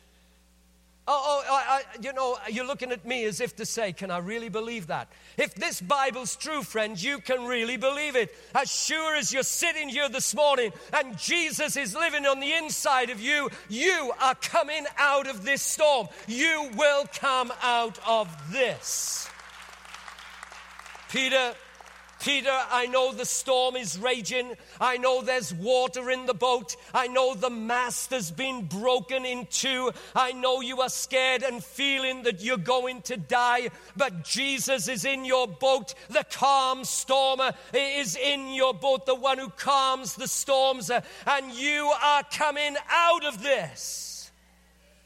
Oh, 1.06 1.44
oh 1.46 1.54
I, 1.54 1.76
I, 1.76 1.82
you 2.02 2.13
know, 2.13 2.38
you're 2.50 2.66
looking 2.66 2.92
at 2.92 3.06
me 3.06 3.26
as 3.26 3.42
if 3.42 3.56
to 3.58 3.66
say, 3.66 3.92
Can 3.92 4.10
I 4.10 4.20
really 4.20 4.50
believe 4.50 4.88
that? 4.88 5.10
If 5.38 5.54
this 5.56 5.82
Bible's 5.82 6.36
true, 6.36 6.63
friends, 6.63 7.04
you 7.04 7.20
can 7.20 7.46
really 7.46 7.76
believe 7.76 8.16
it. 8.16 8.34
As 8.56 8.72
sure 8.72 9.16
as 9.16 9.34
you're 9.34 9.44
sitting 9.44 9.89
here 9.89 10.08
this 10.08 10.34
morning 10.34 10.72
and 10.94 11.18
Jesus 11.18 11.76
is 11.76 11.94
living 11.94 12.26
on 12.26 12.39
the 12.39 12.54
inside 12.54 13.10
of 13.10 13.20
you, 13.20 13.50
you 13.68 14.13
are 14.22 14.36
coming 14.36 14.86
out 14.98 15.28
of 15.28 15.44
this 15.44 15.62
storm. 15.62 16.08
You 16.28 16.70
will 16.76 17.06
come 17.13 17.52
out 17.62 18.00
of 18.08 18.30
this. 18.52 19.28
Peter 21.10 21.54
Peter, 22.23 22.57
I 22.71 22.86
know 22.86 23.12
the 23.12 23.25
storm 23.25 23.75
is 23.75 23.99
raging. 23.99 24.53
I 24.79 24.95
know 24.95 25.21
there's 25.21 25.53
water 25.53 26.09
in 26.09 26.25
the 26.25 26.33
boat. 26.33 26.77
I 26.93 27.07
know 27.07 27.33
the 27.33 27.49
mast 27.49 28.12
has 28.12 28.31
been 28.31 28.65
broken 28.65 29.25
in 29.25 29.45
two. 29.47 29.91
I 30.15 30.31
know 30.31 30.62
you 30.62 30.79
are 30.79 30.89
scared 30.89 31.43
and 31.43 31.62
feeling 31.62 32.23
that 32.23 32.41
you're 32.41 32.55
going 32.55 33.01
to 33.03 33.17
die. 33.17 33.71
But 33.97 34.23
Jesus 34.23 34.88
is 34.88 35.03
in 35.03 35.25
your 35.25 35.47
boat. 35.47 35.95
The 36.09 36.25
calm 36.31 36.86
stormer 36.86 37.51
uh, 37.51 37.53
is 37.73 38.15
in 38.15 38.53
your 38.53 38.73
boat, 38.73 39.05
the 39.05 39.15
one 39.15 39.38
who 39.38 39.49
calms 39.49 40.15
the 40.15 40.29
storms. 40.29 40.89
Uh, 40.89 41.01
and 41.27 41.51
you 41.51 41.91
are 42.01 42.23
coming 42.31 42.77
out 42.89 43.25
of 43.25 43.43
this. 43.43 44.12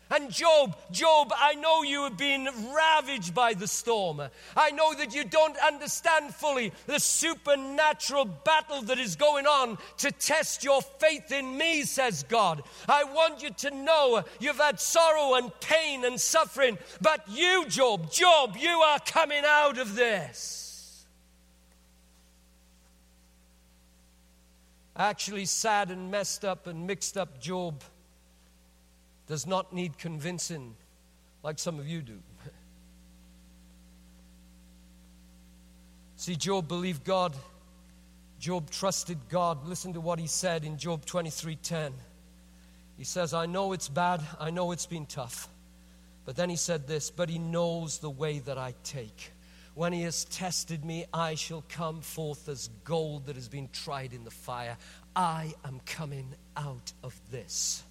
And 0.09 0.31
Job, 0.31 0.77
Job, 0.91 1.33
I 1.35 1.55
know 1.55 1.83
you 1.83 2.03
have 2.03 2.17
been 2.17 2.47
ravaged 2.73 3.35
by 3.35 3.53
the 3.53 3.67
storm. 3.67 4.21
I 4.55 4.71
know 4.71 4.93
that 4.93 5.13
you 5.13 5.25
don't 5.25 5.57
understand 5.57 6.33
fully 6.33 6.71
the 6.85 6.99
supernatural 6.99 8.25
battle 8.25 8.81
that 8.83 8.99
is 8.99 9.17
going 9.17 9.45
on 9.45 9.77
to 9.97 10.11
test 10.11 10.63
your 10.63 10.81
faith 10.81 11.31
in 11.31 11.57
me, 11.57 11.83
says 11.83 12.23
God. 12.23 12.63
I 12.87 13.03
want 13.03 13.43
you 13.43 13.49
to 13.49 13.71
know 13.71 14.23
you've 14.39 14.57
had 14.57 14.79
sorrow 14.79 15.35
and 15.35 15.51
pain 15.59 16.05
and 16.05 16.19
suffering, 16.19 16.77
but 17.01 17.23
you, 17.27 17.65
Job, 17.67 18.09
Job, 18.09 18.55
you 18.57 18.69
are 18.69 18.99
coming 18.99 19.43
out 19.45 19.77
of 19.77 19.95
this. 19.95 21.05
Actually, 24.95 25.45
sad 25.45 25.91
and 25.91 26.09
messed 26.09 26.43
up 26.43 26.65
and 26.65 26.87
mixed 26.87 27.17
up 27.17 27.39
Job 27.39 27.83
does 29.27 29.45
not 29.45 29.73
need 29.73 29.97
convincing 29.97 30.75
like 31.43 31.59
some 31.59 31.79
of 31.79 31.87
you 31.87 32.01
do. 32.01 32.21
See, 36.15 36.35
Job 36.35 36.67
believed 36.67 37.03
God. 37.03 37.35
Job 38.39 38.69
trusted 38.71 39.17
God. 39.29 39.65
Listen 39.67 39.93
to 39.93 40.01
what 40.01 40.19
he 40.19 40.27
said 40.27 40.63
in 40.63 40.77
Job 40.77 41.05
23:10. 41.05 41.93
He 42.97 43.03
says, 43.03 43.33
"I 43.33 43.45
know 43.45 43.73
it's 43.73 43.89
bad. 43.89 44.25
I 44.39 44.49
know 44.49 44.71
it's 44.71 44.87
been 44.87 45.05
tough." 45.05 45.47
But 46.25 46.35
then 46.35 46.49
he 46.49 46.55
said 46.55 46.87
this, 46.87 47.11
"But 47.11 47.29
he 47.29 47.37
knows 47.37 47.99
the 47.99 48.09
way 48.09 48.39
that 48.39 48.57
I 48.57 48.73
take. 48.83 49.31
When 49.75 49.93
he 49.93 50.01
has 50.01 50.25
tested 50.25 50.83
me, 50.83 51.05
I 51.13 51.35
shall 51.35 51.63
come 51.69 52.01
forth 52.01 52.49
as 52.49 52.69
gold 52.83 53.27
that 53.27 53.35
has 53.35 53.47
been 53.47 53.69
tried 53.69 54.11
in 54.11 54.23
the 54.23 54.31
fire. 54.31 54.77
I 55.15 55.53
am 55.63 55.79
coming 55.81 56.35
out 56.55 56.93
of 57.03 57.19
this." 57.29 57.83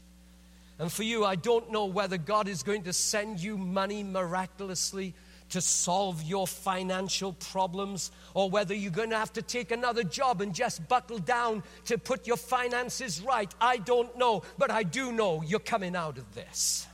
And 0.79 0.93
for 0.93 1.03
you, 1.03 1.25
I 1.25 1.37
don't 1.37 1.73
know 1.73 1.87
whether 1.87 2.19
God 2.19 2.49
is 2.49 2.63
going 2.63 2.83
to 2.83 2.93
send 2.93 3.41
you 3.41 3.57
money 3.57 4.03
miraculously 4.03 5.15
to 5.49 5.61
solve 5.61 6.23
your 6.23 6.47
financial 6.47 7.33
problems 7.35 8.11
or 8.35 8.51
whether 8.51 8.75
you're 8.75 8.91
going 8.91 9.11
to 9.11 9.17
have 9.17 9.33
to 9.35 9.43
take 9.43 9.71
another 9.71 10.03
job 10.03 10.41
and 10.41 10.55
just 10.55 10.87
buckle 10.89 11.19
down 11.19 11.63
to 11.85 11.97
put 11.97 12.27
your 12.27 12.37
finances 12.37 13.21
right. 13.23 13.53
I 13.61 13.79
don't 13.79 14.17
know, 14.19 14.43
but 14.59 14.71
I 14.71 14.83
do 14.83 15.13
know 15.13 15.43
you're 15.43 15.61
coming 15.61 15.95
out 15.97 16.19
of 16.19 16.35
this. 16.35 16.87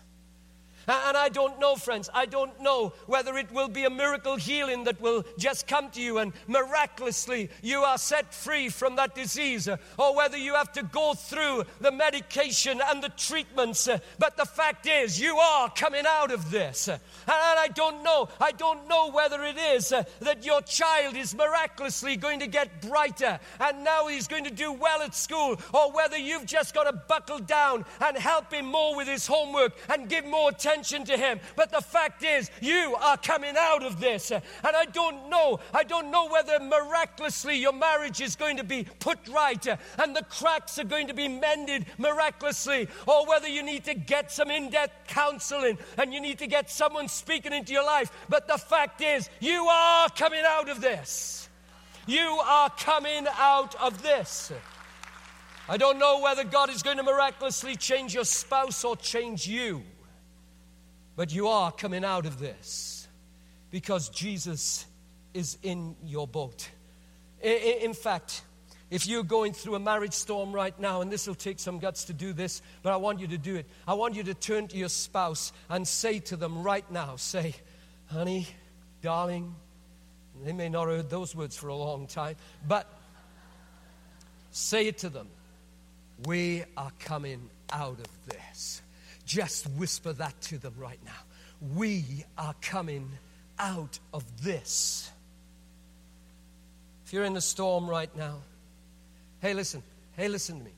And 0.92 1.16
I 1.16 1.30
don't 1.30 1.58
know, 1.58 1.74
friends, 1.74 2.10
I 2.12 2.26
don't 2.26 2.60
know 2.60 2.92
whether 3.06 3.38
it 3.38 3.50
will 3.50 3.68
be 3.68 3.84
a 3.84 3.90
miracle 3.90 4.36
healing 4.36 4.84
that 4.84 5.00
will 5.00 5.24
just 5.38 5.66
come 5.66 5.88
to 5.90 6.02
you 6.02 6.18
and 6.18 6.34
miraculously 6.46 7.48
you 7.62 7.80
are 7.80 7.96
set 7.96 8.34
free 8.34 8.68
from 8.68 8.96
that 8.96 9.14
disease, 9.14 9.68
or 9.98 10.14
whether 10.14 10.36
you 10.36 10.54
have 10.54 10.70
to 10.72 10.82
go 10.82 11.14
through 11.14 11.64
the 11.80 11.90
medication 11.90 12.82
and 12.84 13.02
the 13.02 13.08
treatments. 13.10 13.88
But 14.18 14.36
the 14.36 14.44
fact 14.44 14.86
is, 14.86 15.18
you 15.18 15.38
are 15.38 15.70
coming 15.70 16.04
out 16.06 16.30
of 16.30 16.50
this. 16.50 16.88
And 16.88 17.00
I 17.26 17.68
don't 17.68 18.02
know, 18.02 18.28
I 18.38 18.52
don't 18.52 18.86
know 18.86 19.10
whether 19.10 19.42
it 19.44 19.56
is 19.56 19.92
uh, 19.92 20.04
that 20.20 20.44
your 20.44 20.60
child 20.60 21.16
is 21.16 21.34
miraculously 21.34 22.16
going 22.16 22.40
to 22.40 22.46
get 22.46 22.82
brighter 22.82 23.40
and 23.60 23.82
now 23.82 24.08
he's 24.08 24.28
going 24.28 24.44
to 24.44 24.50
do 24.50 24.72
well 24.72 25.00
at 25.00 25.14
school, 25.14 25.58
or 25.72 25.92
whether 25.92 26.18
you've 26.18 26.46
just 26.46 26.74
got 26.74 26.84
to 26.84 26.92
buckle 26.92 27.38
down 27.38 27.86
and 28.00 28.16
help 28.18 28.52
him 28.52 28.66
more 28.66 28.94
with 28.94 29.08
his 29.08 29.26
homework 29.26 29.72
and 29.88 30.10
give 30.10 30.26
more 30.26 30.50
attention 30.50 30.81
attention 30.82 31.04
to 31.06 31.16
him. 31.16 31.40
But 31.56 31.70
the 31.70 31.80
fact 31.80 32.24
is, 32.24 32.50
you 32.60 32.96
are 33.00 33.16
coming 33.16 33.54
out 33.58 33.84
of 33.84 34.00
this. 34.00 34.30
And 34.30 34.42
I 34.64 34.84
don't 34.86 35.30
know, 35.30 35.60
I 35.72 35.84
don't 35.84 36.10
know 36.10 36.28
whether 36.28 36.58
miraculously 36.60 37.56
your 37.56 37.72
marriage 37.72 38.20
is 38.20 38.36
going 38.36 38.56
to 38.56 38.64
be 38.64 38.86
put 38.98 39.18
right 39.28 39.64
and 39.98 40.16
the 40.16 40.24
cracks 40.24 40.78
are 40.78 40.84
going 40.84 41.06
to 41.08 41.14
be 41.14 41.28
mended 41.28 41.86
miraculously, 41.98 42.88
or 43.06 43.26
whether 43.26 43.48
you 43.48 43.62
need 43.62 43.84
to 43.84 43.94
get 43.94 44.32
some 44.32 44.50
in 44.50 44.70
depth 44.70 45.06
counseling 45.06 45.78
and 45.98 46.12
you 46.12 46.20
need 46.20 46.38
to 46.38 46.46
get 46.46 46.70
someone 46.70 47.08
speaking 47.08 47.52
into 47.52 47.72
your 47.72 47.84
life. 47.84 48.10
But 48.28 48.48
the 48.48 48.58
fact 48.58 49.00
is, 49.00 49.28
you 49.40 49.66
are 49.66 50.08
coming 50.10 50.42
out 50.46 50.68
of 50.68 50.80
this. 50.80 51.48
You 52.06 52.40
are 52.44 52.70
coming 52.70 53.26
out 53.38 53.74
of 53.76 54.02
this. 54.02 54.52
I 55.68 55.76
don't 55.76 55.98
know 55.98 56.20
whether 56.20 56.42
God 56.42 56.70
is 56.70 56.82
going 56.82 56.96
to 56.96 57.04
miraculously 57.04 57.76
change 57.76 58.14
your 58.14 58.24
spouse 58.24 58.84
or 58.84 58.96
change 58.96 59.46
you. 59.46 59.84
But 61.16 61.32
you 61.32 61.48
are 61.48 61.70
coming 61.70 62.04
out 62.04 62.26
of 62.26 62.38
this 62.38 63.06
because 63.70 64.08
Jesus 64.08 64.86
is 65.34 65.58
in 65.62 65.96
your 66.04 66.26
boat. 66.26 66.70
In 67.42 67.94
fact, 67.94 68.42
if 68.90 69.06
you're 69.06 69.24
going 69.24 69.54
through 69.54 69.74
a 69.74 69.80
marriage 69.80 70.12
storm 70.12 70.52
right 70.52 70.78
now, 70.78 71.00
and 71.00 71.10
this 71.10 71.26
will 71.26 71.34
take 71.34 71.58
some 71.58 71.78
guts 71.78 72.04
to 72.04 72.12
do 72.12 72.34
this, 72.34 72.60
but 72.82 72.92
I 72.92 72.96
want 72.96 73.20
you 73.20 73.26
to 73.28 73.38
do 73.38 73.56
it. 73.56 73.66
I 73.88 73.94
want 73.94 74.14
you 74.14 74.22
to 74.24 74.34
turn 74.34 74.68
to 74.68 74.76
your 74.76 74.90
spouse 74.90 75.52
and 75.70 75.88
say 75.88 76.18
to 76.20 76.36
them 76.36 76.62
right 76.62 76.88
now, 76.90 77.16
say, 77.16 77.54
honey, 78.06 78.46
darling, 79.00 79.54
they 80.44 80.52
may 80.52 80.68
not 80.68 80.88
have 80.88 80.96
heard 80.96 81.10
those 81.10 81.34
words 81.34 81.56
for 81.56 81.68
a 81.68 81.74
long 81.74 82.06
time, 82.06 82.36
but 82.68 82.86
say 84.50 84.86
it 84.86 84.98
to 84.98 85.08
them. 85.08 85.28
We 86.26 86.64
are 86.76 86.92
coming 86.98 87.48
out 87.72 87.98
of 87.98 88.26
this. 88.26 88.81
Just 89.32 89.66
whisper 89.78 90.12
that 90.12 90.38
to 90.42 90.58
them 90.58 90.74
right 90.76 90.98
now. 91.06 91.22
We 91.74 92.04
are 92.36 92.54
coming 92.60 93.08
out 93.58 93.98
of 94.12 94.24
this. 94.42 95.10
If 97.06 97.14
you're 97.14 97.24
in 97.24 97.32
the 97.32 97.40
storm 97.40 97.88
right 97.88 98.14
now, 98.14 98.42
hey, 99.40 99.54
listen, 99.54 99.82
hey, 100.18 100.28
listen 100.28 100.58
to 100.58 100.64
me. 100.66 100.72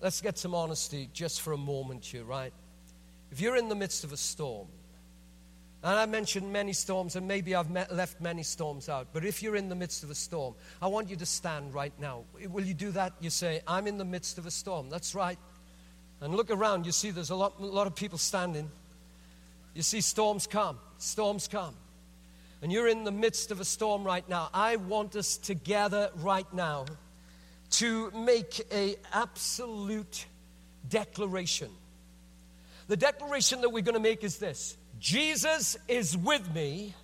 Let's 0.00 0.22
get 0.22 0.38
some 0.38 0.54
honesty 0.54 1.10
just 1.12 1.42
for 1.42 1.52
a 1.52 1.58
moment 1.58 2.06
here, 2.06 2.24
right? 2.24 2.54
If 3.30 3.42
you're 3.42 3.56
in 3.56 3.68
the 3.68 3.74
midst 3.74 4.04
of 4.04 4.12
a 4.14 4.16
storm, 4.16 4.68
and 5.82 5.98
I 5.98 6.06
mentioned 6.06 6.50
many 6.50 6.72
storms, 6.72 7.14
and 7.14 7.28
maybe 7.28 7.54
I've 7.54 7.68
met, 7.68 7.94
left 7.94 8.22
many 8.22 8.42
storms 8.42 8.88
out. 8.88 9.08
But 9.12 9.22
if 9.22 9.42
you're 9.42 9.56
in 9.56 9.68
the 9.68 9.74
midst 9.74 10.02
of 10.02 10.10
a 10.10 10.14
storm, 10.14 10.54
I 10.80 10.86
want 10.86 11.10
you 11.10 11.16
to 11.16 11.26
stand 11.26 11.74
right 11.74 11.92
now. 12.00 12.24
Will 12.48 12.64
you 12.64 12.72
do 12.72 12.90
that? 12.92 13.12
You 13.20 13.28
say, 13.28 13.60
I'm 13.66 13.86
in 13.86 13.98
the 13.98 14.04
midst 14.06 14.38
of 14.38 14.46
a 14.46 14.50
storm. 14.50 14.88
That's 14.88 15.14
right. 15.14 15.38
And 16.24 16.34
look 16.34 16.50
around. 16.50 16.86
You 16.86 16.92
see 16.92 17.10
there's 17.10 17.28
a 17.28 17.34
lot, 17.34 17.60
a 17.60 17.66
lot 17.66 17.86
of 17.86 17.94
people 17.94 18.16
standing. 18.16 18.70
You 19.74 19.82
see 19.82 20.00
storms 20.00 20.46
come. 20.46 20.78
Storms 20.96 21.48
come. 21.48 21.74
And 22.62 22.72
you're 22.72 22.88
in 22.88 23.04
the 23.04 23.12
midst 23.12 23.50
of 23.50 23.60
a 23.60 23.64
storm 23.64 24.04
right 24.04 24.26
now. 24.26 24.48
I 24.54 24.76
want 24.76 25.16
us 25.16 25.36
together 25.36 26.10
right 26.16 26.50
now 26.54 26.86
to 27.72 28.10
make 28.12 28.62
a 28.72 28.96
absolute 29.12 30.24
declaration. 30.88 31.68
The 32.88 32.96
declaration 32.96 33.60
that 33.60 33.68
we're 33.68 33.82
going 33.82 33.94
to 33.94 34.00
make 34.00 34.24
is 34.24 34.38
this 34.38 34.78
Jesus 34.98 35.76
is 35.88 36.16
with 36.16 36.54
me. 36.54 36.94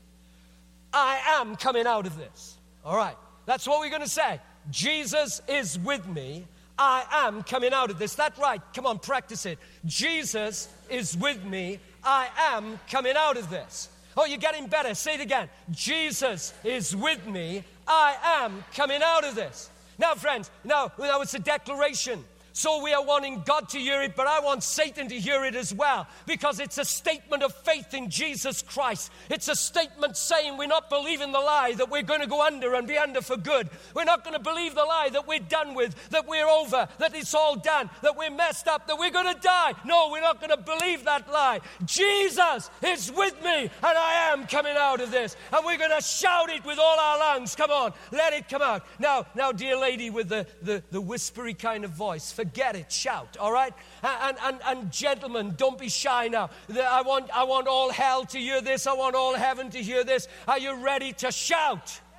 I 0.94 1.20
am 1.40 1.56
coming 1.56 1.86
out 1.86 2.06
of 2.06 2.16
this. 2.16 2.56
All 2.86 2.96
right. 2.96 3.16
That's 3.44 3.68
what 3.68 3.80
we're 3.80 3.90
going 3.90 4.00
to 4.00 4.08
say. 4.08 4.40
Jesus 4.70 5.42
is 5.46 5.78
with 5.78 6.08
me. 6.08 6.46
I 6.82 7.04
am 7.26 7.42
coming 7.42 7.74
out 7.74 7.90
of 7.90 7.98
this. 7.98 8.14
That 8.14 8.38
right. 8.38 8.62
Come 8.74 8.86
on, 8.86 9.00
practice 9.00 9.44
it. 9.44 9.58
Jesus 9.84 10.66
is 10.88 11.14
with 11.14 11.44
me. 11.44 11.78
I 12.02 12.28
am 12.54 12.80
coming 12.90 13.12
out 13.18 13.36
of 13.36 13.50
this. 13.50 13.90
Oh, 14.16 14.24
you're 14.24 14.38
getting 14.38 14.66
better. 14.66 14.94
Say 14.94 15.16
it 15.16 15.20
again. 15.20 15.50
Jesus 15.70 16.54
is 16.64 16.96
with 16.96 17.26
me. 17.26 17.64
I 17.86 18.16
am 18.42 18.64
coming 18.74 19.02
out 19.04 19.24
of 19.24 19.34
this. 19.34 19.68
Now, 19.98 20.14
friends, 20.14 20.50
now, 20.64 20.90
now 20.98 21.20
it's 21.20 21.34
a 21.34 21.38
declaration. 21.38 22.24
So 22.60 22.82
we 22.82 22.92
are 22.92 23.02
wanting 23.02 23.40
God 23.46 23.70
to 23.70 23.78
hear 23.78 24.02
it, 24.02 24.14
but 24.14 24.26
I 24.26 24.40
want 24.40 24.62
Satan 24.62 25.08
to 25.08 25.18
hear 25.18 25.46
it 25.46 25.54
as 25.54 25.72
well 25.72 26.06
because 26.26 26.60
it's 26.60 26.76
a 26.76 26.84
statement 26.84 27.42
of 27.42 27.54
faith 27.54 27.94
in 27.94 28.10
Jesus 28.10 28.60
Christ. 28.60 29.10
It's 29.30 29.48
a 29.48 29.56
statement 29.56 30.14
saying 30.18 30.58
we're 30.58 30.66
not 30.66 30.90
believing 30.90 31.32
the 31.32 31.38
lie 31.38 31.72
that 31.78 31.90
we're 31.90 32.02
going 32.02 32.20
to 32.20 32.26
go 32.26 32.44
under 32.44 32.74
and 32.74 32.86
be 32.86 32.98
under 32.98 33.22
for 33.22 33.38
good. 33.38 33.70
We're 33.94 34.04
not 34.04 34.24
going 34.24 34.36
to 34.36 34.42
believe 34.42 34.74
the 34.74 34.84
lie 34.84 35.08
that 35.10 35.26
we're 35.26 35.38
done 35.38 35.74
with, 35.74 36.10
that 36.10 36.28
we're 36.28 36.46
over, 36.46 36.86
that 36.98 37.14
it's 37.14 37.34
all 37.34 37.56
done, 37.56 37.88
that 38.02 38.14
we're 38.14 38.30
messed 38.30 38.68
up, 38.68 38.86
that 38.88 38.98
we're 38.98 39.10
going 39.10 39.34
to 39.34 39.40
die. 39.40 39.72
No, 39.86 40.10
we're 40.12 40.20
not 40.20 40.38
going 40.38 40.50
to 40.50 40.62
believe 40.62 41.06
that 41.06 41.32
lie. 41.32 41.60
Jesus 41.86 42.70
is 42.86 43.10
with 43.10 43.42
me 43.42 43.62
and 43.62 43.70
I 43.82 44.32
am 44.34 44.46
coming 44.46 44.76
out 44.76 45.00
of 45.00 45.10
this. 45.10 45.34
And 45.50 45.64
we're 45.64 45.78
going 45.78 45.96
to 45.98 46.04
shout 46.04 46.50
it 46.50 46.66
with 46.66 46.78
all 46.78 47.00
our 47.00 47.18
lungs. 47.20 47.56
Come 47.56 47.70
on, 47.70 47.94
let 48.12 48.34
it 48.34 48.50
come 48.50 48.60
out. 48.60 48.84
Now, 48.98 49.24
now, 49.34 49.50
dear 49.50 49.78
lady 49.80 50.10
with 50.10 50.28
the, 50.28 50.46
the, 50.60 50.82
the 50.90 51.00
whispery 51.00 51.54
kind 51.54 51.86
of 51.86 51.92
voice, 51.92 52.30
forget 52.50 52.74
it, 52.74 52.90
shout, 52.90 53.36
all 53.38 53.52
right? 53.52 53.72
And, 54.02 54.36
and, 54.42 54.60
and 54.66 54.90
gentlemen, 54.90 55.54
don't 55.56 55.78
be 55.78 55.88
shy 55.88 56.26
now. 56.26 56.50
I 56.74 57.02
want, 57.02 57.30
I 57.30 57.44
want 57.44 57.68
all 57.68 57.92
hell 57.92 58.24
to 58.24 58.38
hear 58.38 58.60
this, 58.60 58.88
I 58.88 58.92
want 58.92 59.14
all 59.14 59.36
heaven 59.36 59.70
to 59.70 59.78
hear 59.80 60.02
this. 60.02 60.26
Are 60.48 60.58
you 60.58 60.74
ready 60.84 61.12
to 61.14 61.30
shout? 61.30 62.00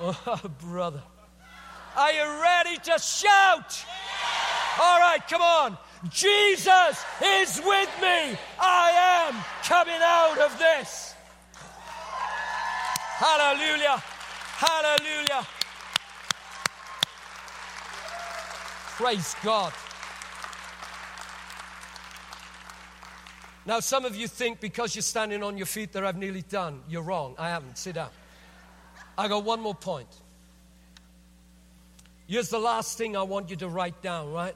Oh, 0.00 0.40
brother. 0.60 1.00
Are 1.96 2.12
you 2.12 2.42
ready 2.42 2.76
to 2.78 2.98
shout? 2.98 3.86
All 4.80 4.98
right, 4.98 5.20
come 5.30 5.40
on. 5.40 5.78
Jesus 6.10 7.04
is 7.24 7.62
with 7.64 7.90
me. 8.02 8.36
I 8.58 9.28
am 9.30 9.34
coming 9.62 10.00
out 10.02 10.38
of 10.40 10.58
this. 10.58 11.14
Hallelujah. 13.20 14.02
Hallelujah. 14.58 15.46
Praise 18.96 19.34
God. 19.42 19.72
Now, 23.66 23.80
some 23.80 24.04
of 24.04 24.14
you 24.14 24.28
think 24.28 24.60
because 24.60 24.94
you're 24.94 25.02
standing 25.02 25.42
on 25.42 25.56
your 25.56 25.66
feet 25.66 25.92
that 25.94 26.04
I've 26.04 26.16
nearly 26.16 26.42
done. 26.42 26.82
You're 26.88 27.02
wrong. 27.02 27.34
I 27.38 27.48
haven't. 27.48 27.76
Sit 27.76 27.96
down. 27.96 28.10
I 29.18 29.26
got 29.26 29.42
one 29.42 29.60
more 29.60 29.74
point. 29.74 30.08
Here's 32.28 32.50
the 32.50 32.58
last 32.58 32.96
thing 32.96 33.16
I 33.16 33.22
want 33.22 33.50
you 33.50 33.56
to 33.56 33.68
write 33.68 34.00
down, 34.00 34.32
right? 34.32 34.54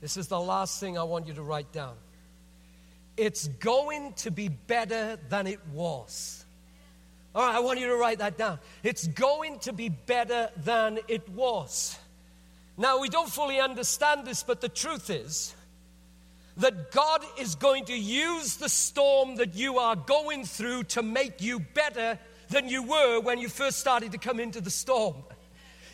This 0.00 0.16
is 0.16 0.28
the 0.28 0.40
last 0.40 0.78
thing 0.78 0.96
I 0.96 1.02
want 1.02 1.26
you 1.26 1.34
to 1.34 1.42
write 1.42 1.72
down. 1.72 1.94
It's 3.16 3.48
going 3.48 4.12
to 4.14 4.30
be 4.30 4.48
better 4.48 5.18
than 5.28 5.46
it 5.46 5.60
was. 5.72 6.44
All 7.34 7.44
right, 7.44 7.56
I 7.56 7.60
want 7.60 7.80
you 7.80 7.88
to 7.88 7.96
write 7.96 8.18
that 8.18 8.36
down. 8.36 8.58
It's 8.82 9.06
going 9.06 9.58
to 9.60 9.72
be 9.72 9.88
better 9.88 10.50
than 10.56 10.98
it 11.08 11.28
was. 11.30 11.98
Now, 12.76 12.98
we 13.00 13.08
don't 13.08 13.30
fully 13.30 13.60
understand 13.60 14.26
this, 14.26 14.42
but 14.42 14.60
the 14.60 14.68
truth 14.68 15.10
is 15.10 15.54
that 16.56 16.90
God 16.90 17.24
is 17.38 17.54
going 17.54 17.86
to 17.86 17.96
use 17.96 18.56
the 18.56 18.68
storm 18.68 19.36
that 19.36 19.54
you 19.54 19.78
are 19.78 19.96
going 19.96 20.44
through 20.44 20.84
to 20.84 21.02
make 21.02 21.40
you 21.40 21.60
better 21.60 22.18
than 22.48 22.68
you 22.68 22.82
were 22.82 23.20
when 23.20 23.38
you 23.38 23.48
first 23.48 23.78
started 23.78 24.12
to 24.12 24.18
come 24.18 24.38
into 24.38 24.60
the 24.60 24.70
storm. 24.70 25.16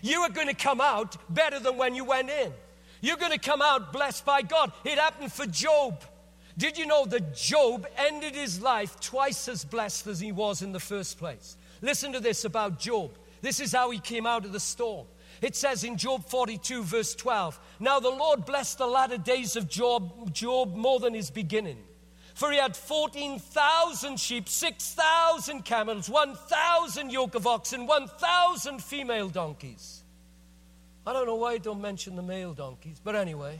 You 0.02 0.20
are 0.20 0.30
going 0.30 0.48
to 0.48 0.54
come 0.54 0.80
out 0.80 1.16
better 1.32 1.58
than 1.58 1.76
when 1.76 1.94
you 1.94 2.04
went 2.04 2.30
in. 2.30 2.52
You're 3.00 3.16
going 3.16 3.32
to 3.32 3.38
come 3.38 3.62
out 3.62 3.92
blessed 3.92 4.24
by 4.24 4.42
God. 4.42 4.72
It 4.84 4.98
happened 4.98 5.32
for 5.32 5.46
Job. 5.46 6.02
Did 6.56 6.76
you 6.76 6.86
know 6.86 7.04
that 7.06 7.36
Job 7.36 7.86
ended 7.96 8.34
his 8.34 8.60
life 8.60 8.98
twice 8.98 9.48
as 9.48 9.64
blessed 9.64 10.08
as 10.08 10.18
he 10.18 10.32
was 10.32 10.62
in 10.62 10.72
the 10.72 10.80
first 10.80 11.18
place? 11.18 11.56
Listen 11.80 12.12
to 12.12 12.20
this 12.20 12.44
about 12.44 12.80
Job. 12.80 13.12
This 13.40 13.60
is 13.60 13.72
how 13.72 13.90
he 13.90 14.00
came 14.00 14.26
out 14.26 14.44
of 14.44 14.52
the 14.52 14.58
storm. 14.58 15.06
It 15.40 15.54
says 15.54 15.84
in 15.84 15.96
Job 15.96 16.24
42, 16.24 16.82
verse 16.82 17.14
12 17.14 17.58
Now 17.80 18.00
the 18.00 18.10
Lord 18.10 18.44
blessed 18.44 18.78
the 18.78 18.86
latter 18.86 19.18
days 19.18 19.56
of 19.56 19.68
Job, 19.68 20.32
Job 20.32 20.74
more 20.74 21.00
than 21.00 21.14
his 21.14 21.30
beginning. 21.30 21.78
For 22.34 22.52
he 22.52 22.58
had 22.58 22.76
14,000 22.76 24.18
sheep, 24.18 24.48
6,000 24.48 25.64
camels, 25.64 26.08
1,000 26.08 27.10
yoke 27.10 27.34
of 27.34 27.48
oxen, 27.48 27.86
1,000 27.86 28.80
female 28.80 29.28
donkeys. 29.28 30.04
I 31.04 31.12
don't 31.12 31.26
know 31.26 31.34
why 31.34 31.54
I 31.54 31.58
don't 31.58 31.80
mention 31.80 32.14
the 32.14 32.22
male 32.22 32.54
donkeys, 32.54 33.00
but 33.02 33.16
anyway. 33.16 33.58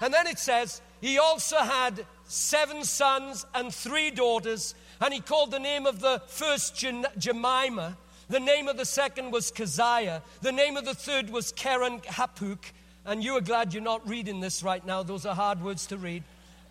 And 0.00 0.14
then 0.14 0.26
it 0.26 0.38
says, 0.38 0.80
he 1.00 1.18
also 1.18 1.56
had 1.56 2.06
seven 2.24 2.84
sons 2.84 3.46
and 3.54 3.74
three 3.74 4.10
daughters, 4.10 4.74
and 5.00 5.12
he 5.12 5.20
called 5.20 5.50
the 5.50 5.58
name 5.58 5.86
of 5.86 6.00
the 6.00 6.22
first 6.26 6.76
Jemimah 6.76 7.96
the 8.30 8.40
name 8.40 8.68
of 8.68 8.76
the 8.76 8.84
second 8.84 9.32
was 9.32 9.50
Keziah. 9.50 10.22
The 10.40 10.52
name 10.52 10.76
of 10.76 10.84
the 10.84 10.94
third 10.94 11.30
was 11.30 11.52
Keren 11.52 11.98
Happuch. 12.00 12.72
And 13.04 13.24
you 13.24 13.36
are 13.36 13.40
glad 13.40 13.74
you're 13.74 13.82
not 13.82 14.08
reading 14.08 14.40
this 14.40 14.62
right 14.62 14.84
now. 14.86 15.02
Those 15.02 15.26
are 15.26 15.34
hard 15.34 15.62
words 15.62 15.86
to 15.86 15.96
read. 15.96 16.22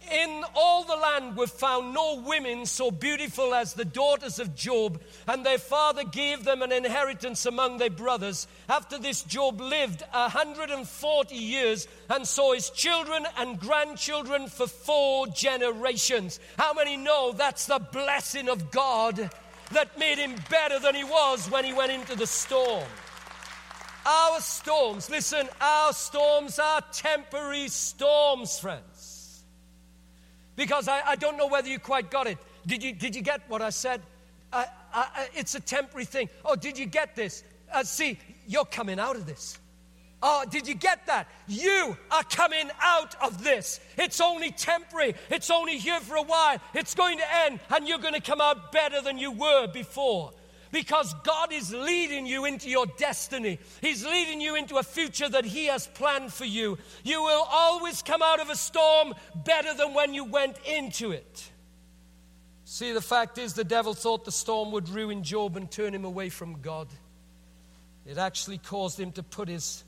In 0.10 0.44
all 0.56 0.86
the 0.86 0.96
land 0.96 1.36
were 1.36 1.48
found 1.48 1.94
no 1.94 2.24
women 2.26 2.66
so 2.66 2.90
beautiful 2.90 3.54
as 3.54 3.74
the 3.74 3.84
daughters 3.84 4.40
of 4.40 4.56
Job, 4.56 5.02
and 5.28 5.46
their 5.46 5.58
father 5.58 6.04
gave 6.06 6.46
them 6.46 6.62
an 6.62 6.72
inheritance 6.72 7.46
among 7.46 7.78
their 7.78 7.90
brothers. 7.90 8.48
After 8.70 8.98
this, 8.98 9.22
Job 9.24 9.60
lived 9.60 10.04
a 10.14 10.22
140 10.22 11.36
years 11.36 11.88
and 12.10 12.26
saw 12.26 12.54
his 12.54 12.70
children 12.70 13.28
and 13.38 13.60
grandchildren 13.60 14.48
for 14.48 14.68
four 14.68 15.28
generations. 15.28 16.40
How 16.58 16.74
many 16.74 16.96
know 16.96 17.34
that's 17.34 17.66
the 17.66 17.80
blessing 17.80 18.48
of 18.48 18.72
God? 18.72 19.30
That 19.72 19.98
made 20.00 20.18
him 20.18 20.36
better 20.50 20.80
than 20.80 20.96
he 20.96 21.04
was 21.04 21.50
when 21.50 21.64
he 21.64 21.74
went 21.74 21.92
into 21.92 22.16
the 22.16 22.28
storm. 22.28 22.88
Our 24.06 24.40
storms, 24.40 25.10
listen, 25.10 25.48
our 25.62 25.94
storms 25.94 26.58
are 26.58 26.82
temporary 26.92 27.68
storms, 27.68 28.58
friends. 28.58 29.44
Because 30.56 30.88
I, 30.88 31.02
I 31.06 31.16
don't 31.16 31.38
know 31.38 31.48
whether 31.48 31.70
you 31.70 31.80
quite 31.80 32.10
got 32.10 32.26
it. 32.28 32.38
Did 32.66 32.84
you, 32.84 32.94
did 32.94 33.16
you 33.16 33.22
get 33.22 33.42
what 33.48 33.62
I 33.62 33.70
said? 33.70 34.02
It's 35.36 35.56
a 35.56 35.60
temporary 35.60 36.06
thing. 36.06 36.30
Oh, 36.44 36.56
did 36.56 36.78
you 36.78 36.86
get 36.86 37.16
this? 37.16 37.44
Uh, 37.72 37.84
see, 37.84 38.18
you're 38.48 38.66
coming 38.66 39.00
out 39.00 39.16
of 39.16 39.26
this. 39.26 39.60
Oh, 40.22 40.44
did 40.50 40.68
you 40.68 40.76
get 40.76 41.06
that? 41.08 41.28
You 41.48 41.96
are 42.12 42.24
coming 42.24 42.70
out 42.82 43.16
of 43.24 43.42
this. 43.42 43.80
It's 43.98 44.20
only 44.20 44.52
temporary. 44.52 45.16
It's 45.30 45.50
only 45.50 45.78
here 45.78 46.00
for 46.02 46.18
a 46.18 46.22
while. 46.22 46.58
It's 46.74 46.94
going 46.94 47.20
to 47.20 47.36
end, 47.46 47.60
and 47.70 47.88
you're 47.88 48.00
going 48.00 48.16
to 48.16 48.22
come 48.22 48.42
out 48.42 48.72
better 48.72 49.02
than 49.02 49.18
you 49.18 49.32
were 49.32 49.68
before. 49.68 50.32
Because 50.72 51.16
God 51.24 51.52
is 51.52 51.74
leading 51.74 52.28
you 52.28 52.46
into 52.46 52.70
your 52.70 52.86
destiny. 52.98 53.60
He's 53.82 54.06
leading 54.06 54.40
you 54.40 54.56
into 54.56 54.78
a 54.78 54.84
future 54.84 55.28
that 55.30 55.46
He 55.46 55.66
has 55.66 55.88
planned 55.88 56.32
for 56.34 56.46
you. 56.46 56.78
You 57.04 57.24
will 57.24 57.48
always 57.50 58.02
come 58.02 58.22
out 58.22 58.40
of 58.40 58.50
a 58.50 58.56
storm 58.56 59.16
better 59.34 59.74
than 59.74 59.94
when 59.94 60.14
you 60.14 60.26
went 60.26 60.58
into 60.68 61.12
it. 61.12 61.50
See, 62.66 62.92
the 62.92 63.02
fact 63.02 63.40
is, 63.40 63.54
the 63.54 63.64
devil 63.64 63.96
thought 63.96 64.26
the 64.26 64.32
storm 64.32 64.72
would 64.74 64.90
ruin 64.90 65.24
Job 65.24 65.58
and 65.58 65.72
turn 65.72 65.96
him 65.96 66.06
away 66.06 66.30
from 66.30 66.62
God. 66.62 66.88
It 68.06 68.20
actually 68.20 68.60
caused 68.60 69.00
him 69.00 69.12
to 69.14 69.24
put 69.24 69.48
his 69.48 69.84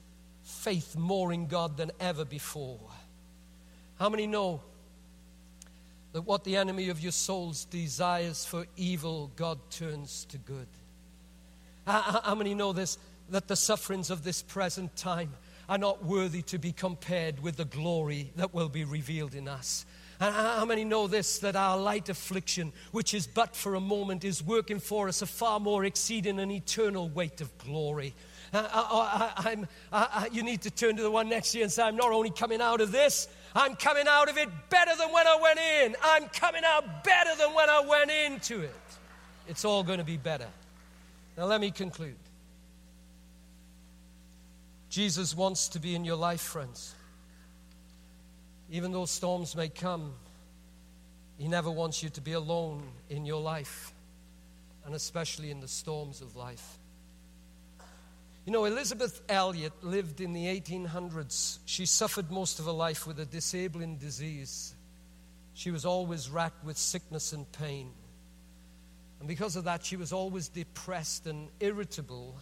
faith 0.64 0.95
more 0.95 1.34
in 1.34 1.47
God 1.47 1.78
than 1.78 1.91
ever 1.99 2.26
before. 2.26 2.80
How 3.97 4.09
many 4.09 4.28
know 4.28 4.62
that 6.14 6.22
what 6.22 6.43
the 6.43 6.57
enemy 6.57 6.89
of 6.89 6.99
your 6.99 7.12
souls 7.12 7.66
desires 7.66 8.45
for 8.45 8.66
evil, 8.76 9.32
God 9.36 9.59
turns 9.70 10.26
to 10.26 10.38
good. 10.38 10.68
How, 11.88 12.36
many 12.36 12.53
know 12.53 12.74
this? 12.74 12.97
That 13.30 13.47
the 13.47 13.55
sufferings 13.55 14.09
of 14.09 14.24
this 14.24 14.41
present 14.41 14.95
time 14.95 15.34
are 15.70 15.78
not 15.78 16.03
worthy 16.03 16.41
to 16.43 16.57
be 16.57 16.74
compared 16.74 17.41
with 17.41 17.55
the 17.55 17.66
glory 17.66 18.32
that 18.36 18.53
will 18.53 18.70
be 18.70 18.84
revealed 18.84 19.36
in 19.36 19.47
us. 19.47 19.86
And 20.20 20.36
how 20.36 20.66
many 20.66 20.84
know 20.84 21.07
this 21.07 21.39
that 21.39 21.55
our 21.55 21.78
light 21.78 22.09
affliction, 22.09 22.74
which 22.91 23.14
is 23.14 23.26
but 23.26 23.55
for 23.55 23.74
a 23.74 23.80
moment, 23.80 24.24
is 24.24 24.43
working 24.43 24.80
for 24.80 25.07
us 25.07 25.22
a 25.22 25.26
far 25.26 25.59
more 25.59 25.86
exceeding 25.86 26.39
and 26.39 26.51
eternal 26.51 27.09
weight 27.09 27.41
of 27.41 27.57
glory? 27.57 28.14
Uh, 28.54 28.68
I, 28.74 29.66
I, 29.93 30.30
you 30.32 30.43
need 30.43 30.62
to 30.64 30.72
turn 30.72 30.97
to 30.97 31.04
the 31.04 31.12
one 31.12 31.30
next 31.30 31.54
to 31.54 31.60
you 31.60 31.64
and 31.64 31.72
say, 31.72 31.84
I'm 31.84 31.95
not 31.95 32.12
only 32.12 32.32
coming 32.32 32.60
out 32.62 32.82
of 32.82 32.91
this, 32.91 33.30
I'm 33.56 33.76
coming 33.76 34.08
out 34.08 34.30
of 34.30 34.38
it 34.38 34.49
better 34.70 34.91
than 34.97 35.12
when 35.14 35.26
I 35.26 35.38
went 35.41 35.60
in. 35.60 35.95
I'm 36.04 36.28
coming 36.28 36.64
out 36.66 37.04
better 37.04 37.30
than 37.38 37.54
when 37.54 37.70
I 37.70 37.82
went 37.88 38.12
into 38.12 38.62
it. 38.62 38.76
It's 39.47 39.64
all 39.64 39.84
going 39.84 39.99
to 39.99 40.06
be 40.06 40.18
better. 40.18 40.47
Now, 41.38 41.45
let 41.45 41.62
me 41.62 41.72
conclude. 41.72 42.16
Jesus 44.89 45.36
wants 45.36 45.70
to 45.70 45.80
be 45.80 45.95
in 45.95 46.04
your 46.04 46.18
life, 46.18 46.41
friends. 46.41 46.93
Even 48.70 48.91
though 48.91 49.06
storms 49.06 49.56
may 49.56 49.70
come, 49.70 50.14
He 51.38 51.47
never 51.47 51.72
wants 51.72 52.04
you 52.04 52.10
to 52.10 52.22
be 52.22 52.34
alone 52.34 52.84
in 53.10 53.26
your 53.26 53.41
life, 53.41 53.93
and 54.86 54.93
especially 54.93 55.52
in 55.52 55.62
the 55.62 55.68
storms 55.70 56.20
of 56.20 56.36
life. 56.36 56.78
You 58.45 58.51
know, 58.51 58.65
Elizabeth 58.65 59.21
Elliot 59.29 59.73
lived 59.83 60.19
in 60.19 60.33
the 60.33 60.45
1800s. 60.45 61.59
She 61.65 61.85
suffered 61.85 62.31
most 62.31 62.59
of 62.59 62.65
her 62.65 62.71
life 62.71 63.05
with 63.05 63.19
a 63.19 63.25
disabling 63.25 63.97
disease. 63.97 64.73
She 65.53 65.69
was 65.69 65.85
always 65.85 66.29
racked 66.29 66.63
with 66.63 66.77
sickness 66.77 67.33
and 67.33 67.49
pain. 67.51 67.91
And 69.19 69.27
because 69.27 69.55
of 69.55 69.65
that, 69.65 69.85
she 69.85 69.95
was 69.95 70.11
always 70.11 70.47
depressed 70.49 71.27
and 71.27 71.49
irritable 71.59 72.35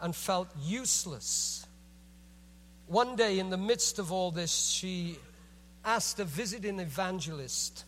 and 0.00 0.16
felt 0.16 0.48
useless. 0.62 1.66
One 2.86 3.14
day, 3.16 3.38
in 3.38 3.50
the 3.50 3.58
midst 3.58 3.98
of 3.98 4.12
all 4.12 4.30
this, 4.30 4.54
she 4.54 5.18
asked 5.84 6.20
a 6.20 6.24
visiting 6.24 6.80
evangelist 6.80 7.84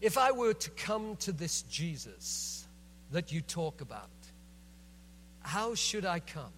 if 0.00 0.18
I 0.18 0.32
were 0.32 0.52
to 0.52 0.70
come 0.70 1.16
to 1.16 1.32
this 1.32 1.62
Jesus 1.62 2.66
that 3.12 3.30
you 3.30 3.40
talk 3.40 3.80
about, 3.80 4.10
how 5.42 5.74
should 5.74 6.04
I 6.04 6.20
come? 6.20 6.52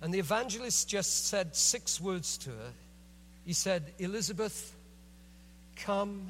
And 0.00 0.12
the 0.12 0.18
evangelist 0.18 0.88
just 0.88 1.28
said 1.28 1.56
six 1.56 2.00
words 2.00 2.36
to 2.38 2.50
her. 2.50 2.72
He 3.44 3.52
said, 3.52 3.92
Elizabeth, 3.98 4.74
come 5.76 6.28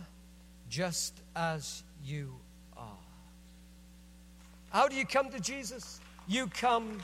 just 0.68 1.20
as 1.34 1.82
you 2.04 2.34
are. 2.76 2.98
How 4.70 4.88
do 4.88 4.96
you 4.96 5.06
come 5.06 5.30
to 5.30 5.40
Jesus? 5.40 6.00
You 6.26 6.46
come 6.46 7.00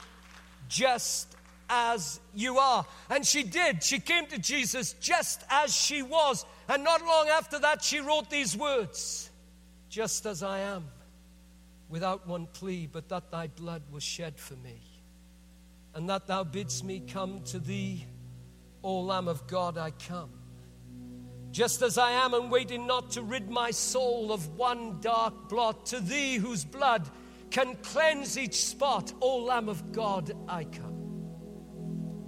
just 0.68 1.36
as 1.68 2.20
you 2.34 2.59
are. 2.59 2.84
And 3.09 3.24
she 3.24 3.42
did. 3.42 3.82
She 3.82 4.01
came 4.01 4.26
to 4.26 4.38
Jesus 4.38 4.94
just 5.01 5.44
as 5.48 5.74
she 5.74 6.03
was. 6.03 6.44
And 6.68 6.84
not 6.84 7.05
long 7.05 7.28
after 7.28 7.59
that, 7.61 7.82
she 7.82 8.01
wrote 8.01 8.28
these 8.30 8.57
words 8.57 9.30
Just 9.88 10.26
as 10.26 10.42
I 10.42 10.61
am, 10.61 10.84
without 11.91 12.26
one 12.26 12.47
plea, 12.47 12.88
but 12.91 13.09
that 13.09 13.30
thy 13.30 13.49
blood 13.49 13.82
was 13.91 14.03
shed 14.03 14.38
for 14.38 14.55
me. 14.55 14.80
And 15.95 16.09
that 16.09 16.28
thou 16.28 16.45
bidst 16.45 16.84
me 16.84 17.01
come 17.01 17.43
to 17.47 17.59
thee, 17.59 18.07
O 18.82 19.01
Lamb 19.01 19.28
of 19.28 19.47
God, 19.49 19.76
I 19.76 19.91
come. 19.91 20.30
Just 21.51 21.82
as 21.82 21.99
I 21.99 22.12
am, 22.12 22.32
and 22.32 22.49
waiting 22.51 22.86
not 22.86 23.11
to 23.12 23.22
rid 23.22 23.51
my 23.51 23.72
soul 23.72 24.32
of 24.32 24.57
one 24.57 25.01
dark 25.01 25.49
blot, 25.49 25.86
to 25.86 25.99
thee 25.99 26.36
whose 26.36 26.64
blood 26.64 27.11
can 27.51 27.74
cleanse 27.82 28.38
each 28.38 28.64
spot, 28.64 29.12
O 29.20 29.38
Lamb 29.38 29.68
of 29.68 29.91
God, 29.91 30.32
I 30.49 30.62
come. 30.62 30.91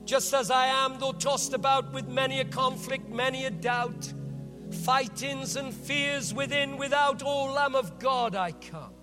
Just 0.05 0.35
as 0.35 0.51
I 0.51 0.67
am, 0.67 0.99
though 0.99 1.13
tossed 1.13 1.53
about 1.53 1.93
with 1.93 2.09
many 2.09 2.41
a 2.41 2.45
conflict, 2.45 3.09
many 3.09 3.45
a 3.45 3.51
doubt, 3.51 4.13
fightings 4.83 5.55
and 5.55 5.73
fears 5.73 6.35
within, 6.35 6.77
without, 6.77 7.23
O 7.23 7.53
Lamb 7.53 7.77
of 7.77 8.01
God, 8.01 8.35
I 8.35 8.51
come. 8.51 8.95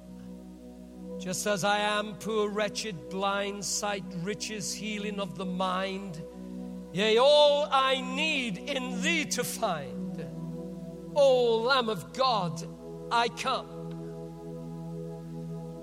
Just 1.20 1.45
as 1.45 1.63
I 1.63 1.80
am, 1.80 2.15
poor, 2.15 2.49
wretched, 2.49 3.09
blind, 3.09 3.63
sight, 3.63 4.03
riches, 4.24 4.74
healing 4.74 5.20
of 5.20 5.38
the 5.38 5.45
mind, 5.45 6.24
yea, 6.93 7.17
all 7.17 7.67
I 7.72 7.99
need 7.99 8.57
in 8.57 9.01
thee 9.01 9.26
to 9.26 9.43
find. 9.43 10.26
O 11.15 11.57
Lamb 11.57 11.89
of 11.89 12.13
God, 12.13 12.63
I 13.11 13.28
come. 13.28 13.67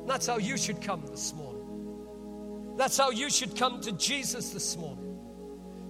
That's 0.07 0.26
how 0.26 0.39
you 0.39 0.57
should 0.57 0.80
come 0.80 1.05
this 1.07 1.34
morning. 1.34 2.74
That's 2.76 2.97
how 2.97 3.11
you 3.11 3.28
should 3.28 3.57
come 3.57 3.80
to 3.82 3.93
Jesus 3.93 4.51
this 4.51 4.76
morning 4.76 5.07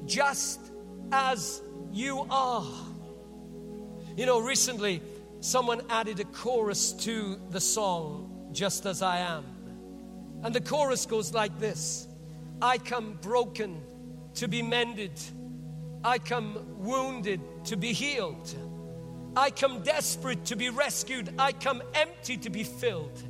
just 0.07 0.61
as 1.13 1.61
you 1.93 2.27
are. 2.31 2.65
You 4.17 4.25
know, 4.25 4.41
recently 4.41 5.03
someone 5.41 5.83
added 5.91 6.21
a 6.21 6.25
chorus 6.25 6.93
to 6.93 7.39
the 7.51 7.61
song, 7.61 8.26
Just 8.57 8.87
as 8.87 9.03
I 9.03 9.19
Am. 9.19 9.45
And 10.43 10.55
the 10.55 10.63
chorus 10.63 11.05
goes 11.05 11.35
like 11.35 11.59
this 11.61 12.09
I 12.63 12.79
come 12.79 13.19
broken 13.21 13.83
to 14.37 14.49
be 14.49 14.63
mended, 14.63 15.13
I 16.03 16.19
come 16.19 16.79
wounded 16.79 17.41
to 17.67 17.77
be 17.77 17.93
healed. 17.93 18.55
I 19.37 19.51
come 19.51 19.83
desperate 19.83 20.47
to 20.47 20.57
be 20.57 20.71
rescued. 20.71 21.31
I 21.39 21.53
come 21.53 21.83
empty 21.93 22.39
to 22.39 22.49
be 22.49 22.65
filled. 22.65 23.23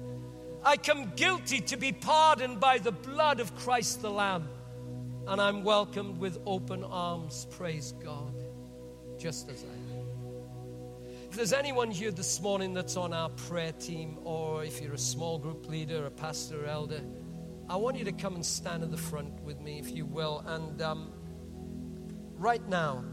I 0.64 0.77
come 0.77 1.11
guilty 1.16 1.61
to 1.62 1.77
be 1.77 1.91
pardoned 1.91 2.61
by 2.61 2.79
the 2.79 2.93
blood 2.93 3.41
of 3.41 3.53
Christ 3.57 4.03
the 4.03 4.11
Lamb 4.11 4.49
and 5.27 5.41
I'm 5.41 5.64
welcomed 5.64 6.18
with 6.18 6.39
open 6.47 6.85
arms. 6.85 7.49
Praise 7.51 7.93
God, 8.05 8.35
just 9.18 9.49
as 9.51 9.64
I 9.64 9.74
am. 9.74 9.76
There's 11.37 11.53
anyone 11.53 11.91
here 11.91 12.11
this 12.11 12.41
morning 12.41 12.72
that's 12.72 12.97
on 12.97 13.12
our 13.12 13.28
prayer 13.28 13.72
team, 13.72 14.16
or 14.24 14.64
if 14.64 14.80
you're 14.80 14.95
a 14.95 14.99
small 14.99 15.39
group 15.39 15.68
leader, 15.68 16.07
a 16.07 16.11
pastor, 16.11 16.64
or 16.64 16.66
elder, 16.66 17.03
I 17.68 17.76
want 17.76 17.99
you 17.99 18.07
to 18.07 18.12
come 18.12 18.37
and 18.37 18.45
stand 18.45 18.82
at 18.82 18.91
the 18.91 18.97
front 18.97 19.43
with 19.43 19.61
me, 19.61 19.78
if 19.78 19.91
you 19.95 20.07
will. 20.07 20.43
And 20.47 20.80
um, 20.80 21.12
right 22.39 22.66
now, 22.66 23.05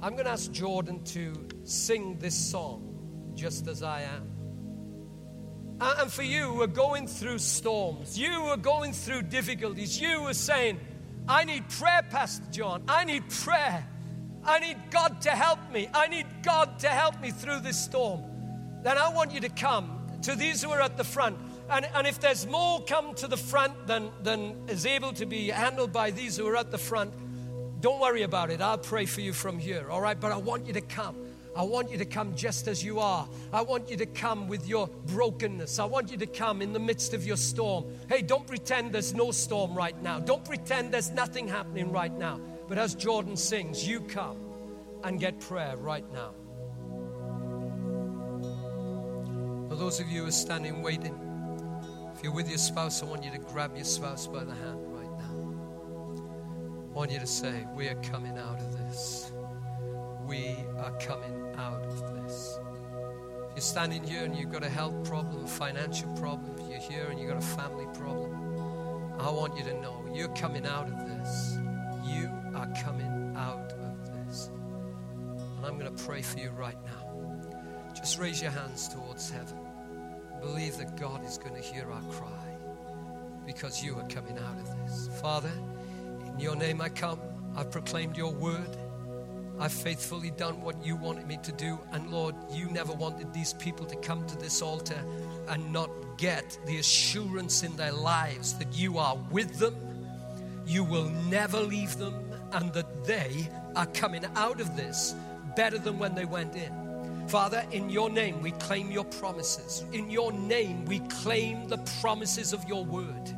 I'm 0.00 0.14
going 0.14 0.24
to 0.24 0.30
ask 0.30 0.50
Jordan 0.50 1.04
to 1.04 1.46
sing 1.64 2.18
this 2.18 2.34
song, 2.34 3.32
Just 3.34 3.68
As 3.68 3.82
I 3.82 4.00
Am. 4.00 4.30
And 5.78 6.10
for 6.10 6.22
you 6.22 6.44
who 6.44 6.62
are 6.62 6.66
going 6.66 7.08
through 7.08 7.40
storms, 7.40 8.18
you 8.18 8.30
who 8.30 8.46
are 8.46 8.56
going 8.56 8.94
through 8.94 9.24
difficulties, 9.24 10.00
you 10.00 10.20
who 10.20 10.28
are 10.28 10.34
saying, 10.34 10.80
I 11.28 11.44
need 11.44 11.68
prayer, 11.68 12.06
Pastor 12.08 12.50
John. 12.50 12.84
I 12.88 13.04
need 13.04 13.28
prayer. 13.28 13.86
I 14.46 14.60
need 14.60 14.78
God 14.90 15.20
to 15.22 15.30
help 15.30 15.58
me. 15.72 15.88
I 15.92 16.06
need 16.06 16.26
God 16.42 16.78
to 16.80 16.88
help 16.88 17.20
me 17.20 17.30
through 17.30 17.60
this 17.60 17.78
storm. 17.78 18.22
Then 18.82 18.96
I 18.96 19.08
want 19.08 19.32
you 19.32 19.40
to 19.40 19.48
come 19.48 20.06
to 20.22 20.36
these 20.36 20.62
who 20.62 20.70
are 20.70 20.80
at 20.80 20.96
the 20.96 21.04
front. 21.04 21.36
And, 21.68 21.86
and 21.94 22.06
if 22.06 22.20
there's 22.20 22.46
more 22.46 22.80
come 22.84 23.14
to 23.14 23.26
the 23.26 23.36
front 23.36 23.86
than, 23.86 24.10
than 24.22 24.56
is 24.68 24.86
able 24.86 25.12
to 25.14 25.26
be 25.26 25.48
handled 25.48 25.92
by 25.92 26.12
these 26.12 26.36
who 26.36 26.46
are 26.46 26.56
at 26.56 26.70
the 26.70 26.78
front, 26.78 27.12
don't 27.80 28.00
worry 28.00 28.22
about 28.22 28.50
it. 28.50 28.60
I'll 28.60 28.78
pray 28.78 29.04
for 29.04 29.20
you 29.20 29.32
from 29.32 29.58
here, 29.58 29.90
all 29.90 30.00
right? 30.00 30.18
But 30.18 30.32
I 30.32 30.36
want 30.36 30.66
you 30.66 30.72
to 30.74 30.80
come. 30.80 31.16
I 31.56 31.62
want 31.62 31.90
you 31.90 31.98
to 31.98 32.04
come 32.04 32.36
just 32.36 32.68
as 32.68 32.84
you 32.84 33.00
are. 33.00 33.26
I 33.52 33.62
want 33.62 33.90
you 33.90 33.96
to 33.96 34.06
come 34.06 34.46
with 34.46 34.68
your 34.68 34.88
brokenness. 35.06 35.78
I 35.78 35.86
want 35.86 36.10
you 36.10 36.18
to 36.18 36.26
come 36.26 36.62
in 36.62 36.72
the 36.72 36.78
midst 36.78 37.14
of 37.14 37.26
your 37.26 37.36
storm. 37.36 37.86
Hey, 38.08 38.22
don't 38.22 38.46
pretend 38.46 38.92
there's 38.92 39.14
no 39.14 39.30
storm 39.30 39.74
right 39.74 40.00
now. 40.02 40.20
Don't 40.20 40.44
pretend 40.44 40.92
there's 40.92 41.10
nothing 41.10 41.48
happening 41.48 41.90
right 41.90 42.12
now. 42.12 42.40
But 42.68 42.78
as 42.78 42.94
Jordan 42.94 43.36
sings, 43.36 43.86
you 43.86 44.00
come 44.00 44.38
and 45.04 45.20
get 45.20 45.38
prayer 45.38 45.76
right 45.76 46.04
now. 46.12 46.34
For 49.68 49.76
those 49.76 50.00
of 50.00 50.08
you 50.08 50.22
who 50.22 50.28
are 50.28 50.32
standing 50.32 50.82
waiting, 50.82 51.16
if 52.14 52.24
you're 52.24 52.32
with 52.32 52.48
your 52.48 52.58
spouse, 52.58 53.02
I 53.02 53.06
want 53.06 53.22
you 53.24 53.30
to 53.30 53.38
grab 53.38 53.76
your 53.76 53.84
spouse 53.84 54.26
by 54.26 54.42
the 54.42 54.54
hand 54.54 54.80
right 54.88 55.10
now. 55.18 56.90
I 56.90 56.92
want 56.92 57.12
you 57.12 57.20
to 57.20 57.26
say, 57.26 57.66
We 57.74 57.88
are 57.88 57.94
coming 57.96 58.36
out 58.36 58.58
of 58.58 58.78
this. 58.78 59.32
We 60.26 60.56
are 60.78 60.96
coming 60.98 61.54
out 61.56 61.84
of 61.84 62.14
this. 62.14 62.58
If 63.50 63.56
you're 63.56 63.60
standing 63.60 64.02
here 64.02 64.24
and 64.24 64.34
you've 64.34 64.50
got 64.50 64.64
a 64.64 64.68
health 64.68 65.04
problem, 65.04 65.44
a 65.44 65.48
financial 65.48 66.12
problem, 66.16 66.56
if 66.58 66.68
you're 66.68 66.80
here 66.80 67.10
and 67.10 67.20
you've 67.20 67.28
got 67.28 67.38
a 67.38 67.46
family 67.46 67.86
problem, 67.94 68.34
I 69.20 69.30
want 69.30 69.56
you 69.56 69.64
to 69.64 69.74
know 69.80 70.04
you're 70.12 70.34
coming 70.34 70.66
out 70.66 70.88
of 70.88 71.06
this. 71.06 71.58
Are 72.56 72.72
coming 72.82 73.34
out 73.36 73.72
of 73.72 74.26
this. 74.26 74.50
And 75.56 75.66
I'm 75.66 75.78
going 75.78 75.94
to 75.94 76.04
pray 76.04 76.22
for 76.22 76.38
you 76.38 76.50
right 76.50 76.78
now. 76.84 77.92
Just 77.94 78.18
raise 78.18 78.40
your 78.40 78.50
hands 78.50 78.88
towards 78.88 79.30
heaven. 79.30 79.58
Believe 80.40 80.78
that 80.78 80.96
God 80.96 81.24
is 81.24 81.36
going 81.36 81.54
to 81.54 81.60
hear 81.60 81.90
our 81.90 82.02
cry 82.12 82.56
because 83.44 83.84
you 83.84 83.94
are 83.96 84.08
coming 84.08 84.38
out 84.38 84.58
of 84.58 84.76
this. 84.78 85.10
Father, 85.20 85.52
in 86.26 86.40
your 86.40 86.56
name 86.56 86.80
I 86.80 86.88
come. 86.88 87.20
I've 87.54 87.70
proclaimed 87.70 88.16
your 88.16 88.32
word. 88.32 88.76
I've 89.58 89.72
faithfully 89.72 90.30
done 90.30 90.62
what 90.62 90.84
you 90.84 90.96
wanted 90.96 91.26
me 91.26 91.38
to 91.42 91.52
do. 91.52 91.78
And 91.92 92.10
Lord, 92.10 92.34
you 92.50 92.70
never 92.70 92.92
wanted 92.92 93.32
these 93.32 93.52
people 93.54 93.86
to 93.86 93.96
come 93.96 94.26
to 94.26 94.36
this 94.38 94.62
altar 94.62 95.02
and 95.48 95.72
not 95.72 95.90
get 96.16 96.58
the 96.66 96.78
assurance 96.78 97.62
in 97.62 97.76
their 97.76 97.92
lives 97.92 98.54
that 98.54 98.72
you 98.72 98.98
are 98.98 99.16
with 99.30 99.58
them, 99.58 99.74
you 100.66 100.82
will 100.82 101.08
never 101.30 101.60
leave 101.60 101.96
them, 101.96 102.14
and 102.52 102.72
that 102.72 103.04
they 103.04 103.48
are 103.74 103.86
coming 103.86 104.24
out 104.36 104.60
of 104.60 104.76
this 104.76 105.14
better 105.54 105.78
than 105.78 105.98
when 105.98 106.14
they 106.14 106.24
went 106.24 106.54
in. 106.54 106.86
Father, 107.28 107.64
in 107.72 107.90
your 107.90 108.08
name, 108.08 108.40
we 108.40 108.52
claim 108.52 108.90
your 108.90 109.04
promises. 109.04 109.84
In 109.92 110.10
your 110.10 110.32
name, 110.32 110.84
we 110.84 111.00
claim 111.00 111.68
the 111.68 111.78
promises 112.00 112.52
of 112.52 112.64
your 112.68 112.84
word. 112.84 113.36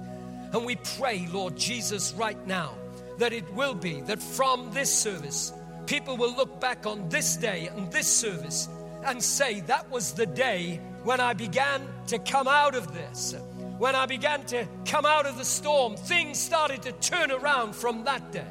And 0.52 0.64
we 0.64 0.76
pray, 0.98 1.26
Lord 1.32 1.56
Jesus, 1.56 2.12
right 2.12 2.46
now, 2.46 2.74
that 3.18 3.32
it 3.32 3.50
will 3.54 3.74
be 3.74 4.00
that 4.02 4.22
from 4.22 4.70
this 4.72 4.92
service, 4.92 5.52
people 5.86 6.16
will 6.16 6.34
look 6.34 6.61
back 6.61 6.86
on 6.86 7.09
this 7.09 7.36
day 7.36 7.68
and 7.68 7.90
this 7.90 8.06
service 8.06 8.68
and 9.04 9.22
say, 9.22 9.61
That 9.61 9.90
was 9.90 10.12
the 10.12 10.26
day 10.26 10.80
when 11.04 11.20
I 11.20 11.32
began 11.32 11.86
to 12.09 12.18
come 12.18 12.46
out 12.46 12.74
of 12.74 12.92
this. 12.92 13.34
When 13.78 13.94
I 13.94 14.06
began 14.06 14.44
to 14.46 14.66
come 14.84 15.06
out 15.06 15.24
of 15.24 15.38
the 15.38 15.44
storm, 15.44 15.96
things 15.96 16.38
started 16.38 16.82
to 16.82 16.92
turn 16.92 17.30
around 17.30 17.74
from 17.74 18.04
that 18.04 18.32
day. 18.32 18.44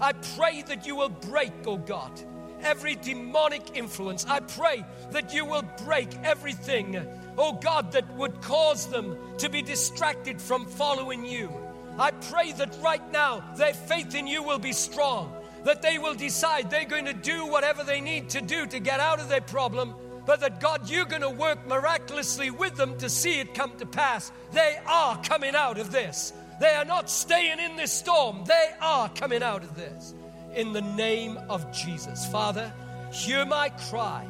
I 0.00 0.12
pray 0.12 0.62
that 0.62 0.86
you 0.86 0.96
will 0.96 1.10
break, 1.10 1.52
oh 1.66 1.76
God, 1.76 2.20
every 2.62 2.94
demonic 2.94 3.76
influence. 3.76 4.24
I 4.26 4.40
pray 4.40 4.84
that 5.10 5.34
you 5.34 5.44
will 5.44 5.64
break 5.84 6.08
everything, 6.24 7.06
oh 7.36 7.52
God, 7.52 7.92
that 7.92 8.10
would 8.16 8.40
cause 8.40 8.86
them 8.86 9.16
to 9.38 9.48
be 9.48 9.62
distracted 9.62 10.40
from 10.40 10.66
following 10.66 11.24
you. 11.24 11.50
I 11.98 12.12
pray 12.12 12.52
that 12.52 12.76
right 12.80 13.12
now 13.12 13.44
their 13.56 13.74
faith 13.74 14.14
in 14.14 14.26
you 14.26 14.42
will 14.42 14.58
be 14.58 14.72
strong, 14.72 15.34
that 15.64 15.82
they 15.82 15.98
will 15.98 16.14
decide 16.14 16.70
they're 16.70 16.84
going 16.84 17.04
to 17.04 17.12
do 17.12 17.46
whatever 17.46 17.84
they 17.84 18.00
need 18.00 18.30
to 18.30 18.40
do 18.40 18.66
to 18.66 18.78
get 18.78 19.00
out 19.00 19.20
of 19.20 19.28
their 19.28 19.42
problem, 19.42 19.94
but 20.24 20.40
that 20.40 20.60
God, 20.60 20.88
you're 20.88 21.04
going 21.04 21.22
to 21.22 21.30
work 21.30 21.66
miraculously 21.66 22.50
with 22.50 22.76
them 22.76 22.96
to 22.98 23.10
see 23.10 23.40
it 23.40 23.52
come 23.52 23.76
to 23.78 23.86
pass. 23.86 24.32
They 24.52 24.78
are 24.86 25.20
coming 25.22 25.54
out 25.54 25.78
of 25.78 25.92
this. 25.92 26.32
They 26.60 26.74
are 26.74 26.84
not 26.84 27.08
staying 27.08 27.58
in 27.58 27.76
this 27.76 27.90
storm, 27.90 28.44
they 28.44 28.70
are 28.80 29.08
coming 29.08 29.42
out 29.42 29.64
of 29.64 29.74
this. 29.74 30.14
In 30.54 30.72
the 30.72 30.82
name 30.82 31.38
of 31.48 31.72
Jesus. 31.72 32.26
Father, 32.26 32.72
hear 33.12 33.46
my 33.46 33.70
cry. 33.88 34.26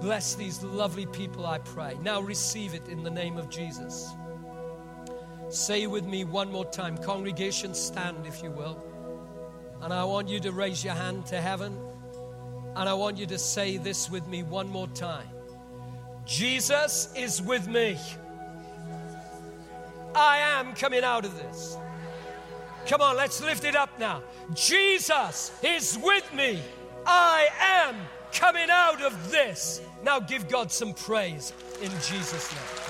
Bless 0.00 0.34
these 0.34 0.62
lovely 0.62 1.06
people, 1.06 1.46
I 1.46 1.58
pray. 1.58 1.96
Now 2.02 2.20
receive 2.20 2.74
it 2.74 2.88
in 2.88 3.02
the 3.02 3.10
name 3.10 3.36
of 3.36 3.50
Jesus. 3.50 4.08
Say 5.50 5.86
with 5.86 6.06
me 6.06 6.24
one 6.24 6.50
more 6.50 6.64
time. 6.64 6.96
Congregation, 6.98 7.74
stand 7.74 8.26
if 8.26 8.42
you 8.42 8.50
will. 8.50 8.82
And 9.82 9.92
I 9.92 10.04
want 10.04 10.28
you 10.28 10.40
to 10.40 10.52
raise 10.52 10.82
your 10.82 10.94
hand 10.94 11.26
to 11.26 11.40
heaven. 11.40 11.78
And 12.74 12.88
I 12.88 12.94
want 12.94 13.18
you 13.18 13.26
to 13.26 13.38
say 13.38 13.76
this 13.76 14.10
with 14.10 14.26
me 14.26 14.42
one 14.42 14.68
more 14.68 14.88
time 14.88 15.28
Jesus 16.24 17.12
is 17.14 17.40
with 17.40 17.68
me. 17.68 17.98
I 20.16 20.38
am 20.38 20.74
coming 20.74 21.04
out 21.04 21.26
of 21.26 21.36
this. 21.36 21.76
Come 22.86 23.02
on, 23.02 23.16
let's 23.16 23.42
lift 23.42 23.64
it 23.64 23.76
up 23.76 23.90
now. 23.98 24.22
Jesus 24.54 25.52
is 25.62 25.98
with 26.02 26.32
me. 26.32 26.58
I 27.04 27.48
am 27.60 27.96
coming 28.32 28.70
out 28.70 29.02
of 29.02 29.30
this. 29.30 29.82
Now 30.02 30.18
give 30.18 30.48
God 30.48 30.72
some 30.72 30.94
praise 30.94 31.52
in 31.82 31.90
Jesus' 32.00 32.50
name. 32.50 32.85